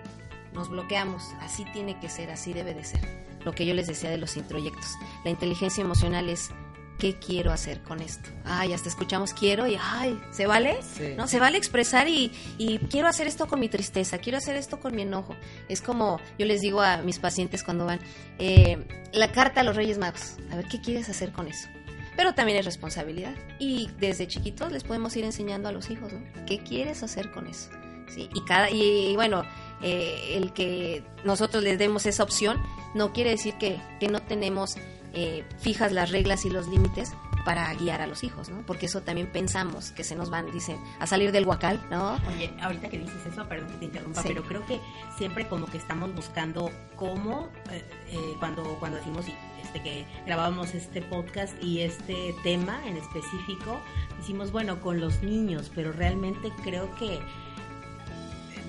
nos 0.54 0.68
bloqueamos. 0.68 1.22
Así 1.40 1.64
tiene 1.72 1.98
que 2.00 2.08
ser, 2.08 2.30
así 2.30 2.52
debe 2.52 2.74
de 2.74 2.84
ser. 2.84 3.00
Lo 3.44 3.52
que 3.52 3.66
yo 3.66 3.74
les 3.74 3.86
decía 3.86 4.10
de 4.10 4.16
los 4.16 4.36
introyectos. 4.36 4.96
La 5.24 5.30
inteligencia 5.30 5.82
emocional 5.82 6.28
es. 6.28 6.50
¿Qué 6.96 7.18
quiero 7.18 7.50
hacer 7.50 7.82
con 7.82 8.00
esto? 8.00 8.30
Ay, 8.44 8.72
hasta 8.72 8.88
escuchamos 8.88 9.34
quiero 9.34 9.66
y 9.66 9.76
ay, 9.80 10.16
¿se 10.30 10.46
vale? 10.46 10.78
Sí. 10.80 11.14
No, 11.16 11.26
se 11.26 11.40
vale 11.40 11.58
expresar 11.58 12.08
y, 12.08 12.30
y 12.56 12.78
quiero 12.78 13.08
hacer 13.08 13.26
esto 13.26 13.48
con 13.48 13.58
mi 13.58 13.68
tristeza, 13.68 14.18
quiero 14.18 14.38
hacer 14.38 14.54
esto 14.54 14.78
con 14.78 14.94
mi 14.94 15.02
enojo. 15.02 15.34
Es 15.68 15.82
como 15.82 16.20
yo 16.38 16.46
les 16.46 16.60
digo 16.60 16.80
a 16.80 16.98
mis 16.98 17.18
pacientes 17.18 17.64
cuando 17.64 17.84
van, 17.84 17.98
eh, 18.38 18.86
la 19.12 19.32
carta 19.32 19.62
a 19.62 19.64
los 19.64 19.74
Reyes 19.74 19.98
Magos, 19.98 20.36
a 20.52 20.56
ver 20.56 20.66
qué 20.68 20.80
quieres 20.80 21.08
hacer 21.08 21.32
con 21.32 21.48
eso. 21.48 21.68
Pero 22.16 22.32
también 22.34 22.58
es 22.58 22.64
responsabilidad. 22.64 23.34
Y 23.58 23.90
desde 23.98 24.28
chiquitos 24.28 24.70
les 24.70 24.84
podemos 24.84 25.16
ir 25.16 25.24
enseñando 25.24 25.68
a 25.68 25.72
los 25.72 25.90
hijos, 25.90 26.12
¿no? 26.12 26.20
¿Qué 26.46 26.60
quieres 26.60 27.02
hacer 27.02 27.32
con 27.32 27.48
eso? 27.48 27.70
Sí, 28.06 28.28
y, 28.32 28.44
cada, 28.44 28.70
y, 28.70 29.08
y 29.10 29.16
bueno, 29.16 29.42
eh, 29.82 30.34
el 30.36 30.52
que 30.52 31.04
nosotros 31.24 31.62
les 31.62 31.78
demos 31.78 32.06
esa 32.06 32.22
opción 32.22 32.60
no 32.94 33.12
quiere 33.12 33.30
decir 33.30 33.54
que, 33.54 33.78
que 34.00 34.08
no 34.08 34.20
tenemos 34.22 34.76
eh, 35.12 35.44
fijas 35.60 35.92
las 35.92 36.10
reglas 36.10 36.44
y 36.44 36.50
los 36.50 36.66
límites 36.68 37.12
para 37.44 37.72
guiar 37.74 38.00
a 38.00 38.06
los 38.06 38.24
hijos, 38.24 38.48
¿no? 38.48 38.64
Porque 38.66 38.86
eso 38.86 39.02
también 39.02 39.26
pensamos 39.30 39.90
que 39.90 40.02
se 40.02 40.16
nos 40.16 40.30
van, 40.30 40.50
dicen, 40.50 40.78
a 40.98 41.06
salir 41.06 41.30
del 41.30 41.46
huacal, 41.46 41.78
¿no? 41.90 42.18
Oye, 42.34 42.50
ahorita 42.62 42.88
que 42.88 42.98
dices 42.98 43.26
eso, 43.30 43.46
perdón 43.46 43.68
que 43.68 43.76
te 43.76 43.84
interrumpa, 43.84 44.22
Sí. 44.22 44.28
pero 44.28 44.44
creo 44.44 44.64
que 44.66 44.80
siempre 45.18 45.46
como 45.46 45.66
que 45.66 45.76
estamos 45.76 46.14
buscando 46.14 46.70
cómo, 46.96 47.50
eh, 47.70 47.84
eh, 48.08 48.18
cuando, 48.38 48.62
cuando 48.80 48.96
decimos 48.96 49.26
este, 49.62 49.82
que 49.82 50.06
grabábamos 50.24 50.74
este 50.74 51.02
podcast 51.02 51.52
y 51.62 51.80
este 51.82 52.34
tema 52.42 52.80
en 52.86 52.96
específico, 52.96 53.78
decimos, 54.18 54.50
bueno, 54.50 54.80
con 54.80 54.98
los 55.00 55.22
niños, 55.22 55.70
pero 55.74 55.92
realmente 55.92 56.50
creo 56.62 56.94
que 56.96 57.20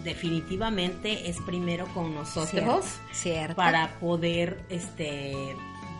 definitivamente 0.05 1.29
es 1.29 1.41
primero 1.41 1.87
con 1.93 2.15
nosotros 2.15 2.85
Cierto. 3.11 3.55
para 3.55 3.99
poder 3.99 4.63
este 4.69 5.33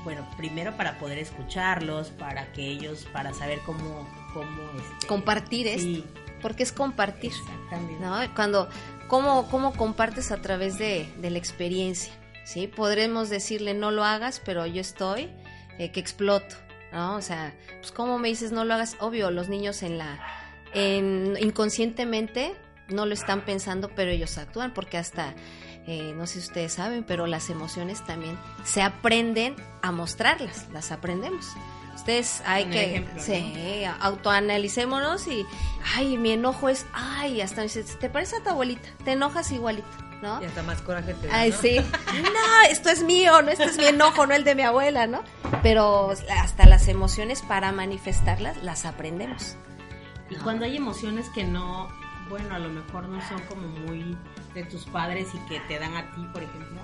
bueno 0.05 0.25
primero 0.37 0.77
para 0.77 0.97
poder 0.99 1.17
escucharlos 1.17 2.09
para 2.11 2.53
que 2.53 2.65
ellos 2.65 3.05
para 3.11 3.33
saber 3.33 3.59
cómo 3.65 4.07
cómo 4.35 4.61
este, 4.77 5.07
Compartir 5.07 5.67
esto, 5.67 5.81
sí, 5.81 6.05
porque 6.41 6.63
es 6.63 6.71
compartir, 6.71 7.31
exactamente 7.31 8.03
¿no? 8.03 8.17
Cuando, 8.35 8.69
¿cómo, 9.07 9.49
cómo 9.49 9.73
compartes 9.73 10.31
a 10.31 10.41
través 10.41 10.77
de, 10.77 11.11
de 11.17 11.29
la 11.29 11.37
experiencia? 11.37 12.13
¿Sí? 12.43 12.67
Podremos 12.67 13.29
decirle 13.29 13.73
no 13.73 13.89
lo 13.89 14.03
hagas, 14.03 14.41
pero 14.43 14.67
yo 14.67 14.81
estoy, 14.81 15.29
eh, 15.79 15.91
que 15.91 15.99
exploto, 15.99 16.55
¿no? 16.91 17.15
O 17.15 17.21
sea, 17.21 17.55
pues 17.79 17.91
¿cómo 17.91 18.19
me 18.19 18.27
dices 18.27 18.51
no 18.51 18.65
lo 18.65 18.75
hagas? 18.75 18.97
Obvio, 18.99 19.31
los 19.31 19.49
niños 19.49 19.81
en 19.81 19.97
la, 19.97 20.19
en, 20.73 21.35
inconscientemente 21.39 22.53
no 22.89 23.05
lo 23.05 23.13
están 23.13 23.41
pensando, 23.41 23.89
pero 23.95 24.11
ellos 24.11 24.37
actúan, 24.37 24.73
porque 24.73 24.97
hasta, 24.97 25.33
eh, 25.87 26.13
no 26.15 26.27
sé 26.27 26.33
si 26.41 26.47
ustedes 26.47 26.73
saben, 26.73 27.03
pero 27.03 27.25
las 27.27 27.49
emociones 27.49 28.05
también 28.05 28.37
se 28.63 28.81
aprenden 28.81 29.55
a 29.81 29.91
mostrarlas, 29.91 30.67
las 30.73 30.91
aprendemos. 30.91 31.47
Ustedes 31.95 32.41
hay 32.45 32.65
que, 32.65 32.85
ejemplo, 32.91 33.21
sí, 33.23 33.83
autoanalicémonos 34.01 35.27
y, 35.27 35.45
ay, 35.95 36.17
mi 36.17 36.31
enojo 36.31 36.69
es, 36.69 36.85
ay, 36.93 37.41
hasta 37.41 37.57
me 37.57 37.63
dices, 37.63 37.97
¿te 37.99 38.09
parece 38.09 38.35
a 38.37 38.43
tu 38.43 38.49
abuelita? 38.49 38.87
Te 39.05 39.13
enojas 39.13 39.51
igualito, 39.51 39.87
¿no? 40.21 40.41
Y 40.41 40.45
hasta 40.45 40.61
más 40.63 40.81
coraje 40.81 41.13
te 41.13 41.27
da, 41.27 41.39
Ay, 41.39 41.51
¿no? 41.51 41.57
sí. 41.57 41.77
No, 42.21 42.69
esto 42.69 42.89
es 42.89 43.01
mío, 43.03 43.41
no, 43.41 43.49
este 43.49 43.63
es 43.65 43.77
mi 43.77 43.85
enojo, 43.85 44.27
no 44.27 44.33
el 44.35 44.43
de 44.43 44.55
mi 44.55 44.63
abuela, 44.63 45.07
¿no? 45.07 45.23
Pero 45.63 46.11
hasta 46.37 46.65
las 46.65 46.87
emociones 46.89 47.41
para 47.41 47.71
manifestarlas 47.71 48.61
las 48.63 48.85
aprendemos. 48.85 49.55
Y 50.29 50.35
No. 50.35 50.43
cuando 50.43 50.65
hay 50.65 50.75
emociones 50.75 51.29
que 51.29 51.43
no, 51.45 51.87
bueno, 52.29 52.55
a 52.55 52.59
lo 52.59 52.69
mejor 52.69 53.07
no 53.07 53.21
son 53.27 53.39
como 53.43 53.67
muy 53.67 54.17
de 54.53 54.63
tus 54.63 54.85
padres 54.85 55.27
y 55.33 55.39
que 55.49 55.59
te 55.61 55.79
dan 55.79 55.95
a 55.95 56.11
ti, 56.11 56.21
por 56.33 56.43
ejemplo. 56.43 56.81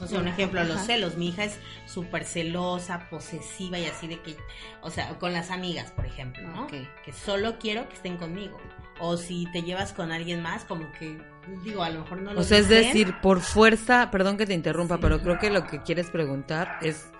O 0.00 0.06
sea, 0.06 0.20
un 0.20 0.28
ejemplo, 0.28 0.62
los 0.62 0.80
celos. 0.86 1.16
Mi 1.16 1.28
hija 1.30 1.44
es 1.44 1.58
súper 1.86 2.24
celosa, 2.24 3.08
posesiva 3.10 3.78
y 3.80 3.86
así 3.86 4.06
de 4.06 4.20
que, 4.20 4.36
o 4.80 4.90
sea, 4.90 5.18
con 5.18 5.32
las 5.32 5.50
amigas, 5.50 5.90
por 5.90 6.06
ejemplo, 6.06 6.46
¿no? 6.48 6.64
Ok. 6.64 6.74
Que 7.04 7.12
solo 7.12 7.58
quiero 7.58 7.88
que 7.88 7.94
estén 7.96 8.16
conmigo. 8.16 8.58
O 9.00 9.16
si 9.16 9.46
te 9.52 9.62
llevas 9.62 9.92
con 9.92 10.12
alguien 10.12 10.40
más, 10.40 10.64
como 10.64 10.90
que, 10.92 11.20
digo, 11.64 11.82
a 11.82 11.90
lo 11.90 12.02
mejor 12.02 12.20
no 12.20 12.32
lo 12.32 12.40
O 12.40 12.44
sea, 12.44 12.58
es 12.58 12.68
decir, 12.68 13.14
por 13.20 13.40
fuerza, 13.40 14.10
perdón 14.12 14.36
que 14.36 14.46
te 14.46 14.54
interrumpa, 14.54 14.96
Sí. 14.96 15.00
pero 15.02 15.20
creo 15.20 15.38
que 15.38 15.50
lo 15.50 15.66
que 15.66 15.82
quieres 15.82 16.10
preguntar 16.10 16.78
es 16.80 17.10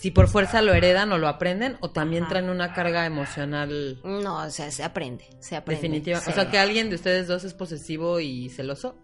si 0.00 0.10
por 0.10 0.28
fuerza 0.28 0.62
lo 0.62 0.72
heredan 0.72 1.12
o 1.12 1.18
lo 1.18 1.28
aprenden 1.28 1.76
o 1.80 1.90
también 1.90 2.22
Ajá. 2.22 2.30
traen 2.30 2.48
una 2.48 2.72
carga 2.72 3.04
emocional 3.04 4.00
No, 4.02 4.38
o 4.44 4.50
sea, 4.50 4.70
se 4.70 4.82
aprende, 4.82 5.26
se 5.40 5.56
aprende. 5.56 5.82
definitiva. 5.82 6.20
Sí. 6.20 6.30
O 6.30 6.34
sea, 6.34 6.50
que 6.50 6.58
alguien 6.58 6.88
de 6.88 6.96
ustedes 6.96 7.26
dos 7.28 7.44
es 7.44 7.52
posesivo 7.52 8.18
y 8.18 8.48
celoso. 8.48 8.96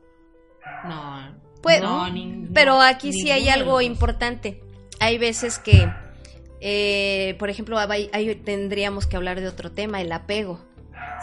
No. 0.84 1.38
Pues, 1.62 1.82
no, 1.82 2.06
nin- 2.08 2.48
Pero 2.54 2.72
no, 2.74 2.82
aquí 2.82 3.12
sí 3.12 3.30
hay 3.30 3.48
algo 3.50 3.80
importante. 3.82 4.62
Hay 5.00 5.18
veces 5.18 5.58
que, 5.58 5.86
eh, 6.60 7.36
por 7.38 7.50
ejemplo, 7.50 7.78
ahí, 7.78 8.08
ahí 8.12 8.34
tendríamos 8.36 9.06
que 9.06 9.16
hablar 9.16 9.40
de 9.40 9.48
otro 9.48 9.72
tema, 9.72 10.00
el 10.00 10.10
apego. 10.12 10.64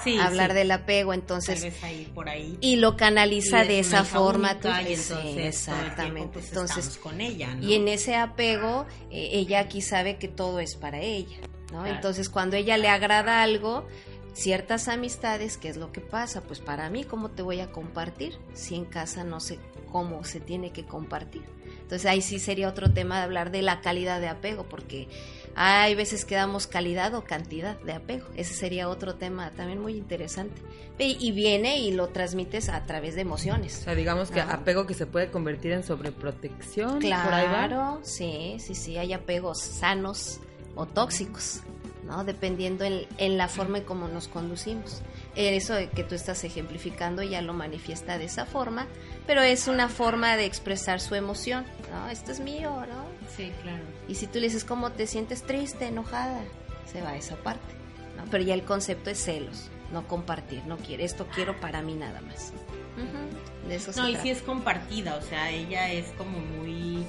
Sí, 0.01 0.17
hablar 0.19 0.51
sí. 0.51 0.56
del 0.58 0.71
apego, 0.71 1.13
entonces 1.13 1.62
vez 1.62 1.84
ahí, 1.84 2.12
por 2.13 2.27
ahí. 2.29 2.58
y 2.62 2.77
lo 2.77 2.97
canaliza 2.97 3.63
Y 3.63 3.67
de 3.67 3.79
esa 3.79 4.03
forma 4.03 4.60
tú- 4.60 4.67
y 4.67 4.93
entonces, 4.93 5.08
tiempo, 5.08 5.39
exactamente 5.47 6.29
pues, 6.34 6.47
entonces 6.49 6.97
con 6.97 7.21
ella, 7.21 7.53
¿no? 7.56 7.63
y 7.67 7.73
en 7.75 7.88
ese 7.88 8.15
apego 8.15 8.86
eh, 9.12 9.29
ella 9.34 9.60
aquí 9.60 9.82
sabe 9.82 10.17
que 10.17 10.27
todo 10.27 10.60
es 10.60 10.75
para 10.75 10.99
ella 10.99 11.38
no 11.71 11.82
Claro. 11.82 11.95
entonces 11.95 12.29
cuando 12.29 12.56
ella 12.56 12.77
le 12.77 12.88
agrada 12.89 13.41
algo 13.43 13.88
ciertas 14.34 14.88
amistades 14.88 15.58
qué 15.58 15.69
es 15.69 15.77
lo 15.77 15.91
que 15.91 16.01
pasa 16.01 16.41
pues 16.41 16.60
para 16.60 16.89
mí 16.89 17.03
cómo 17.03 17.29
te 17.32 17.41
voy 17.43 17.60
a 17.60 17.71
compartir 17.71 18.38
si 18.53 18.75
en 18.75 18.86
casa 18.86 19.23
no 19.23 19.39
sé 19.39 19.60
cómo 19.91 20.23
se 20.23 20.39
tiene 20.39 20.71
que 20.71 20.86
compartir 20.86 21.43
entonces 21.83 22.05
ahí 22.05 22.21
sí 22.21 22.39
sería 22.39 22.67
otro 22.67 22.91
tema 22.91 23.17
de 23.19 23.23
hablar 23.23 23.51
de 23.51 23.61
la 23.61 23.81
calidad 23.81 24.19
de 24.19 24.27
apego 24.27 24.63
porque 24.63 25.07
hay 25.55 25.93
veces 25.93 26.25
que 26.25 26.33
damos 26.35 26.65
calidad 26.65 27.13
o 27.13 27.23
cantidad 27.23 27.79
de 27.81 27.93
apego 27.93 28.25
ese 28.35 28.55
sería 28.55 28.89
otro 28.89 29.15
tema 29.15 29.51
también 29.51 29.79
muy 29.79 29.95
interesante 29.95 30.59
y, 30.99 31.17
y 31.19 31.31
viene 31.31 31.79
y 31.79 31.91
lo 31.91 32.09
transmites 32.09 32.69
a 32.69 32.83
través 32.83 33.15
de 33.15 33.21
O 33.21 33.25
emociones 33.25 33.73
sea, 33.73 33.95
digamos 33.95 34.31
que 34.31 34.41
Ajá. 34.41 34.55
apego 34.55 34.85
que 34.85 34.93
se 34.93 35.05
puede 35.05 35.29
convertir 35.31 35.71
en 35.71 35.83
sobreprotección. 35.83 36.99
Por 36.99 37.05
ahí 37.05 37.45
va. 37.45 37.67
Claro, 37.67 37.99
sí, 38.03 38.57
sí, 38.59 38.75
sí, 38.75 38.97
hay 38.97 39.13
apegos 39.13 39.59
sanos 39.59 40.39
o 40.75 40.85
tóxicos, 40.85 41.61
¿no? 42.05 42.23
Dependiendo 42.23 42.83
en, 42.83 43.07
en 43.17 43.37
la 43.37 43.47
forma 43.47 43.79
en 43.79 43.83
cómo 43.85 44.07
nos 44.07 44.27
conducimos. 44.27 45.01
Eso 45.35 45.73
de 45.73 45.89
que 45.89 46.03
tú 46.03 46.13
estás 46.13 46.43
ejemplificando 46.43 47.23
ya 47.23 47.41
lo 47.41 47.53
manifiesta 47.53 48.17
de 48.19 48.25
esa 48.25 48.45
forma, 48.45 48.87
pero 49.25 49.41
es 49.41 49.67
una 49.67 49.89
forma 49.89 50.35
de 50.37 50.45
expresar 50.45 50.99
su 50.99 51.15
emoción, 51.15 51.65
¿no? 51.91 52.07
Esto 52.09 52.31
es 52.31 52.39
mío, 52.39 52.69
¿no? 52.87 53.05
Sí, 53.35 53.51
claro. 53.63 53.83
Y 54.07 54.15
si 54.15 54.27
tú 54.27 54.35
le 54.35 54.41
dices 54.47 54.63
cómo 54.63 54.91
te 54.91 55.07
sientes 55.07 55.41
triste, 55.43 55.87
enojada, 55.87 56.41
se 56.91 57.01
va 57.01 57.09
a 57.11 57.17
esa 57.17 57.35
parte, 57.37 57.73
¿no? 58.15 58.25
Pero 58.29 58.43
ya 58.43 58.53
el 58.53 58.63
concepto 58.63 59.09
es 59.09 59.23
celos, 59.23 59.69
no 59.91 60.07
compartir, 60.07 60.63
no 60.67 60.77
quiero, 60.77 61.03
esto 61.03 61.25
quiero 61.33 61.59
para 61.59 61.81
mí 61.81 61.95
nada 61.95 62.21
más. 62.21 62.53
Ujú, 62.95 63.67
De 63.69 63.75
eso 63.75 63.91
se 63.91 63.99
No, 64.01 64.07
y 64.07 64.11
trata. 64.11 64.23
sí 64.23 64.29
es 64.29 64.41
compartida, 64.43 65.15
o 65.15 65.21
sea, 65.23 65.49
ella 65.49 65.91
es 65.91 66.11
como 66.11 66.37
muy, 66.37 67.03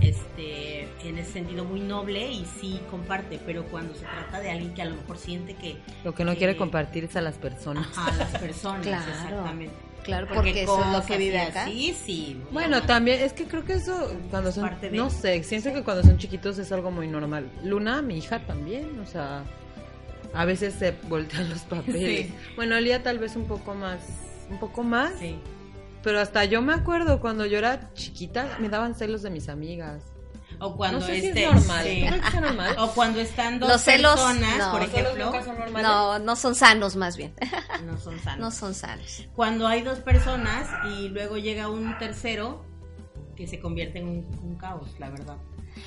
este, 0.00 0.88
en 1.04 1.18
ese 1.18 1.32
sentido 1.32 1.64
muy 1.64 1.80
noble 1.80 2.30
y 2.30 2.44
sí 2.60 2.80
comparte, 2.90 3.38
pero 3.44 3.64
cuando 3.64 3.94
se 3.94 4.00
trata 4.04 4.40
de 4.40 4.50
alguien 4.50 4.74
que 4.74 4.82
a 4.82 4.86
lo 4.86 4.96
mejor 4.96 5.16
siente 5.18 5.54
que, 5.54 5.76
Lo 6.04 6.14
que 6.14 6.24
no 6.24 6.32
que- 6.32 6.38
quiere 6.38 6.56
compartir 6.56 7.04
es 7.04 7.16
a 7.16 7.20
las 7.20 7.34
personas. 7.36 7.86
ajá, 7.96 8.16
las 8.16 8.38
personas, 8.40 8.86
Claro. 8.86 9.10
exactamente. 9.12 9.74
Claro, 10.04 10.26
porque, 10.32 10.62
eso 10.62 10.80
es 10.80 10.92
lo 10.92 11.04
que 11.04 11.18
vive 11.18 11.38
acá. 11.40 11.64
así, 11.64 11.92
sí. 11.92 12.40
Bueno, 12.50 12.82
también 12.82 13.20
es 13.20 13.34
que 13.34 13.44
creo 13.44 13.64
que 13.64 13.74
eso 13.74 14.10
cuando 14.30 14.50
son 14.52 14.62
Parte 14.68 14.88
de- 14.88 14.96
no 14.96 15.10
sé, 15.10 15.42
siento 15.42 15.72
que 15.74 15.82
cuando 15.82 16.02
son 16.02 16.16
chiquitos 16.16 16.58
es 16.58 16.72
algo 16.72 16.90
muy 16.90 17.08
normal. 17.08 17.50
Luna, 17.62 18.00
mi 18.00 18.16
hija 18.16 18.38
también, 18.46 18.98
o 19.00 19.06
sea, 19.06 19.42
a 20.32 20.44
veces 20.46 20.74
se 20.74 20.94
voltean 21.08 21.50
los 21.50 21.58
papeles. 21.68 22.26
Sí. 22.28 22.34
Bueno, 22.56 22.76
Elia 22.76 23.02
tal 23.02 23.18
vez 23.18 23.36
un 23.36 23.44
poco 23.46 23.74
más, 23.74 24.00
un 24.48 24.58
poco 24.58 24.82
más, 24.82 25.12
Sí. 25.18 25.36
Pero 26.02 26.20
hasta 26.20 26.44
yo 26.44 26.62
me 26.62 26.72
acuerdo 26.74 27.20
cuando 27.20 27.46
yo 27.46 27.58
era 27.58 27.92
chiquita 27.94 28.56
me 28.60 28.68
daban 28.68 28.94
celos 28.94 29.22
de 29.22 29.30
mis 29.30 29.48
amigas. 29.48 30.02
O 30.60 30.76
cuando 30.76 30.98
no 31.00 31.06
sé 31.06 31.18
este, 31.18 31.32
si 31.34 31.44
es 31.44 31.54
normal, 31.54 31.84
sí. 31.84 32.00
¿tú 32.00 32.06
crees 32.08 32.24
que 32.24 32.30
sea 32.30 32.40
normal? 32.40 32.76
O 32.78 32.90
cuando 32.92 33.20
están 33.20 33.60
dos 33.60 33.68
Los 33.68 33.80
celos, 33.82 34.14
personas, 34.14 34.58
no. 34.58 34.70
por 34.72 34.80
Los 34.80 34.90
celos 34.90 35.12
ejemplo, 35.12 35.24
nunca 35.26 35.44
son 35.44 35.58
normales. 35.58 35.88
No, 35.88 36.18
no 36.18 36.36
son 36.36 36.54
sanos 36.54 36.96
más 36.96 37.16
bien. 37.16 37.34
no 37.84 37.98
son 37.98 38.18
sanos. 38.18 38.40
No 38.40 38.50
son 38.50 38.74
sanos. 38.74 39.26
Cuando 39.36 39.68
hay 39.68 39.82
dos 39.82 40.00
personas 40.00 40.68
y 40.92 41.08
luego 41.08 41.36
llega 41.36 41.68
un 41.68 41.96
tercero 41.98 42.64
que 43.36 43.46
se 43.46 43.60
convierte 43.60 44.00
en 44.00 44.08
un, 44.08 44.38
un 44.42 44.56
caos, 44.56 44.88
la 44.98 45.10
verdad. 45.10 45.36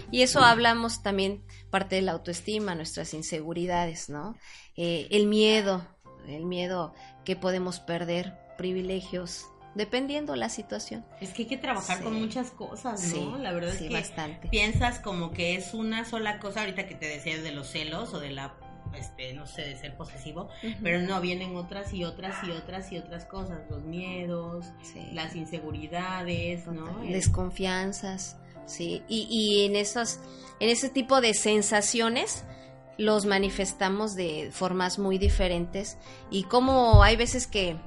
Y 0.10 0.22
eso 0.22 0.40
hablamos 0.40 1.04
también 1.04 1.44
parte 1.70 1.96
de 1.98 2.02
la 2.02 2.14
autoestima, 2.14 2.76
nuestras 2.76 3.14
inseguridades, 3.14 4.10
¿no? 4.10 4.38
Eh, 4.78 5.08
el 5.12 5.28
miedo, 5.28 5.86
el 6.28 6.46
miedo 6.46 6.94
que 7.26 7.36
podemos 7.36 7.80
perder, 7.80 8.38
privilegios, 8.58 9.48
dependiendo 9.76 10.36
la 10.36 10.50
situación. 10.50 11.06
Es 11.22 11.30
que 11.34 11.44
hay 11.44 11.48
que 11.48 11.58
trabajar 11.58 11.98
Sí. 12.00 12.04
con 12.04 12.14
muchas 12.20 12.52
cosas, 12.52 13.02
¿no? 13.08 13.16
Sí, 13.16 13.32
la 13.42 13.54
verdad 13.54 13.70
sí, 13.78 13.86
es 13.86 13.90
que 13.90 13.94
bastante. 13.96 14.48
piensas 14.50 15.00
como 15.00 15.32
que 15.32 15.56
es 15.56 15.74
una 15.74 16.04
sola 16.06 16.40
cosa, 16.40 16.62
ahorita 16.62 16.88
que 16.88 16.96
te 16.96 17.08
decía 17.08 17.42
de 17.42 17.52
los 17.52 17.68
celos 17.70 18.14
o 18.14 18.20
de 18.20 18.32
la, 18.32 18.54
este, 18.98 19.34
no 19.34 19.46
sé, 19.48 19.62
de 19.62 19.78
ser 19.78 19.96
posesivo, 19.96 20.50
pero 20.84 21.00
no, 21.02 21.22
vienen 21.22 21.56
otras 21.56 21.94
y 21.94 22.04
otras 22.04 22.36
y 22.46 22.52
otras 22.52 22.92
y 22.92 22.98
otras 22.98 23.24
cosas, 23.26 23.60
los 23.70 23.84
miedos, 23.84 24.66
Sí. 24.82 25.08
las 25.14 25.36
inseguridades, 25.36 26.68
¿no? 26.68 27.00
Desconfianzas, 27.04 28.36
sí, 28.66 29.04
y, 29.08 29.28
y 29.30 29.66
en 29.66 29.76
esos, 29.78 30.20
en 30.60 30.70
ese 30.70 30.90
tipo 30.90 31.22
de 31.22 31.34
sensaciones 31.34 32.44
los 32.98 33.26
manifestamos 33.26 34.16
de 34.16 34.50
formas 34.52 35.00
muy 35.00 35.18
diferentes 35.18 35.98
y 36.30 36.44
como 36.44 37.02
hay 37.04 37.16
veces 37.16 37.48
que 37.48 37.78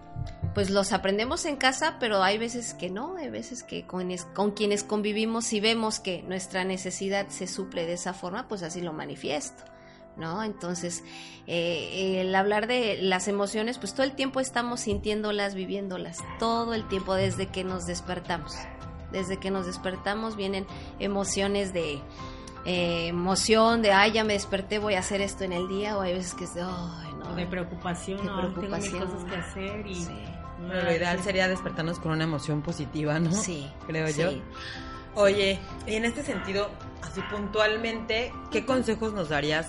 pues 0.55 0.71
los 0.71 0.93
aprendemos 0.93 1.45
en 1.47 1.57
casa, 1.57 1.97
pero 1.99 2.23
hay 2.23 2.39
veces 2.39 2.75
que 2.75 2.89
no, 2.91 3.17
hay 3.17 3.29
veces 3.31 3.63
que 3.65 3.87
con, 3.87 4.11
es- 4.11 4.25
con 4.27 4.53
quienes 4.53 4.85
convivimos 4.85 5.53
y 5.53 5.61
vemos 5.61 5.99
que 6.01 6.23
nuestra 6.23 6.65
necesidad 6.65 7.29
se 7.29 7.47
suple 7.47 7.87
de 7.87 7.95
esa 7.95 8.13
forma, 8.15 8.47
pues 8.49 8.63
así 8.63 8.81
lo 8.81 8.93
manifiesto. 8.93 9.65
¿No? 10.17 10.45
Entonces, 10.45 11.03
eh, 11.49 12.21
el 12.21 12.33
hablar 12.37 12.69
de 12.69 12.99
las 13.03 13.27
emociones, 13.27 13.79
pues 13.79 13.95
todo 13.95 14.05
el 14.05 14.13
tiempo 14.13 14.39
estamos 14.39 14.79
sintiéndolas, 14.83 15.57
viviéndolas, 15.57 16.19
todo 16.39 16.73
el 16.73 16.87
tiempo 16.87 17.15
desde 17.17 17.49
que 17.49 17.65
nos 17.65 17.85
despertamos. 17.87 18.55
Desde 19.11 19.39
que 19.41 19.51
nos 19.51 19.67
despertamos 19.67 20.37
vienen 20.37 20.69
emociones 21.01 21.73
de 21.73 21.95
eh, 22.65 23.09
emoción, 23.09 23.83
de 23.83 23.91
ay, 23.91 24.13
ya 24.13 24.23
me 24.23 24.35
desperté, 24.35 24.79
voy 24.79 24.95
a 24.95 25.01
hacer 25.01 25.21
esto 25.21 25.43
en 25.43 25.53
el 25.53 25.67
día, 25.67 25.99
o 25.99 26.03
hay 26.03 26.15
veces 26.15 26.35
que 26.35 26.45
es 26.45 26.55
de 26.55 26.63
ay, 26.63 27.13
no. 27.19 27.35
de 27.35 27.47
preocupación, 27.47 28.19
De 28.19 28.25
tengo 28.61 28.77
mil 28.77 28.91
cosas 28.93 29.25
que 29.29 29.35
hacer 29.37 29.85
y... 29.85 29.95
Sí. 29.97 30.13
Lo 30.61 30.93
ideal 30.93 31.21
sería 31.23 31.49
despertarnos 31.49 31.99
con 31.99 32.13
una 32.13 32.25
emoción 32.25 32.63
positiva, 32.63 33.19
¿no? 33.19 33.33
Sí, 33.33 33.71
Creo 33.87 34.07
sí. 34.09 34.21
yo. 34.23 34.31
Oye, 35.17 35.61
y 35.87 35.95
en 35.95 36.05
este 36.05 36.23
sentido, 36.23 36.71
así 37.03 37.21
puntualmente, 37.31 38.33
¿qué 38.51 38.65
consejos 38.65 39.13
nos 39.13 39.29
darías 39.29 39.69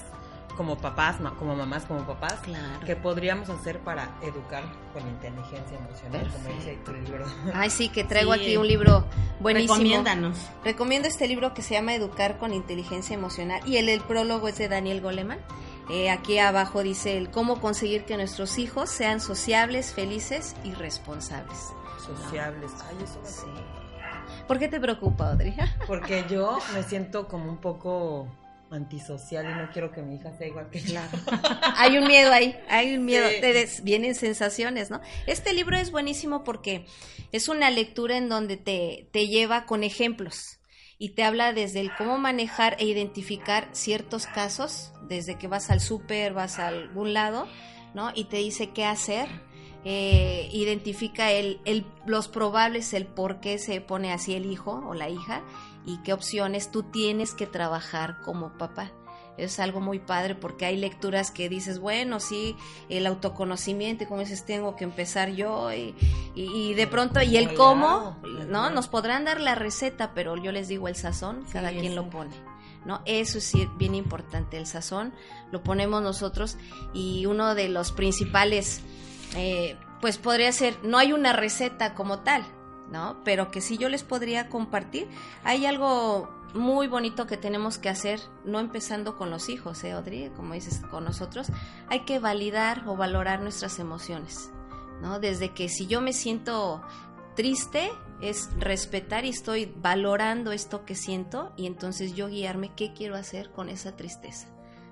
como 0.58 0.78
papás, 0.78 1.18
como 1.38 1.54
mamás, 1.56 1.84
como 1.84 2.06
papás, 2.08 2.36
Claro. 2.44 2.80
que 2.86 2.96
podríamos 2.96 3.50
hacer 3.50 3.80
para 3.80 4.10
educar 4.24 4.64
con 4.94 5.06
inteligencia 5.08 5.78
emocional, 5.78 6.32
como 6.32 6.56
dice 6.56 6.80
tu 6.86 6.94
libro? 6.94 7.26
Ay, 7.54 7.70
sí, 7.70 7.90
que 7.90 8.04
traigo 8.06 8.34
Sí. 8.36 8.40
aquí 8.42 8.58
un 8.58 8.68
libro 8.68 9.06
buenísimo. 9.42 9.74
Recomiéndanos. 9.76 10.38
Recomiendo 10.64 11.08
este 11.10 11.28
libro 11.28 11.54
que 11.54 11.62
se 11.62 11.74
llama 11.76 11.94
Educar 11.94 12.38
con 12.38 12.54
Inteligencia 12.54 13.14
Emocional 13.14 13.62
y 13.68 13.78
el, 13.78 13.90
el 13.90 14.00
prólogo 14.02 14.48
es 14.48 14.58
de 14.58 14.68
Daniel 14.70 15.02
Goleman. 15.02 15.40
Eh, 15.90 16.10
aquí 16.10 16.40
abajo 16.40 16.82
dice 16.84 17.18
el 17.18 17.30
cómo 17.30 17.62
conseguir 17.62 18.06
que 18.06 18.18
nuestros 18.18 18.58
hijos 18.58 18.90
sean 18.90 19.20
sociables, 19.22 19.94
felices 19.94 20.56
y 20.64 20.74
responsables. 20.74 21.58
Sociables. 22.04 22.72
Ay, 22.90 22.96
eso 23.04 23.20
me 23.22 23.30
Sí. 23.30 23.62
¿Por 24.48 24.58
qué 24.60 24.68
te 24.68 24.80
preocupa, 24.80 25.32
Audrey? 25.32 25.56
Porque 25.88 26.26
yo 26.30 26.58
me 26.74 26.84
siento 26.84 27.28
como 27.28 27.50
un 27.50 27.58
poco 27.58 28.28
antisocial 28.72 29.46
y 29.46 29.54
no 29.54 29.70
quiero 29.72 29.92
que 29.92 30.02
mi 30.02 30.16
hija 30.16 30.36
sea 30.38 30.48
igual 30.48 30.70
que 30.72 30.80
yo. 30.82 31.00
hay 31.78 31.98
un 31.98 32.08
miedo 32.08 32.32
ahí, 32.34 32.58
hay 32.68 32.96
un 32.98 33.06
miedo, 33.06 33.28
Sí. 33.30 33.36
te 33.42 33.54
des- 33.54 33.84
vienen 33.84 34.16
sensaciones, 34.16 34.90
¿no? 34.90 35.02
Este 35.28 35.54
libro 35.54 35.78
es 35.78 35.92
buenísimo 35.92 36.44
porque 36.44 36.86
es 37.32 37.48
una 37.48 37.70
lectura 37.70 38.18
en 38.18 38.28
donde 38.28 38.58
te, 38.58 39.08
te 39.14 39.28
lleva 39.28 39.66
con 39.66 39.84
ejemplos 39.84 40.60
y 40.98 41.10
te 41.10 41.24
habla 41.24 41.54
desde 41.54 41.82
el 41.82 41.94
cómo 41.96 42.18
manejar 42.18 42.76
e 42.80 42.86
identificar 42.86 43.68
ciertos 43.74 44.28
casos, 44.28 44.92
desde 45.08 45.38
que 45.38 45.48
vas 45.48 45.70
al 45.70 45.82
súper, 45.82 46.34
vas 46.34 46.60
a 46.60 46.68
algún 46.68 47.14
lado, 47.14 47.48
¿no? 47.94 48.12
Y 48.16 48.26
te 48.26 48.38
dice 48.38 48.72
qué 48.72 48.86
hacer, 48.86 49.28
eh, 49.84 50.50
identifica 50.52 51.32
el, 51.32 51.60
el- 51.66 51.86
los 52.06 52.28
probables, 52.28 52.94
el 52.94 53.06
por 53.06 53.40
qué 53.40 53.58
se 53.60 53.82
pone 53.82 54.12
así 54.14 54.34
el 54.36 54.46
hijo 54.52 54.84
o 54.88 54.94
la 54.94 55.10
hija 55.10 55.44
y 55.86 55.98
qué 56.04 56.14
opciones 56.14 56.72
tú 56.72 56.84
tienes 56.84 57.34
que 57.34 57.46
trabajar 57.46 58.22
como 58.22 58.58
papá. 58.58 58.92
Es 59.38 59.60
algo 59.60 59.82
muy 59.82 60.00
padre 60.00 60.34
porque 60.36 60.66
hay 60.66 60.78
lecturas 60.78 61.30
que 61.32 61.50
dices, 61.50 61.80
bueno, 61.80 62.20
sí, 62.20 62.56
el 62.90 63.06
autoconocimiento 63.06 64.04
y 64.04 64.08
como 64.08 64.22
dices, 64.22 64.46
tengo 64.46 64.76
que 64.76 64.86
empezar 64.86 65.30
yo 65.32 65.74
y, 65.74 65.94
y- 66.36 66.70
y 66.72 66.74
de 66.74 66.88
pronto, 66.88 67.22
y 67.22 67.36
el 67.38 67.54
cómo, 67.54 68.18
¿no? 68.48 68.70
Nos 68.70 68.88
podrán 68.88 69.26
dar 69.26 69.42
la 69.42 69.56
receta, 69.56 70.14
pero 70.14 70.38
yo 70.38 70.52
les 70.52 70.68
digo 70.70 70.88
el 70.88 70.96
sazón, 70.96 71.46
cada 71.52 71.70
Sí, 71.72 71.78
quien 71.80 71.96
lo 71.96 72.10
pone. 72.10 72.36
¿No? 72.86 73.02
Eso 73.06 73.42
sí 73.42 73.64
es 73.64 73.78
bien 73.78 73.96
importante, 73.96 74.58
el 74.58 74.68
sazón 74.68 75.12
lo 75.52 75.64
ponemos 75.64 76.04
nosotros 76.04 76.56
y 76.94 77.26
uno 77.26 77.56
de 77.56 77.68
los 77.68 77.92
principales, 77.92 78.82
eh, 79.36 79.76
pues 80.02 80.20
podría 80.20 80.52
ser, 80.52 80.78
no 80.84 81.00
hay 81.00 81.12
una 81.12 81.34
receta 81.34 81.96
como 81.96 82.20
tal, 82.20 82.46
¿no? 82.92 83.18
Pero 83.26 83.50
que 83.50 83.60
sí 83.60 83.80
yo 83.80 83.90
les 83.90 84.04
podría 84.04 84.50
compartir. 84.50 85.08
Hay 85.44 85.66
algo 85.66 86.30
muy 86.56 86.88
bonito 86.88 87.28
que 87.28 87.38
tenemos 87.38 87.78
que 87.78 87.90
hacer, 87.90 88.20
no 88.44 88.60
empezando 88.60 89.18
con 89.18 89.30
los 89.30 89.50
hijos, 89.50 89.84
¿eh, 89.84 89.92
Audrey? 89.92 90.32
Como 90.36 90.54
dices, 90.54 90.82
con 90.90 91.04
nosotros. 91.04 91.48
Hay 91.88 92.02
que 92.02 92.20
validar 92.20 92.88
o 92.88 92.96
valorar 92.96 93.42
nuestras 93.42 93.78
emociones, 93.78 94.50
¿no? 95.02 95.20
Desde 95.20 95.54
que 95.54 95.70
si 95.70 95.86
yo 95.86 96.02
me 96.02 96.14
siento 96.14 96.82
triste, 97.36 97.92
es 98.22 98.50
respetar 98.58 99.26
y 99.26 99.30
estoy 99.30 99.72
valorando 99.76 100.52
esto 100.52 100.86
que 100.86 100.96
siento 100.96 101.52
y 101.58 101.68
entonces 101.68 102.16
yo 102.16 102.30
guiarme 102.30 102.72
qué 102.74 102.94
quiero 102.94 103.16
hacer 103.16 103.52
con 103.52 103.70
esa 103.70 103.96
tristeza. 103.96 104.48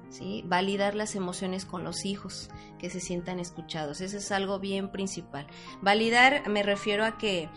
¿sí? 0.10 0.44
Validar 0.46 0.94
las 0.94 1.16
emociones 1.16 1.66
con 1.66 1.84
los 1.84 2.06
hijos, 2.06 2.50
que 2.78 2.90
se 2.90 3.00
sientan 3.00 3.40
escuchados. 3.40 4.02
Eso 4.02 4.18
es 4.18 4.32
algo 4.32 4.60
bien 4.60 4.92
principal. 4.92 5.48
Validar 5.82 6.48
me 6.50 6.62
refiero 6.62 7.06
a 7.06 7.18
que 7.18 7.50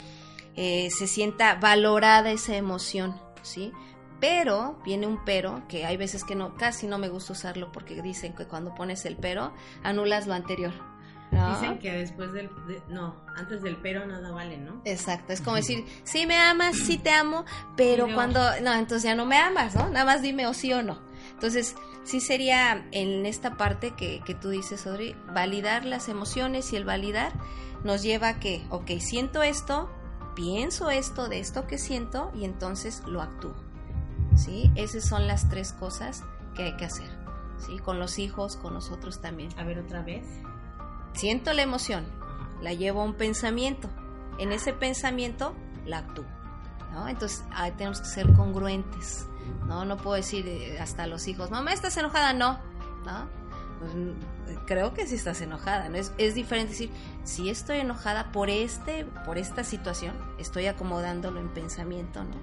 eh, 0.55 0.89
se 0.91 1.07
sienta 1.07 1.57
valorada 1.57 2.31
esa 2.31 2.57
emoción, 2.57 3.21
¿sí? 3.43 3.73
Pero, 4.21 4.79
viene 4.85 5.07
un 5.07 5.25
pero, 5.25 5.63
que 5.69 5.85
hay 5.85 5.97
veces 5.97 6.25
que 6.25 6.35
no, 6.35 6.55
casi 6.57 6.87
no 6.87 6.99
me 6.99 7.09
gusta 7.09 7.33
usarlo 7.35 7.71
porque 7.73 8.01
dicen 8.03 8.35
que 8.35 8.47
cuando 8.47 8.75
pones 8.75 9.05
el 9.05 9.17
pero, 9.17 9.53
anulas 9.83 10.27
lo 10.27 10.35
anterior. 10.35 10.73
¿no? 11.33 11.59
Dicen 11.59 11.79
que 11.81 11.93
después 11.93 12.33
del... 12.33 12.49
de- 12.69 12.81
no, 12.89 13.17
antes 13.37 13.61
del 13.63 13.77
pero 13.77 14.07
nada 14.07 14.31
vale, 14.31 14.57
¿no? 14.59 14.81
Exacto, 14.85 15.33
es 15.33 15.41
como 15.41 15.57
decir, 15.57 15.85
sí 16.05 16.25
me 16.27 16.37
amas, 16.39 16.77
sí 16.77 16.99
te 16.99 17.11
amo, 17.11 17.45
pero 17.77 18.05
Pero- 18.05 18.15
cuando, 18.15 18.41
no, 18.63 18.73
entonces 18.75 19.03
ya 19.03 19.15
no 19.17 19.27
me 19.27 19.37
amas, 19.37 19.75
¿no? 19.75 19.89
Nada 19.91 20.05
más 20.07 20.23
dime 20.23 20.47
o 20.47 20.55
sí 20.55 20.73
o 20.73 20.83
no. 20.83 21.01
Entonces, 21.33 21.75
sí 22.05 22.21
sería 22.21 22.87
en 22.93 23.27
esta 23.27 23.57
parte 23.57 23.91
que, 23.97 24.21
que 24.25 24.35
tú 24.35 24.49
dices, 24.51 24.87
Audrey, 24.87 25.15
validar 25.35 25.85
las 25.85 26.09
emociones 26.09 26.73
y 26.73 26.77
el 26.77 26.85
validar 26.85 27.33
nos 27.85 28.03
lleva 28.03 28.29
a 28.29 28.41
que, 28.41 28.65
ok, 28.71 28.93
siento 29.01 29.43
esto, 29.43 29.91
pienso 30.37 30.91
esto 30.91 31.29
de 31.29 31.41
esto 31.41 31.67
que 31.67 31.77
siento 31.77 32.31
y 32.35 32.45
entonces 32.45 33.03
lo 33.07 33.21
actúo. 33.21 33.55
¿Sí? 34.37 34.71
Esas 34.75 35.05
son 35.05 35.27
las 35.27 35.49
tres 35.49 35.73
cosas 35.73 36.23
que 36.55 36.65
hay 36.65 36.77
que 36.77 36.85
hacer. 36.85 37.09
¿Sí? 37.59 37.79
Con 37.79 37.99
los 37.99 38.19
hijos, 38.19 38.57
con 38.57 38.75
nosotros 38.75 39.21
también. 39.21 39.51
A 39.59 39.65
ver, 39.65 39.79
otra 39.79 40.03
vez. 40.03 40.27
Siento 41.15 41.53
la 41.55 41.63
emoción, 41.63 42.05
la 42.61 42.75
llevo 42.75 43.01
a 43.01 43.05
un 43.05 43.15
pensamiento. 43.15 43.89
En 44.39 44.53
ese 44.53 44.73
pensamiento 44.73 45.55
la 45.87 45.99
actúo. 45.99 46.27
¿no? 46.93 47.09
Entonces 47.09 47.45
ahí 47.53 47.73
tenemos 47.73 48.01
que 48.01 48.07
ser 48.07 48.33
congruentes. 48.35 49.27
No, 49.67 49.85
no 49.85 49.97
puedo 49.97 50.17
decir 50.17 50.47
eh, 50.47 50.79
hasta 50.81 51.05
a 51.05 51.07
los 51.07 51.29
hijos, 51.29 51.51
mamá, 51.51 51.73
¿estás 51.73 51.97
enojada? 51.97 52.33
No. 52.33 52.59
¿no? 53.05 53.29
Pues, 53.79 53.95
mm, 53.95 54.65
creo 54.67 54.95
que 54.95 55.07
sí 55.07 55.15
estás 55.15 55.41
enojada. 55.41 55.89
¿no? 55.89 55.97
Es, 55.97 56.13
es 56.19 56.35
diferente 56.35 56.73
decir, 56.73 56.91
si 57.25 57.49
estoy 57.51 57.79
enojada 57.79 58.33
por, 58.33 58.51
este, 58.51 59.05
por 59.25 59.39
esta 59.39 59.65
situación, 59.65 60.15
estoy 60.39 60.67
acomodándolo 60.67 61.41
en 61.41 61.49
pensamiento. 61.49 62.25
¿no? 62.25 62.37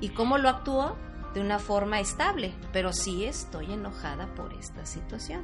¿Y 0.00 0.10
cómo 0.10 0.38
lo 0.38 0.48
actúo? 0.48 0.96
De 1.34 1.40
una 1.40 1.58
forma 1.58 2.00
estable, 2.00 2.52
pero 2.72 2.92
sí 2.92 3.24
estoy 3.24 3.72
enojada 3.72 4.26
por 4.34 4.54
esta 4.54 4.86
situación. 4.86 5.42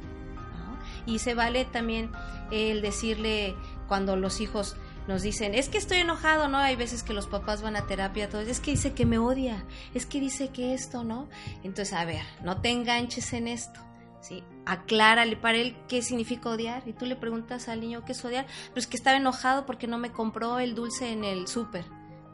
Y 1.05 1.19
se 1.19 1.35
vale 1.35 1.65
también 1.65 2.11
el 2.51 2.81
decirle 2.81 3.55
cuando 3.87 4.15
los 4.15 4.41
hijos 4.41 4.75
nos 5.07 5.21
dicen, 5.21 5.53
es 5.53 5.69
que 5.69 5.77
estoy 5.77 5.99
enojado, 5.99 6.47
¿no? 6.47 6.57
Hay 6.57 6.75
veces 6.75 7.03
que 7.03 7.13
los 7.13 7.27
papás 7.27 7.61
van 7.61 7.75
a 7.75 7.85
terapia, 7.85 8.29
todo, 8.29 8.41
es 8.41 8.59
que 8.59 8.71
dice 8.71 8.93
que 8.93 9.05
me 9.05 9.19
odia, 9.19 9.63
es 9.93 10.05
que 10.05 10.19
dice 10.19 10.49
que 10.49 10.73
esto, 10.73 11.03
¿no? 11.03 11.29
Entonces, 11.63 11.93
a 11.93 12.05
ver, 12.05 12.23
no 12.43 12.59
te 12.61 12.69
enganches 12.69 13.33
en 13.33 13.47
esto, 13.47 13.79
¿sí? 14.19 14.43
Aclárale 14.65 15.37
para 15.37 15.57
él 15.57 15.77
qué 15.87 16.01
significa 16.01 16.49
odiar. 16.49 16.81
Y 16.87 16.93
tú 16.93 17.05
le 17.05 17.15
preguntas 17.15 17.69
al 17.69 17.81
niño 17.81 18.03
qué 18.03 18.13
es 18.13 18.25
odiar, 18.25 18.47
pues 18.73 18.87
que 18.87 18.97
estaba 18.97 19.17
enojado 19.17 19.67
porque 19.67 19.85
no 19.85 19.99
me 19.99 20.11
compró 20.11 20.59
el 20.59 20.73
dulce 20.73 21.11
en 21.11 21.23
el 21.23 21.47
súper. 21.47 21.85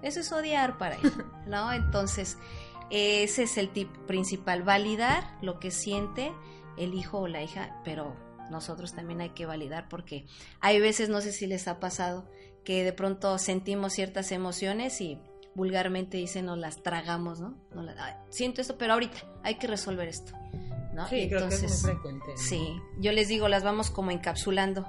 Eso 0.01 0.21
es 0.21 0.31
odiar 0.31 0.77
para 0.77 0.95
él, 0.95 1.13
¿no? 1.47 1.73
Entonces, 1.73 2.37
ese 2.91 3.43
es 3.43 3.57
el 3.57 3.69
tip 3.69 3.89
principal, 4.07 4.63
validar 4.63 5.37
lo 5.41 5.59
que 5.59 5.71
siente 5.71 6.31
el 6.77 6.93
hijo 6.93 7.19
o 7.19 7.27
la 7.27 7.41
hija, 7.43 7.81
pero 7.83 8.15
nosotros 8.49 8.93
también 8.93 9.21
hay 9.21 9.29
que 9.29 9.45
validar 9.45 9.87
porque 9.89 10.25
hay 10.59 10.79
veces, 10.79 11.09
no 11.09 11.21
sé 11.21 11.31
si 11.31 11.47
les 11.47 11.67
ha 11.67 11.79
pasado, 11.79 12.29
que 12.65 12.83
de 12.83 12.93
pronto 12.93 13.37
sentimos 13.37 13.93
ciertas 13.93 14.31
emociones 14.31 14.99
y 15.01 15.19
vulgarmente 15.55 16.17
dicen 16.17 16.45
nos 16.45 16.57
las 16.57 16.81
tragamos, 16.83 17.39
¿no? 17.39 17.57
No 17.73 17.81
la- 17.83 17.95
ay, 17.97 18.13
siento 18.29 18.61
esto, 18.61 18.77
pero 18.77 18.93
ahorita 18.93 19.17
hay 19.43 19.55
que 19.55 19.67
resolver 19.67 20.07
esto, 20.07 20.33
¿no? 20.93 21.07
Sí, 21.07 21.27
creo 21.27 21.47
que 21.49 21.55
es 21.55 21.61
muy 21.63 21.71
frecuente. 21.93 22.25
Sí, 22.37 22.75
yo 22.99 23.11
les 23.11 23.27
digo, 23.27 23.47
las 23.47 23.63
vamos 23.63 23.89
como 23.89 24.11
encapsulando. 24.11 24.85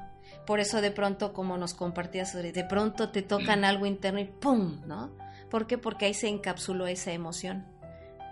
Por 0.47 0.61
eso 0.61 0.81
de 0.81 0.91
pronto, 0.91 1.33
como 1.33 1.57
nos 1.57 1.75
compartías, 1.75 2.33
de 2.35 2.65
pronto 2.65 3.11
te 3.11 3.23
tocan 3.23 3.65
algo 3.65 3.87
interno 3.87 4.19
y 4.21 4.25
¡pum! 4.25 4.81
¿no? 4.87 5.17
¿Por 5.51 5.67
qué? 5.67 5.79
Porque 5.79 6.07
ahí 6.07 6.15
se 6.15 6.29
encapsuló 6.29 6.87
esa 6.87 7.13
emoción. 7.13 7.67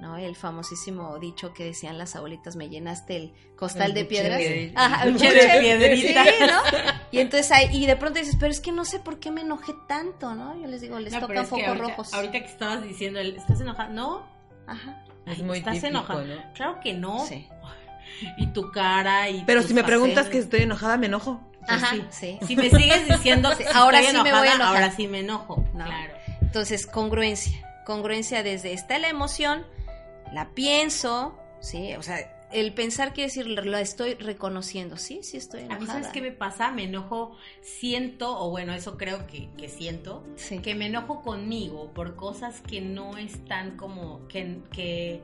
¿No? 0.01 0.17
El 0.17 0.35
famosísimo 0.37 1.19
dicho 1.19 1.53
que 1.53 1.65
decían 1.65 1.99
las 1.99 2.17
abuelitas, 2.17 2.57
me 2.57 2.69
llenaste 2.69 3.17
el 3.17 3.35
costal 3.57 3.89
El 3.91 3.95
de 3.95 4.05
piedras. 4.07 4.39
de- 4.39 4.73
Ajá, 4.75 5.05
el 5.05 5.13
buche 5.13 5.33
de 5.33 5.61
piedrita. 5.61 6.25
Sí, 6.25 6.31
¿no? 6.41 6.63
Y 7.13 7.19
entonces 7.19 7.51
ahí, 7.53 7.69
y 7.73 7.87
de 7.87 7.97
pronto 7.97 8.19
dices, 8.19 8.37
pero 8.39 8.51
es 8.51 8.61
que 8.61 8.73
no 8.73 8.85
sé 8.85 8.99
por 9.01 9.19
qué 9.21 9.31
me 9.31 9.43
enojé 9.43 9.73
tanto, 9.89 10.35
¿no? 10.35 10.61
Yo 10.61 10.67
les 10.67 10.81
digo, 10.81 10.99
les 10.99 11.13
No, 11.13 11.27
que 11.29 11.43
focos 11.45 11.67
ahorita, 11.69 11.75
rojos. 11.89 12.15
Ahorita 12.15 12.41
que 12.41 12.47
estabas 12.47 12.83
diciendo, 12.83 13.21
el, 13.21 13.37
¿estás 13.37 13.61
enojada? 13.61 13.89
No. 13.91 14.27
Ajá. 14.67 15.05
Es 15.27 15.39
Ay, 15.39 15.43
muy 15.45 15.59
¿Estás 15.59 15.75
típico, 15.75 15.89
enojada? 15.89 16.25
¿no? 16.25 16.53
Claro 16.55 16.81
que 16.83 16.95
no. 16.95 17.27
Sí. 17.27 17.47
Y 18.39 18.47
tu 18.49 18.71
cara 18.73 19.29
y 19.29 19.45
Pero 19.45 19.63
si 19.63 19.73
me 19.75 19.85
preguntas 19.85 20.29
que 20.29 20.39
estoy 20.39 20.63
enojada, 20.63 20.97
me 20.97 21.07
enojo. 21.07 21.41
Ajá, 21.69 21.91
sí. 22.11 22.39
sí. 22.41 22.47
Si 22.47 22.57
me 22.57 22.71
sigues 22.71 23.07
diciendo 23.07 23.51
que 23.59 23.67
ahora 23.75 24.01
estoy 24.01 24.17
sí 24.17 24.23
me 24.23 24.31
voy 24.33 24.49
a 24.49 24.55
enojar. 24.55 24.75
ahora 24.75 24.91
sí 24.91 25.07
me 25.09 25.21
enojo. 25.21 25.65
No. 25.75 25.85
Claro. 25.85 26.15
Entonces, 26.41 26.87
congruencia. 26.87 27.67
Congruencia 27.87 28.43
desde 28.43 28.73
está 28.73 28.99
la 28.99 29.09
emoción, 29.09 29.65
la 30.33 30.51
pienso, 30.55 31.39
¿sí? 31.61 31.95
O 31.97 32.03
sea, 32.03 32.19
el 32.53 32.75
pensar 32.75 33.13
quiere 33.13 33.29
decir, 33.29 33.47
la 33.47 33.81
estoy 33.81 34.15
reconociendo, 34.15 34.97
¿sí? 34.97 35.21
Sí 35.23 35.37
estoy 35.37 35.61
A 35.61 35.65
enojada. 35.67 35.81
mí, 35.81 35.87
¿sabes 35.87 36.09
qué 36.09 36.21
me 36.21 36.33
pasa? 36.33 36.73
Me 36.73 36.85
enojo, 36.85 37.37
siento, 37.63 38.39
o 38.41 38.51
bueno, 38.51 38.73
eso 38.73 38.97
creo 38.97 39.27
que, 39.27 39.49
que 39.57 39.69
siento, 39.69 40.25
Sí. 40.37 40.59
que 40.59 40.75
me 40.75 40.87
enojo 40.87 41.23
conmigo 41.23 41.93
por 41.95 42.17
cosas 42.17 42.61
que 42.61 42.81
no 42.81 43.17
están 43.19 43.77
como, 43.77 44.27
que, 44.27 44.59
que, 44.73 45.23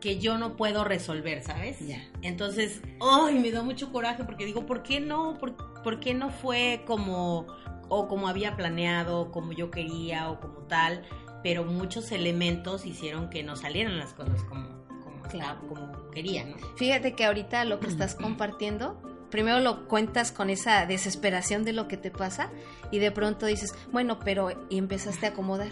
que 0.00 0.18
yo 0.18 0.38
no 0.38 0.56
puedo 0.56 0.84
resolver, 0.84 1.42
¿sabes? 1.42 1.86
Ya. 1.86 2.02
Entonces, 2.22 2.80
¡ay! 3.00 3.38
me 3.38 3.50
da 3.50 3.62
mucho 3.62 3.92
coraje 3.92 4.24
porque 4.24 4.46
digo, 4.46 4.64
¿por 4.64 4.82
qué 4.82 5.00
no? 5.00 5.36
¿Por, 5.38 5.54
por 5.82 6.00
qué 6.00 6.14
no 6.14 6.30
fue 6.30 6.82
como, 6.86 7.46
o 7.90 8.08
como 8.08 8.26
había 8.28 8.56
planeado, 8.56 9.30
como 9.32 9.52
yo 9.52 9.70
quería, 9.70 10.30
o 10.30 10.40
como 10.40 10.60
tal? 10.60 11.02
Pero 11.42 11.64
muchos 11.64 12.10
elementos 12.12 12.84
hicieron 12.86 13.30
que 13.30 13.42
no 13.42 13.56
salieran 13.56 13.98
las 13.98 14.12
cosas 14.12 14.42
como, 14.44 14.68
como, 15.04 15.22
Claro. 15.30 15.60
como 15.68 16.10
quería, 16.10 16.44
¿no? 16.44 16.56
Fíjate 16.76 17.12
que 17.14 17.24
ahorita 17.24 17.64
lo 17.64 17.80
que 17.80 17.86
estás 17.86 18.14
compartiendo, 18.16 19.00
primero 19.30 19.60
lo 19.60 19.86
cuentas 19.88 20.32
con 20.32 20.50
esa 20.50 20.84
desesperación 20.86 21.64
de 21.64 21.72
lo 21.72 21.86
que 21.88 21.96
te 21.96 22.10
pasa 22.10 22.50
y 22.90 22.98
de 22.98 23.10
pronto 23.12 23.46
dices, 23.46 23.74
bueno, 23.92 24.18
pero 24.18 24.50
y 24.68 24.78
empezaste 24.78 25.26
a 25.26 25.30
acomodar. 25.30 25.70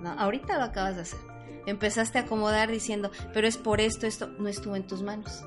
No, 0.00 0.10
ahorita 0.18 0.58
lo 0.58 0.64
acabas 0.64 0.96
de 0.96 1.02
hacer. 1.02 1.18
Empezaste 1.66 2.18
a 2.18 2.22
acomodar 2.22 2.70
diciendo, 2.70 3.10
pero 3.32 3.46
es 3.46 3.56
por 3.56 3.80
esto, 3.80 4.06
esto 4.06 4.26
no 4.38 4.48
estuvo 4.48 4.76
en 4.76 4.86
tus 4.86 5.02
manos. 5.02 5.42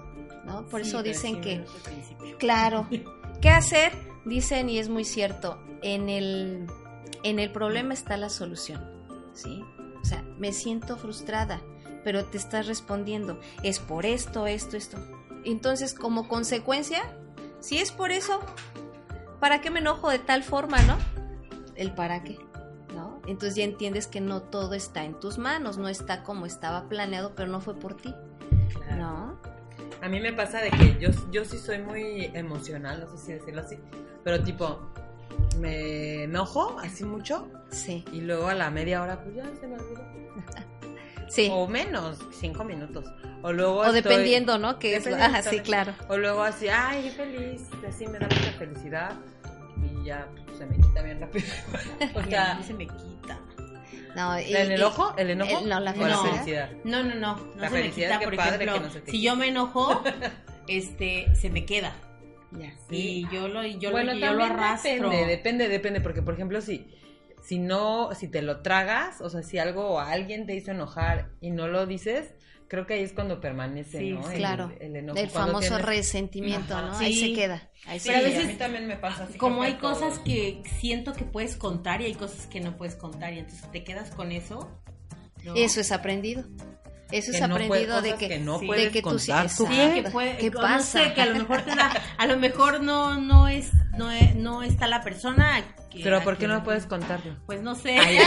¿no? 0.46 0.66
Por 0.68 0.82
Sí, 0.84 0.90
eso 0.90 1.04
dicen 1.04 1.42
que. 1.42 1.64
Claro. 2.40 2.88
¿Qué 3.42 3.50
hacer? 3.50 3.92
Dicen, 4.26 4.68
y 4.70 4.80
es 4.80 4.90
muy 4.90 5.04
cierto, 5.06 5.62
en 5.84 6.10
el, 6.10 6.66
en 7.24 7.38
el 7.40 7.52
problema 7.52 7.94
está 7.94 8.18
la 8.18 8.30
solución. 8.30 8.97
¿Sí? 9.38 9.64
O 10.02 10.06
sea, 10.06 10.24
me 10.40 10.52
siento 10.52 10.98
frustrada, 10.98 11.62
pero 12.04 12.26
te 12.26 12.38
estás 12.38 12.66
respondiendo, 12.66 13.40
es 13.62 13.80
por 13.80 14.06
esto, 14.08 14.48
esto, 14.48 14.78
esto. 14.78 14.98
Entonces, 15.44 15.94
como 15.94 16.28
consecuencia, 16.28 17.04
si 17.60 17.78
es 17.78 17.92
por 17.92 18.10
eso, 18.12 18.40
¿para 19.40 19.62
qué 19.62 19.70
me 19.70 19.80
enojo 19.80 20.10
de 20.10 20.18
tal 20.18 20.42
forma, 20.44 20.82
no? 20.82 20.98
El 21.76 21.94
para 21.94 22.24
qué, 22.24 22.40
¿no? 22.96 23.22
Entonces 23.28 23.56
ya 23.56 23.64
entiendes 23.64 24.08
que 24.08 24.22
no 24.22 24.42
todo 24.42 24.74
está 24.74 25.04
en 25.06 25.20
tus 25.20 25.38
manos, 25.38 25.78
no 25.78 25.88
está 25.88 26.24
como 26.24 26.48
estaba 26.48 26.90
planeado, 26.90 27.34
pero 27.36 27.48
no 27.52 27.62
fue 27.62 27.76
por 27.76 27.96
ti, 27.96 28.16
Claro. 28.74 28.98
¿no? 28.98 29.38
A 30.02 30.10
mí 30.10 30.20
me 30.20 30.34
pasa 30.34 30.62
de 30.62 30.72
que 30.72 30.98
yo, 31.00 31.10
yo 31.32 31.46
sí 31.46 31.58
soy 31.60 31.80
muy 31.80 32.32
emocional, 32.34 33.02
no 33.02 33.18
sé 33.18 33.24
si 33.24 33.34
decirlo 33.34 33.62
así, 33.62 33.78
pero 34.24 34.44
tipo, 34.44 34.80
me 35.60 36.24
enojo 36.24 36.78
así 36.80 37.04
mucho 37.04 37.48
Sí, 37.70 38.06
y 38.14 38.22
luego 38.22 38.48
a 38.48 38.54
la 38.54 38.70
media 38.72 39.02
hora, 39.02 39.22
pues 39.22 39.36
ya 39.36 39.44
se 39.60 39.68
me 39.68 39.76
olvidó. 39.76 40.02
sí. 41.28 41.50
O 41.52 41.68
menos, 41.68 42.18
cinco 42.32 42.64
minutos. 42.64 43.06
O 43.44 43.52
luego 43.52 43.80
O 43.80 43.86
estoy- 43.86 44.02
dependiendo, 44.02 44.58
¿no? 44.58 44.80
Que 44.80 44.96
es, 44.96 45.06
ajá, 45.08 45.42
sí, 45.44 45.60
claro. 45.60 45.94
O 46.08 46.18
luego 46.18 46.44
así, 46.44 46.68
ay, 46.70 47.04
qué 47.04 47.12
feliz, 47.12 47.62
así 47.88 48.08
me 48.08 48.20
da 48.20 48.28
mucha 48.28 48.52
felicidad 48.58 49.12
y 49.84 50.06
ya 50.06 50.28
pues, 50.46 50.58
se 50.60 50.66
me 50.66 50.78
quita 50.78 51.02
bien 51.02 51.20
rápido. 51.20 51.46
o 52.16 52.24
sea, 52.24 52.56
mí 52.56 52.64
se 52.64 52.74
me 52.74 52.88
quita. 52.88 53.40
No, 54.16 54.40
y- 54.40 54.54
¿el 54.56 54.72
y- 54.72 54.74
enojo? 54.76 55.14
¿El 55.18 55.30
enojo? 55.32 55.60
el- 55.60 55.70
no, 55.70 55.80
la 55.80 55.92
O 55.92 56.08
la 56.08 56.18
felicidad. 56.18 56.70
No, 56.86 57.04
no, 57.04 57.16
no. 57.16 57.36
No 57.36 57.56
La 57.58 57.68
se 57.70 57.76
me 57.76 57.82
felicidad, 57.82 58.08
quita, 58.08 58.20
qué 58.20 58.26
por 58.26 58.34
ejemplo, 58.34 58.80
no 58.80 58.90
si 59.12 59.22
yo 59.22 59.36
me 59.36 59.48
enojo, 59.50 60.02
este, 60.68 61.36
se 61.36 61.50
me 61.50 61.66
queda. 61.66 61.94
Ya. 62.58 62.74
Y 62.90 63.28
yo 63.32 63.48
lo, 63.48 63.64
yo 63.66 63.92
bueno, 63.92 64.14
lo, 64.14 64.20
yo 64.20 64.34
lo 64.34 64.40
también 64.40 64.52
arrastro. 64.52 65.10
depende, 65.10 65.26
depende, 65.28 65.68
depende, 65.70 66.02
porque 66.02 66.22
por 66.22 66.34
ejemplo, 66.34 66.62
si, 66.62 66.88
si 67.44 67.60
no, 67.60 68.14
si 68.16 68.28
te 68.28 68.42
lo 68.42 68.62
tragas, 68.62 69.22
o 69.22 69.30
sea, 69.30 69.44
si 69.44 69.58
algo 69.60 69.88
o 69.90 70.00
alguien 70.00 70.46
te 70.46 70.56
hizo 70.56 70.72
enojar 70.72 71.30
y 71.42 71.52
no 71.52 71.68
lo 71.68 71.86
dices, 71.86 72.34
creo 72.68 72.86
que 72.86 72.96
ahí 72.96 73.04
es 73.04 73.14
cuando 73.14 73.40
permanece, 73.40 74.00
Sí, 74.00 74.12
¿no? 74.12 74.24
sí. 74.24 74.32
El- 74.34 74.38
Claro. 74.40 74.72
El, 74.82 74.96
enojo. 74.98 75.18
El 75.20 75.30
famoso 75.30 75.70
tienes- 75.78 75.86
resentimiento, 75.86 76.76
Ajá. 76.76 76.88
¿no? 76.88 77.00
Sí. 77.00 77.06
Ahí 77.06 77.16
se 77.16 77.34
queda. 77.34 77.70
Ahí 77.86 78.00
se 78.00 78.10
Pero 78.10 78.20
a 78.20 78.22
queda. 78.22 78.30
Sí, 78.32 78.36
veces- 78.38 78.50
a 78.50 78.52
mí 78.54 78.58
también 78.60 78.88
me 78.88 78.98
pasa 78.98 79.24
así. 79.24 79.38
Como 79.38 79.62
hay 79.64 79.76
cosas 79.76 80.20
que 80.20 80.62
siento 80.80 81.14
que 81.14 81.24
puedes 81.24 81.56
contar 81.56 82.02
y 82.02 82.06
hay 82.06 82.16
cosas 82.16 82.48
que 82.48 82.60
no 82.60 82.76
puedes 82.76 82.96
contar 82.96 83.34
y 83.34 83.40
entonces 83.40 83.72
te 83.72 83.84
quedas 83.86 84.12
con 84.12 84.32
eso. 84.34 84.70
¿no? 85.46 85.56
Eso 85.56 85.80
es 85.80 85.94
aprendido. 85.94 86.44
Eso 87.12 87.32
es 87.32 87.40
que 87.40 87.48
no 87.48 87.56
puede- 87.56 87.66
aprendido 87.86 88.02
de 88.02 88.16
que, 88.16 88.28
que 88.28 88.40
no 88.40 88.60
de 88.60 88.68
puedes 88.68 88.92
que 88.92 89.02
tú 89.02 89.18
sí- 89.18 89.32
que 90.04 90.10
puede, 90.12 90.38
¿Qué 90.38 90.50
no 90.52 90.60
pasa? 90.62 91.04
sé, 91.06 91.14
que 91.14 91.22
a 91.22 91.26
lo 91.28 91.36
mejor 91.36 91.62
te 91.62 91.76
da, 91.76 91.92
a 92.18 92.26
lo 92.28 92.38
mejor 92.38 92.82
no, 92.84 93.20
no 93.20 93.48
es, 93.48 93.72
no 93.98 94.12
es- 94.12 94.36
no 94.36 94.62
está 94.64 94.88
la 94.88 95.02
persona. 95.02 95.64
que- 95.90 96.04
Pero 96.04 96.22
¿por 96.22 96.34
qué 96.36 96.40
quien- 96.46 96.52
no 96.52 96.64
puedes 96.64 96.86
contarlo? 96.86 97.36
Pues 97.46 97.62
no 97.62 97.74
sé. 97.76 97.98
Ay, 98.00 98.18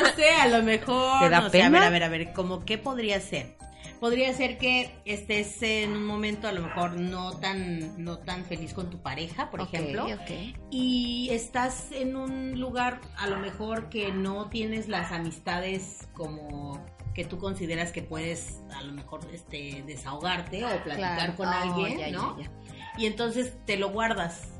no 0.00 0.06
sé, 0.16 0.30
a 0.40 0.48
lo 0.48 0.62
mejor. 0.62 1.20
¿Te 1.20 1.28
da 1.30 1.40
no 1.40 1.50
sé, 1.50 1.62
a 1.62 1.70
ver, 1.70 1.72
pena? 1.80 1.86
a 1.86 1.90
ver, 1.90 2.02
a 2.04 2.08
ver, 2.08 2.32
como 2.32 2.64
qué 2.64 2.78
podría 2.78 3.20
ser. 3.20 3.56
Podría 4.00 4.30
ser 4.34 4.58
que 4.58 4.90
estés 5.06 5.62
en 5.62 5.92
un 5.96 6.04
momento 6.04 6.48
a 6.48 6.52
lo 6.52 6.60
mejor 6.60 6.98
no 7.00 7.32
tan, 7.38 8.02
no 8.04 8.18
tan 8.18 8.44
feliz 8.44 8.74
con 8.74 8.90
tu 8.90 8.98
pareja, 9.00 9.48
por 9.50 9.62
Ok, 9.62 9.72
ejemplo, 9.72 10.04
ok. 10.04 10.54
y 10.70 11.28
estás 11.32 11.86
en 11.92 12.14
un 12.14 12.60
lugar 12.60 13.00
a 13.16 13.26
lo 13.26 13.38
mejor 13.38 13.88
que 13.88 14.12
no 14.12 14.50
tienes 14.50 14.88
las 14.88 15.12
amistades 15.12 16.06
como 16.12 16.84
que 17.16 17.24
tú 17.24 17.38
consideras 17.38 17.90
que 17.92 18.02
puedes 18.02 18.60
a 18.72 18.82
lo 18.82 18.92
mejor 18.92 19.20
este 19.32 19.82
desahogarte 19.86 20.64
o 20.64 20.68
platicar 20.84 21.34
Claro. 21.34 21.34
con 21.36 21.48
Oh, 21.48 21.50
alguien, 21.50 21.98
ya, 21.98 22.10
¿no? 22.10 22.38
ya. 22.38 22.50
Y 22.98 23.06
entonces 23.06 23.54
te 23.64 23.76
lo 23.78 23.88
guardas. 23.88 24.50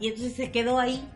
Y 0.00 0.08
entonces 0.08 0.34
se 0.34 0.50
quedó 0.50 0.78
ahí 0.80 1.08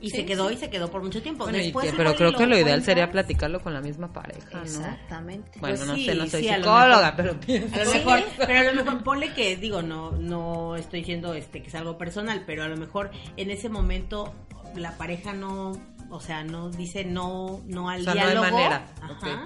y 0.00 0.10
Sí, 0.10 0.16
se 0.16 0.26
quedó 0.26 0.48
sí. 0.50 0.56
y 0.56 0.58
se 0.58 0.68
quedó 0.68 0.90
por 0.90 1.02
mucho 1.02 1.22
tiempo. 1.22 1.44
Bueno, 1.44 1.56
Después 1.58 1.90
pero 1.96 2.14
creo 2.16 2.32
que 2.34 2.44
lo 2.46 2.54
ideal 2.54 2.66
cuentas. 2.68 2.84
sería 2.84 3.10
platicarlo 3.10 3.60
con 3.60 3.72
la 3.72 3.80
misma 3.80 4.12
pareja, 4.12 4.58
¿no? 4.58 4.62
Exactamente. 4.62 5.58
Bueno, 5.58 5.76
Pues 5.76 5.86
no 5.88 5.94
sí, 5.94 6.04
sé, 6.04 6.14
no 6.16 6.26
soy 6.26 6.42
psicóloga, 6.44 7.14
pero 7.16 7.40
pienso. 7.40 7.74
A 7.80 7.84
lo 7.84 7.90
mejor, 7.92 8.20
pero 8.46 8.58
a 8.68 8.72
lo 8.72 8.84
mejor 8.84 9.02
ponle 9.04 9.32
que 9.32 9.56
digo, 9.56 9.80
no, 9.80 10.12
no 10.12 10.76
estoy 10.76 11.00
diciendo 11.00 11.32
este 11.32 11.62
que 11.62 11.68
es 11.68 11.74
algo 11.74 11.96
personal, 11.96 12.42
pero 12.46 12.62
a 12.64 12.68
lo 12.68 12.76
mejor 12.76 13.10
en 13.38 13.50
ese 13.50 13.70
momento 13.70 14.34
la 14.76 14.98
pareja 14.98 15.32
no, 15.32 15.72
o 16.10 16.20
sea, 16.20 16.42
no 16.44 16.70
dice 16.70 17.04
no, 17.04 17.60
no 17.66 17.88
al 17.90 18.00
O 18.00 18.04
sea, 18.04 18.14
no 18.14 18.20
hay 18.20 18.26
diálogo. 18.30 18.50
manera. 18.56 18.86
Ajá. 19.02 19.44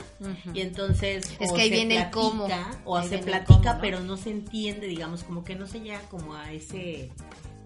Y 0.55 0.61
entonces 0.61 1.31
Es 1.41 1.51
o 1.51 1.55
que 1.55 1.63
ahí 1.63 1.69
se 1.71 1.75
viene 1.75 1.97
el 1.99 2.11
cómo. 2.11 2.47
o 2.85 2.97
Ahí 2.97 3.09
se 3.09 3.19
platica, 3.19 3.47
cómo, 3.59 3.75
¿no? 3.75 3.81
pero 3.81 4.01
no 4.01 4.17
se 4.17 4.31
entiende, 4.31 4.87
digamos, 4.87 5.25
como 5.25 5.43
que 5.45 5.55
no 5.57 5.67
se 5.67 5.81
llega 5.81 6.01
como 6.11 6.35
a 6.35 6.53
ese 6.53 7.11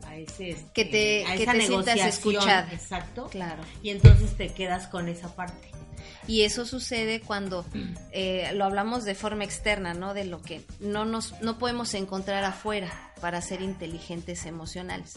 a 0.06 0.16
ese 0.16 0.50
este, 0.50 0.70
Que 0.72 0.84
te- 0.84 1.26
a 1.26 1.36
que 1.36 1.42
esa 1.42 1.52
te 1.52 1.66
sientas 1.66 1.96
escuchada. 2.00 2.68
Exacto. 2.72 3.26
Claro. 3.30 3.62
Y 3.82 3.90
entonces 3.90 4.36
te 4.36 4.48
quedas 4.54 4.86
con 4.86 5.08
esa 5.08 5.34
parte. 5.34 5.70
Y 6.26 6.42
eso 6.42 6.66
sucede 6.66 7.20
cuando 7.20 7.64
eh, 8.12 8.50
lo 8.54 8.64
hablamos 8.64 9.04
de 9.04 9.14
forma 9.14 9.44
externa, 9.44 9.94
¿no? 9.94 10.14
De 10.14 10.24
lo 10.24 10.42
que 10.42 10.64
no 10.80 11.04
nos 11.04 11.40
no 11.40 11.58
podemos 11.58 11.94
encontrar 11.94 12.44
afuera 12.44 13.12
para 13.20 13.40
ser 13.40 13.62
inteligentes 13.62 14.46
emocionales. 14.46 15.14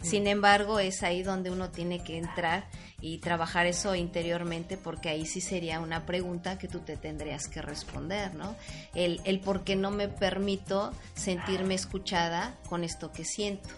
Sin 0.00 0.26
embargo, 0.26 0.78
es 0.78 1.02
ahí 1.02 1.22
donde 1.22 1.50
uno 1.50 1.70
tiene 1.70 2.02
que 2.02 2.16
entrar 2.16 2.68
y 3.00 3.18
trabajar 3.18 3.66
eso 3.66 3.94
interiormente, 3.96 4.76
porque 4.76 5.08
ahí 5.08 5.26
sí 5.26 5.40
sería 5.40 5.80
una 5.80 6.06
pregunta 6.06 6.56
que 6.56 6.68
tú 6.68 6.78
te 6.80 6.96
tendrías 6.96 7.48
que 7.48 7.62
responder, 7.62 8.34
¿no? 8.34 8.54
El, 8.94 9.20
el 9.24 9.40
por 9.40 9.64
qué 9.64 9.74
no 9.74 9.90
me 9.90 10.08
permito 10.08 10.92
sentirme 11.14 11.74
escuchada 11.74 12.56
con 12.68 12.84
esto 12.84 13.10
que 13.12 13.24
siento, 13.24 13.68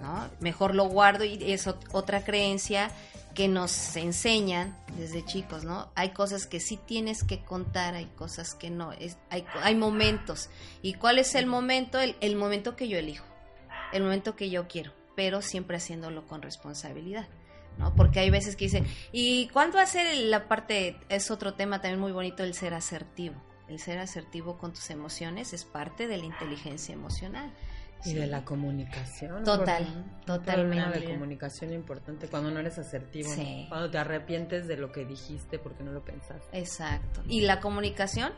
¿no? 0.00 0.28
Mejor 0.40 0.74
lo 0.74 0.84
guardo 0.86 1.24
y 1.24 1.52
es 1.52 1.66
ot- 1.66 1.88
otra 1.92 2.24
creencia 2.24 2.90
que 3.34 3.46
nos 3.48 3.94
enseñan 3.96 4.76
desde 4.96 5.24
chicos, 5.24 5.64
¿no? 5.64 5.88
Hay 5.94 6.10
cosas 6.10 6.46
que 6.46 6.58
sí 6.60 6.76
tienes 6.76 7.22
que 7.22 7.40
contar, 7.44 7.94
hay 7.94 8.06
cosas 8.06 8.54
que 8.54 8.70
no, 8.70 8.92
es, 8.92 9.16
hay, 9.30 9.44
hay 9.62 9.74
momentos. 9.76 10.50
¿Y 10.82 10.94
cuál 10.94 11.18
es 11.18 11.34
el 11.34 11.46
momento? 11.46 12.00
El, 12.00 12.16
el 12.20 12.34
momento 12.36 12.74
que 12.74 12.88
yo 12.88 12.98
elijo, 12.98 13.24
el 13.92 14.02
momento 14.02 14.34
que 14.34 14.50
yo 14.50 14.66
quiero, 14.66 14.92
pero 15.14 15.42
siempre 15.42 15.76
haciéndolo 15.76 16.26
con 16.26 16.42
responsabilidad. 16.42 17.28
¿no? 17.78 17.94
Porque 17.94 18.18
hay 18.20 18.30
veces 18.30 18.56
que 18.56 18.64
dicen, 18.64 18.86
¿y 19.12 19.46
cuándo 19.48 19.78
ser 19.86 20.12
la 20.24 20.48
parte? 20.48 20.98
Es 21.08 21.30
otro 21.30 21.54
tema 21.54 21.80
también 21.80 22.00
muy 22.00 22.12
bonito, 22.12 22.42
el 22.42 22.52
ser 22.54 22.74
asertivo. 22.74 23.36
El 23.68 23.78
ser 23.78 23.98
asertivo 24.00 24.58
con 24.58 24.72
tus 24.72 24.90
emociones 24.90 25.52
es 25.52 25.64
parte 25.64 26.08
de 26.08 26.18
la 26.18 26.24
inteligencia 26.24 26.92
emocional. 26.92 27.52
Y 28.04 28.10
Sí. 28.10 28.14
de 28.14 28.26
la 28.26 28.44
comunicación. 28.44 29.44
Total, 29.44 29.84
porque 29.86 30.24
totalmente. 30.26 30.76
Una 30.86 30.90
de 30.90 31.04
comunicación 31.04 31.72
importante 31.74 32.28
cuando 32.28 32.50
no 32.50 32.60
eres 32.60 32.78
asertivo, 32.78 33.28
Sí. 33.34 33.66
cuando 33.68 33.90
te 33.90 33.98
arrepientes 33.98 34.66
de 34.66 34.76
lo 34.78 34.90
que 34.90 35.04
dijiste 35.04 35.58
porque 35.58 35.82
no 35.84 35.92
lo 35.92 36.02
pensaste. 36.04 36.58
Exacto. 36.58 37.22
Y 37.28 37.42
la 37.42 37.60
comunicación 37.60 38.32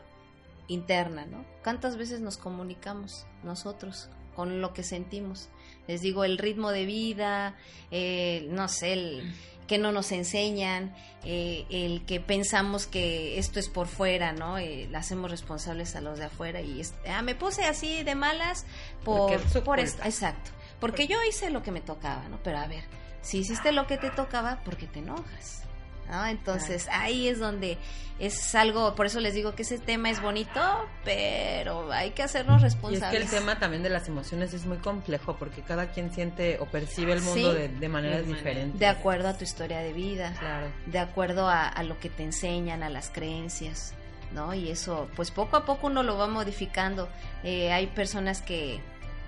interna, 0.67 1.25
¿no? 1.25 1.45
¿Cuántas 1.63 1.97
veces 1.97 2.21
nos 2.21 2.37
comunicamos 2.37 3.25
nosotros 3.43 4.09
con 4.35 4.61
lo 4.61 4.73
que 4.73 4.83
sentimos? 4.83 5.49
Les 5.87 6.01
digo, 6.01 6.23
el 6.23 6.37
ritmo 6.37 6.71
de 6.71 6.85
vida, 6.85 7.55
eh, 7.91 8.47
no 8.49 8.67
sé, 8.67 8.93
el 8.93 9.33
que 9.67 9.77
no 9.77 9.91
nos 9.91 10.11
enseñan, 10.11 10.93
eh, 11.23 11.65
el 11.69 12.05
que 12.05 12.19
pensamos 12.19 12.87
que 12.87 13.37
esto 13.39 13.59
es 13.59 13.69
por 13.69 13.87
fuera, 13.87 14.33
¿no? 14.33 14.57
Eh, 14.57 14.87
la 14.91 14.99
hacemos 14.99 15.31
responsables 15.31 15.95
a 15.95 16.01
los 16.01 16.19
de 16.19 16.25
afuera 16.25 16.61
y 16.61 16.81
es, 16.81 16.93
ah, 17.07 17.21
me 17.21 17.35
puse 17.35 17.63
así 17.65 18.03
de 18.03 18.15
malas 18.15 18.65
por, 19.03 19.39
por 19.63 19.79
esto, 19.79 20.03
exacto, 20.03 20.51
porque 20.79 21.07
yo 21.07 21.17
hice 21.27 21.49
lo 21.49 21.63
que 21.63 21.71
me 21.71 21.81
tocaba, 21.81 22.27
¿no? 22.29 22.39
Pero 22.43 22.57
a 22.57 22.67
ver, 22.67 22.83
si 23.21 23.39
hiciste 23.39 23.71
lo 23.71 23.87
que 23.87 23.97
te 23.97 24.09
tocaba, 24.09 24.63
¿por 24.63 24.77
qué 24.77 24.87
te 24.87 24.99
enojas? 24.99 25.63
¿No? 26.09 26.25
Entonces 26.25 26.87
ahí 26.91 27.27
es 27.27 27.39
donde 27.39 27.77
es 28.19 28.53
algo, 28.55 28.93
por 28.95 29.05
eso 29.07 29.19
les 29.19 29.33
digo 29.33 29.55
que 29.55 29.63
ese 29.63 29.79
tema 29.79 30.09
es 30.09 30.21
bonito, 30.21 30.61
pero 31.03 31.91
hay 31.91 32.11
que 32.11 32.23
hacernos 32.23 32.61
Y 32.61 32.65
es 32.67 32.73
responsables. 32.73 33.09
que 33.19 33.23
el 33.25 33.29
tema 33.29 33.59
también 33.59 33.81
de 33.83 33.89
las 33.89 34.07
emociones 34.07 34.53
es 34.53 34.65
muy 34.65 34.77
complejo 34.77 35.35
porque 35.37 35.61
cada 35.61 35.87
quien 35.91 36.13
siente 36.13 36.57
o 36.59 36.65
percibe 36.67 37.13
el 37.13 37.21
mundo 37.21 37.51
Sí. 37.53 37.57
de, 37.57 37.67
de 37.69 37.89
maneras 37.89 38.25
De 38.27 38.33
diferentes. 38.33 38.79
de 38.79 38.87
acuerdo 38.87 39.27
a 39.29 39.37
tu 39.37 39.43
historia 39.43 39.79
de 39.79 39.93
vida, 39.93 40.33
Claro. 40.39 40.67
de 40.85 40.99
acuerdo 40.99 41.49
a, 41.49 41.67
a 41.67 41.83
lo 41.83 41.99
que 41.99 42.09
te 42.09 42.23
enseñan, 42.23 42.83
a 42.83 42.89
las 42.89 43.09
creencias, 43.09 43.93
¿no? 44.33 44.53
Y 44.53 44.69
eso, 44.69 45.09
pues 45.15 45.31
poco 45.31 45.57
a 45.57 45.65
poco 45.65 45.87
uno 45.87 46.03
lo 46.03 46.17
va 46.17 46.27
modificando. 46.27 47.09
Eh, 47.43 47.71
hay 47.71 47.87
personas 47.87 48.41
que, 48.41 48.79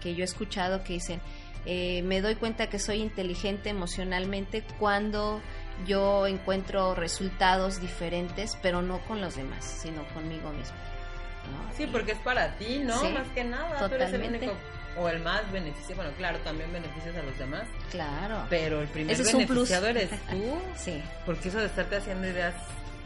que 0.01 0.13
yo 0.15 0.21
he 0.21 0.25
escuchado 0.25 0.83
que 0.83 0.93
dicen, 0.93 1.19
eh, 1.65 2.03
me 2.03 2.21
doy 2.21 2.35
cuenta 2.35 2.67
que 2.69 2.77
soy 2.77 3.01
inteligente 3.01 3.69
emocionalmente 3.69 4.63
cuando 4.79 5.41
yo 5.85 6.27
encuentro 6.27 6.95
resultados 6.95 7.81
diferentes, 7.81 8.57
pero 8.61 8.81
no 8.81 8.99
con 9.01 9.21
los 9.21 9.35
demás, 9.35 9.63
sino 9.63 10.03
conmigo 10.13 10.49
mismo. 10.51 10.75
¿no? 11.51 11.75
Sí, 11.75 11.87
porque 11.87 12.13
es 12.13 12.17
para 12.19 12.55
ti, 12.57 12.79
¿no? 12.83 12.99
Sí, 12.99 13.09
más 13.09 13.27
que 13.35 13.43
nada. 13.43 13.77
Tú 13.79 13.85
eres 13.93 14.07
el 14.13 14.21
totalmente. 14.21 14.47
único 14.47 14.59
o 14.97 15.09
el 15.09 15.19
más 15.19 15.51
beneficio. 15.51 15.95
Bueno, 15.95 16.11
claro, 16.17 16.37
también 16.39 16.71
beneficias 16.71 17.15
a 17.15 17.21
los 17.21 17.37
demás. 17.37 17.63
Claro. 17.91 18.45
Pero 18.49 18.81
el 18.81 18.87
primer 18.87 19.13
Ese 19.13 19.23
es 19.23 19.33
un 19.33 19.45
plus. 19.45 19.69
beneficiado 19.69 19.87
eres 19.87 20.09
tú. 20.29 20.57
Sí. 20.75 21.03
Porque 21.25 21.49
eso 21.49 21.59
de 21.59 21.65
estarte 21.65 21.97
haciendo 21.97 22.27
ideas 22.27 22.55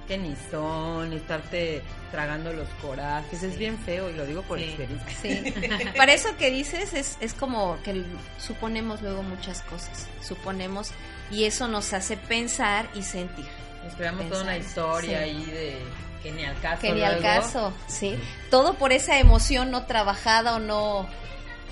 que 0.10 0.18
ni 0.18 0.36
son, 0.52 1.14
y 1.14 1.16
estarte 1.18 1.82
tragando 2.12 2.52
los 2.52 2.68
corajes, 2.82 3.44
es 3.44 3.58
bien 3.58 3.78
feo 3.78 4.10
y 4.10 4.14
lo 4.14 4.26
digo 4.26 4.42
por 4.42 4.58
Sí. 4.60 4.66
experiencia. 4.66 5.16
Sí, 5.22 5.86
para 5.98 6.14
eso 6.14 6.36
que 6.38 6.52
dices 6.52 6.94
es, 6.94 7.18
es 7.22 7.34
como 7.34 7.78
que 7.84 8.04
suponemos 8.38 9.02
luego 9.02 9.24
muchas 9.24 9.62
cosas, 9.62 10.08
suponemos 10.22 10.92
y 11.32 11.46
eso 11.46 11.68
nos 11.70 11.94
hace 11.94 12.18
pensar 12.18 12.90
y 12.96 13.04
sentir. 13.04 13.46
Nos 13.86 13.94
creamos 13.94 14.28
toda 14.28 14.42
una 14.44 14.54
Pensar, 14.54 14.68
historia 14.70 15.18
sí. 15.20 15.24
ahí 15.24 15.46
de 15.46 15.78
que 16.24 16.32
ni 16.34 16.44
al 16.44 16.60
caso. 16.60 16.82
Que 16.82 16.92
ni 16.92 17.02
al 17.04 17.22
luego. 17.22 17.42
caso, 17.42 17.74
sí. 17.88 18.20
Todo 18.50 18.74
por 18.74 18.92
esa 18.92 19.20
emoción 19.20 19.72
no 19.72 19.86
trabajada 19.86 20.56
o 20.56 20.60
no 20.60 21.08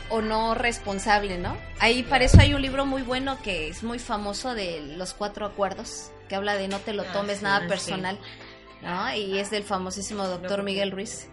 o 0.10 0.22
no 0.22 0.54
responsable, 0.56 1.38
¿no? 1.38 1.58
Ahí 1.80 2.04
para 2.04 2.24
eso 2.24 2.40
hay 2.40 2.54
un 2.54 2.62
libro 2.62 2.86
muy 2.86 3.02
bueno 3.02 3.38
que 3.42 3.68
es 3.68 3.84
muy 3.84 4.00
famoso 4.00 4.54
de 4.56 4.80
los 4.96 5.14
cuatro 5.14 5.46
acuerdos, 5.46 6.12
que 6.28 6.36
habla 6.36 6.56
de 6.56 6.68
no 6.68 6.80
te 6.80 6.94
lo 6.94 7.04
Ah, 7.04 7.12
tomes 7.14 7.40
sí, 7.40 7.44
nada 7.44 7.62
sí. 7.62 7.68
personal, 7.68 8.20
¿no? 8.82 9.14
Y 9.16 9.38
es 9.40 9.50
del 9.52 9.64
famosísimo 9.64 10.28
doctor 10.28 10.64
Miguel 10.64 10.92
Ruiz. 10.92 11.30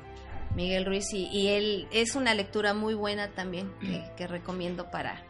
Miguel 0.55 0.85
Ruiz 0.87 1.13
y, 1.13 1.27
y 1.29 1.49
él 1.49 1.89
es 1.91 2.15
una 2.15 2.33
lectura 2.33 2.75
muy 2.75 2.95
buena 2.95 3.29
también 3.33 3.73
que, 3.81 4.05
que 4.17 4.27
recomiendo 4.29 4.89
para, 4.91 5.21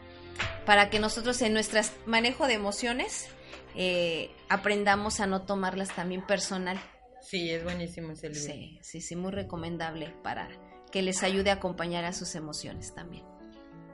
para 0.67 0.91
que 0.91 0.99
nosotros 0.99 1.41
en 1.41 1.55
nuestro 1.55 1.81
manejo 2.05 2.47
de 2.47 2.53
emociones 2.55 3.29
eh, 3.75 4.31
aprendamos 4.51 5.21
a 5.21 5.27
no 5.27 5.43
tomarlas 5.43 5.89
también 5.95 6.21
personal. 6.27 6.79
Sí, 7.23 7.51
es 7.51 7.65
buenísimo 7.65 8.13
ese 8.13 8.29
libro. 8.29 8.43
Sí, 8.53 8.79
sí, 8.83 9.01
sí, 9.01 9.17
muy 9.17 9.33
recomendable 9.33 10.15
para 10.23 10.49
que 10.93 11.01
les 11.01 11.23
ayude 11.23 11.49
a 11.51 11.55
acompañar 11.55 12.05
a 12.05 12.13
sus 12.13 12.35
emociones 12.35 12.95
también. 12.95 13.25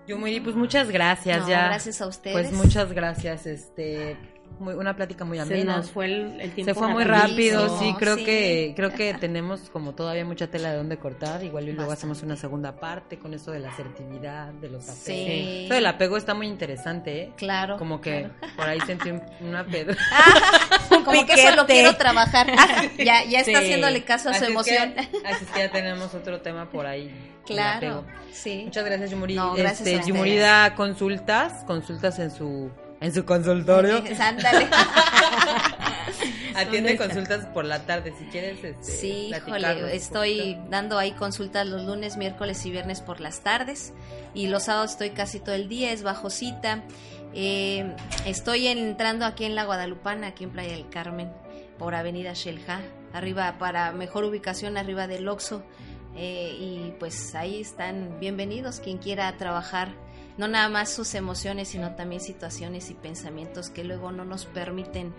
Yo 0.08 0.18
muy, 0.18 0.40
pues 0.40 0.56
muchas 0.56 0.90
gracias 0.90 1.42
No, 1.42 1.48
ya. 1.48 1.66
gracias 1.66 2.00
a 2.02 2.08
ustedes. 2.08 2.32
Pues 2.34 2.52
muchas 2.52 2.92
gracias, 2.92 3.46
este, 3.46 4.16
muy, 4.61 4.74
una 4.74 4.94
plática 4.94 5.24
muy 5.24 5.38
Se 5.38 5.42
amena. 5.42 5.76
nos 5.78 5.90
fue 5.90 6.04
el, 6.06 6.40
el 6.40 6.52
tiempo 6.52 6.72
Se 6.72 6.78
fue 6.78 6.88
muy 6.88 7.04
rápido, 7.04 7.78
sí, 7.78 7.94
creo 7.98 8.16
sí. 8.16 8.24
que 8.24 8.72
creo 8.76 8.90
que 8.92 9.14
tenemos 9.14 9.70
como 9.70 9.94
todavía 9.94 10.24
mucha 10.24 10.46
tela 10.48 10.70
de 10.70 10.76
donde 10.76 10.98
cortar, 10.98 11.42
igual 11.42 11.64
y 11.64 11.72
luego 11.72 11.88
Bastante. 11.90 12.12
hacemos 12.12 12.22
una 12.22 12.36
segunda 12.36 12.76
parte 12.76 13.18
con 13.18 13.34
eso 13.34 13.50
de 13.50 13.61
la 13.61 13.70
asertividad, 13.70 14.52
de 14.52 14.68
los 14.68 14.84
apegos. 14.84 15.04
Sí. 15.04 15.62
Eso 15.64 15.74
del 15.74 15.86
apego 15.86 16.16
está 16.16 16.34
muy 16.34 16.46
interesante, 16.46 17.22
¿eh? 17.22 17.32
Claro. 17.36 17.76
Como 17.78 18.00
que 18.00 18.28
claro. 18.38 18.54
por 18.56 18.68
ahí 18.68 18.80
sentí 18.86 19.11
un- 19.11 19.22
una 19.40 19.64
pedra. 19.64 19.96
Como 21.04 21.24
que 21.26 21.32
eso 21.34 21.56
lo 21.56 21.66
quiero 21.66 21.96
trabajar. 21.96 22.46
ya, 22.98 23.24
ya 23.24 23.40
está 23.40 23.50
Sí. 23.50 23.54
haciéndole 23.54 24.04
caso 24.04 24.28
a 24.30 24.34
su 24.34 24.38
Así 24.38 24.44
es 24.44 24.50
emoción. 24.50 24.92
que- 24.94 25.00
así 25.26 25.44
es 25.44 25.50
que 25.50 25.58
ya 25.61 25.70
tenemos 25.70 26.14
otro 26.14 26.40
tema 26.40 26.68
por 26.70 26.86
ahí. 26.86 27.08
el 27.08 27.56
claro. 27.56 27.76
apego. 27.76 28.04
Sí. 28.32 28.62
Muchas 28.66 28.84
gracias, 28.84 29.11
Yumuri. 29.11 29.34
No, 29.34 29.54
gracias 29.54 29.78
este, 29.80 29.90
ustedes. 29.96 30.06
Yumuri 30.06 30.36
da 30.36 30.74
consultas, 30.76 31.64
consultas 31.64 32.18
en 32.20 32.30
su 32.30 32.70
en 33.01 33.14
su 33.14 33.24
consultorio. 33.24 34.03
Atiende 36.55 36.96
consultas 36.96 37.46
por 37.46 37.64
la 37.64 37.86
tarde, 37.86 38.12
si 38.18 38.24
quieres 38.26 38.62
este, 38.62 38.82
Sí, 38.82 39.32
híjole, 39.34 39.94
estoy 39.94 40.59
dando 40.68 40.98
ahí 40.98 41.12
consultas 41.12 41.66
los 41.66 41.84
lunes, 41.84 42.16
miércoles 42.16 42.64
y 42.66 42.70
viernes 42.70 43.01
por 43.01 43.20
las 43.20 43.40
tardes 43.40 43.92
y 44.34 44.48
los 44.48 44.64
sábados 44.64 44.92
estoy 44.92 45.11
casi 45.11 45.40
todo 45.40 45.55
el 45.55 45.68
día, 45.68 45.92
es 45.92 46.03
bajo 46.03 46.30
cita. 46.30 46.82
Eh, 47.32 47.94
estoy 48.26 48.66
entrando 48.66 49.24
aquí 49.24 49.44
en 49.44 49.55
la 49.55 49.64
Guadalupana, 49.64 50.28
aquí 50.28 50.44
en 50.44 50.51
Playa 50.51 50.72
del 50.72 50.88
Carmen, 50.88 51.32
por 51.78 51.94
Avenida 51.94 52.32
Shelja, 52.34 52.80
arriba 53.12 53.57
para 53.59 53.92
mejor 53.92 54.24
ubicación, 54.24 54.76
arriba 54.76 55.07
del 55.07 55.28
Oxo. 55.28 55.62
Eh, 56.16 56.57
y 56.59 56.94
pues 56.98 57.36
ahí 57.36 57.61
están 57.61 58.18
bienvenidos 58.18 58.80
quien 58.80 58.98
quiera 58.98 59.32
trabajar 59.36 59.92
no 60.41 60.49
nada 60.49 60.70
más 60.70 60.88
sus 60.88 61.14
emociones, 61.14 61.68
sino 61.68 61.95
también 61.97 62.22
situaciones 62.22 62.91
y 62.91 62.95
pensamientos 62.95 63.68
que 63.68 63.84
luego 63.84 64.11
no 64.11 64.24
nos 64.24 64.47
permiten 64.47 65.14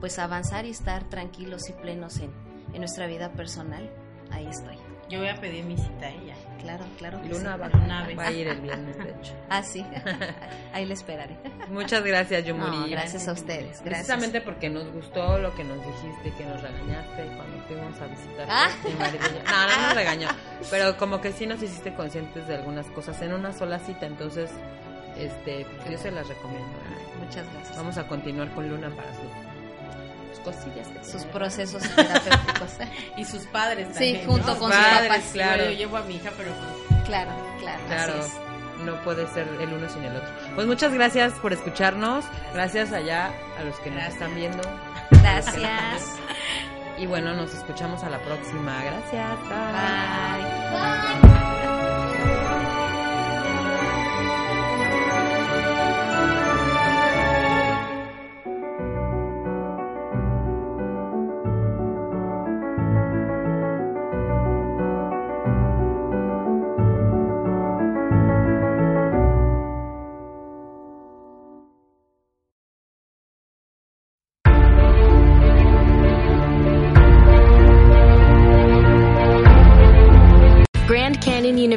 pues 0.00 0.18
avanzar 0.18 0.66
y 0.66 0.70
estar 0.70 1.08
tranquilos 1.08 1.70
y 1.70 1.74
plenos 1.74 2.18
en, 2.18 2.32
en 2.72 2.80
nuestra 2.80 3.06
vida 3.06 3.32
personal. 3.34 3.88
Ahí 4.32 4.46
estoy. 4.46 4.93
Yo 5.14 5.20
voy 5.20 5.28
a 5.28 5.36
pedir 5.36 5.64
mi 5.64 5.76
cita 5.76 6.06
a 6.06 6.10
ella. 6.10 6.34
Claro, 6.60 6.84
claro. 6.98 7.20
que 7.22 7.28
Luna 7.28 7.54
sí. 7.54 7.60
va, 7.60 7.68
Luna 7.68 8.08
va 8.18 8.26
a 8.26 8.32
ir 8.32 8.48
el 8.48 8.60
viernes, 8.60 8.96
de 8.98 9.10
hecho. 9.10 9.32
Ah, 9.50 9.62
sí. 9.62 9.84
Ahí 10.72 10.86
le 10.86 10.94
esperaré. 10.94 11.36
Muchas 11.68 12.02
gracias, 12.02 12.44
Yumuri. 12.44 12.76
No, 12.78 12.86
gracias 12.88 13.28
a 13.28 13.32
ustedes. 13.32 13.64
Gracias. 13.66 13.82
Precisamente 13.82 14.40
porque 14.40 14.70
nos 14.70 14.90
gustó 14.92 15.38
lo 15.38 15.54
que 15.54 15.62
nos 15.64 15.78
dijiste, 15.78 16.32
que 16.36 16.44
nos 16.44 16.60
regañaste 16.62 17.24
cuando 17.36 17.64
fuimos 17.68 18.00
a 18.00 18.06
visitar 18.06 18.46
Ah. 18.50 18.68
mi 18.82 18.94
marido 18.94 19.24
y 19.30 19.34
yo. 19.34 19.42
No, 19.44 19.66
no 19.68 19.86
nos 19.86 19.94
regañó, 19.94 20.28
pero 20.70 20.96
como 20.96 21.20
que 21.20 21.32
sí 21.32 21.46
nos 21.46 21.62
hiciste 21.62 21.94
conscientes 21.94 22.46
de 22.48 22.54
algunas 22.56 22.86
cosas 22.88 23.20
en 23.22 23.34
una 23.34 23.52
sola 23.52 23.78
cita, 23.78 24.06
entonces 24.06 24.50
este 25.16 25.66
yo 25.90 25.98
se 25.98 26.10
las 26.10 26.26
recomiendo. 26.28 26.72
Muchas 27.24 27.46
gracias. 27.52 27.76
Vamos 27.76 27.96
a 27.98 28.06
continuar 28.08 28.50
con 28.52 28.68
Luna 28.68 28.90
para 28.90 29.12
sus 29.14 29.30
cosillas. 30.44 30.86
Sus 31.10 31.22
procesos 31.24 31.82
terapéuticos. 31.96 32.70
Y 33.16 33.24
sus 33.24 33.42
padres 33.46 33.88
Sí, 33.88 34.12
también. 34.12 34.26
junto 34.26 34.46
¿no? 34.54 34.58
con 34.58 34.70
sus 34.72 34.80
Padres, 34.80 35.08
papás. 35.08 35.24
Claro. 35.32 35.54
claro. 35.56 35.70
Yo 35.72 35.76
llevo 35.78 35.96
a 35.96 36.02
mi 36.02 36.16
hija, 36.16 36.30
pero 36.36 36.50
claro, 37.04 37.30
claro. 37.60 37.80
Claro, 37.88 38.12
Así 38.20 38.30
es. 38.78 38.84
no 38.84 39.02
puede 39.02 39.26
ser 39.28 39.48
el 39.60 39.72
uno 39.72 39.88
sin 39.88 40.04
el 40.04 40.16
otro. 40.16 40.30
Pues 40.54 40.66
muchas 40.66 40.92
gracias 40.92 41.32
por 41.34 41.52
escucharnos, 41.52 42.24
gracias 42.52 42.92
allá 42.92 43.30
a 43.58 43.64
los 43.64 43.76
que 43.80 43.90
nos 43.90 44.04
están 44.04 44.34
viendo. 44.34 44.62
Gracias. 45.10 46.02
Y 46.96 47.06
bueno, 47.06 47.34
nos 47.34 47.52
escuchamos 47.52 48.04
a 48.04 48.10
la 48.10 48.18
próxima. 48.20 48.80
Gracias. 48.84 49.38
Bye. 49.48 50.70
Grand 50.70 51.43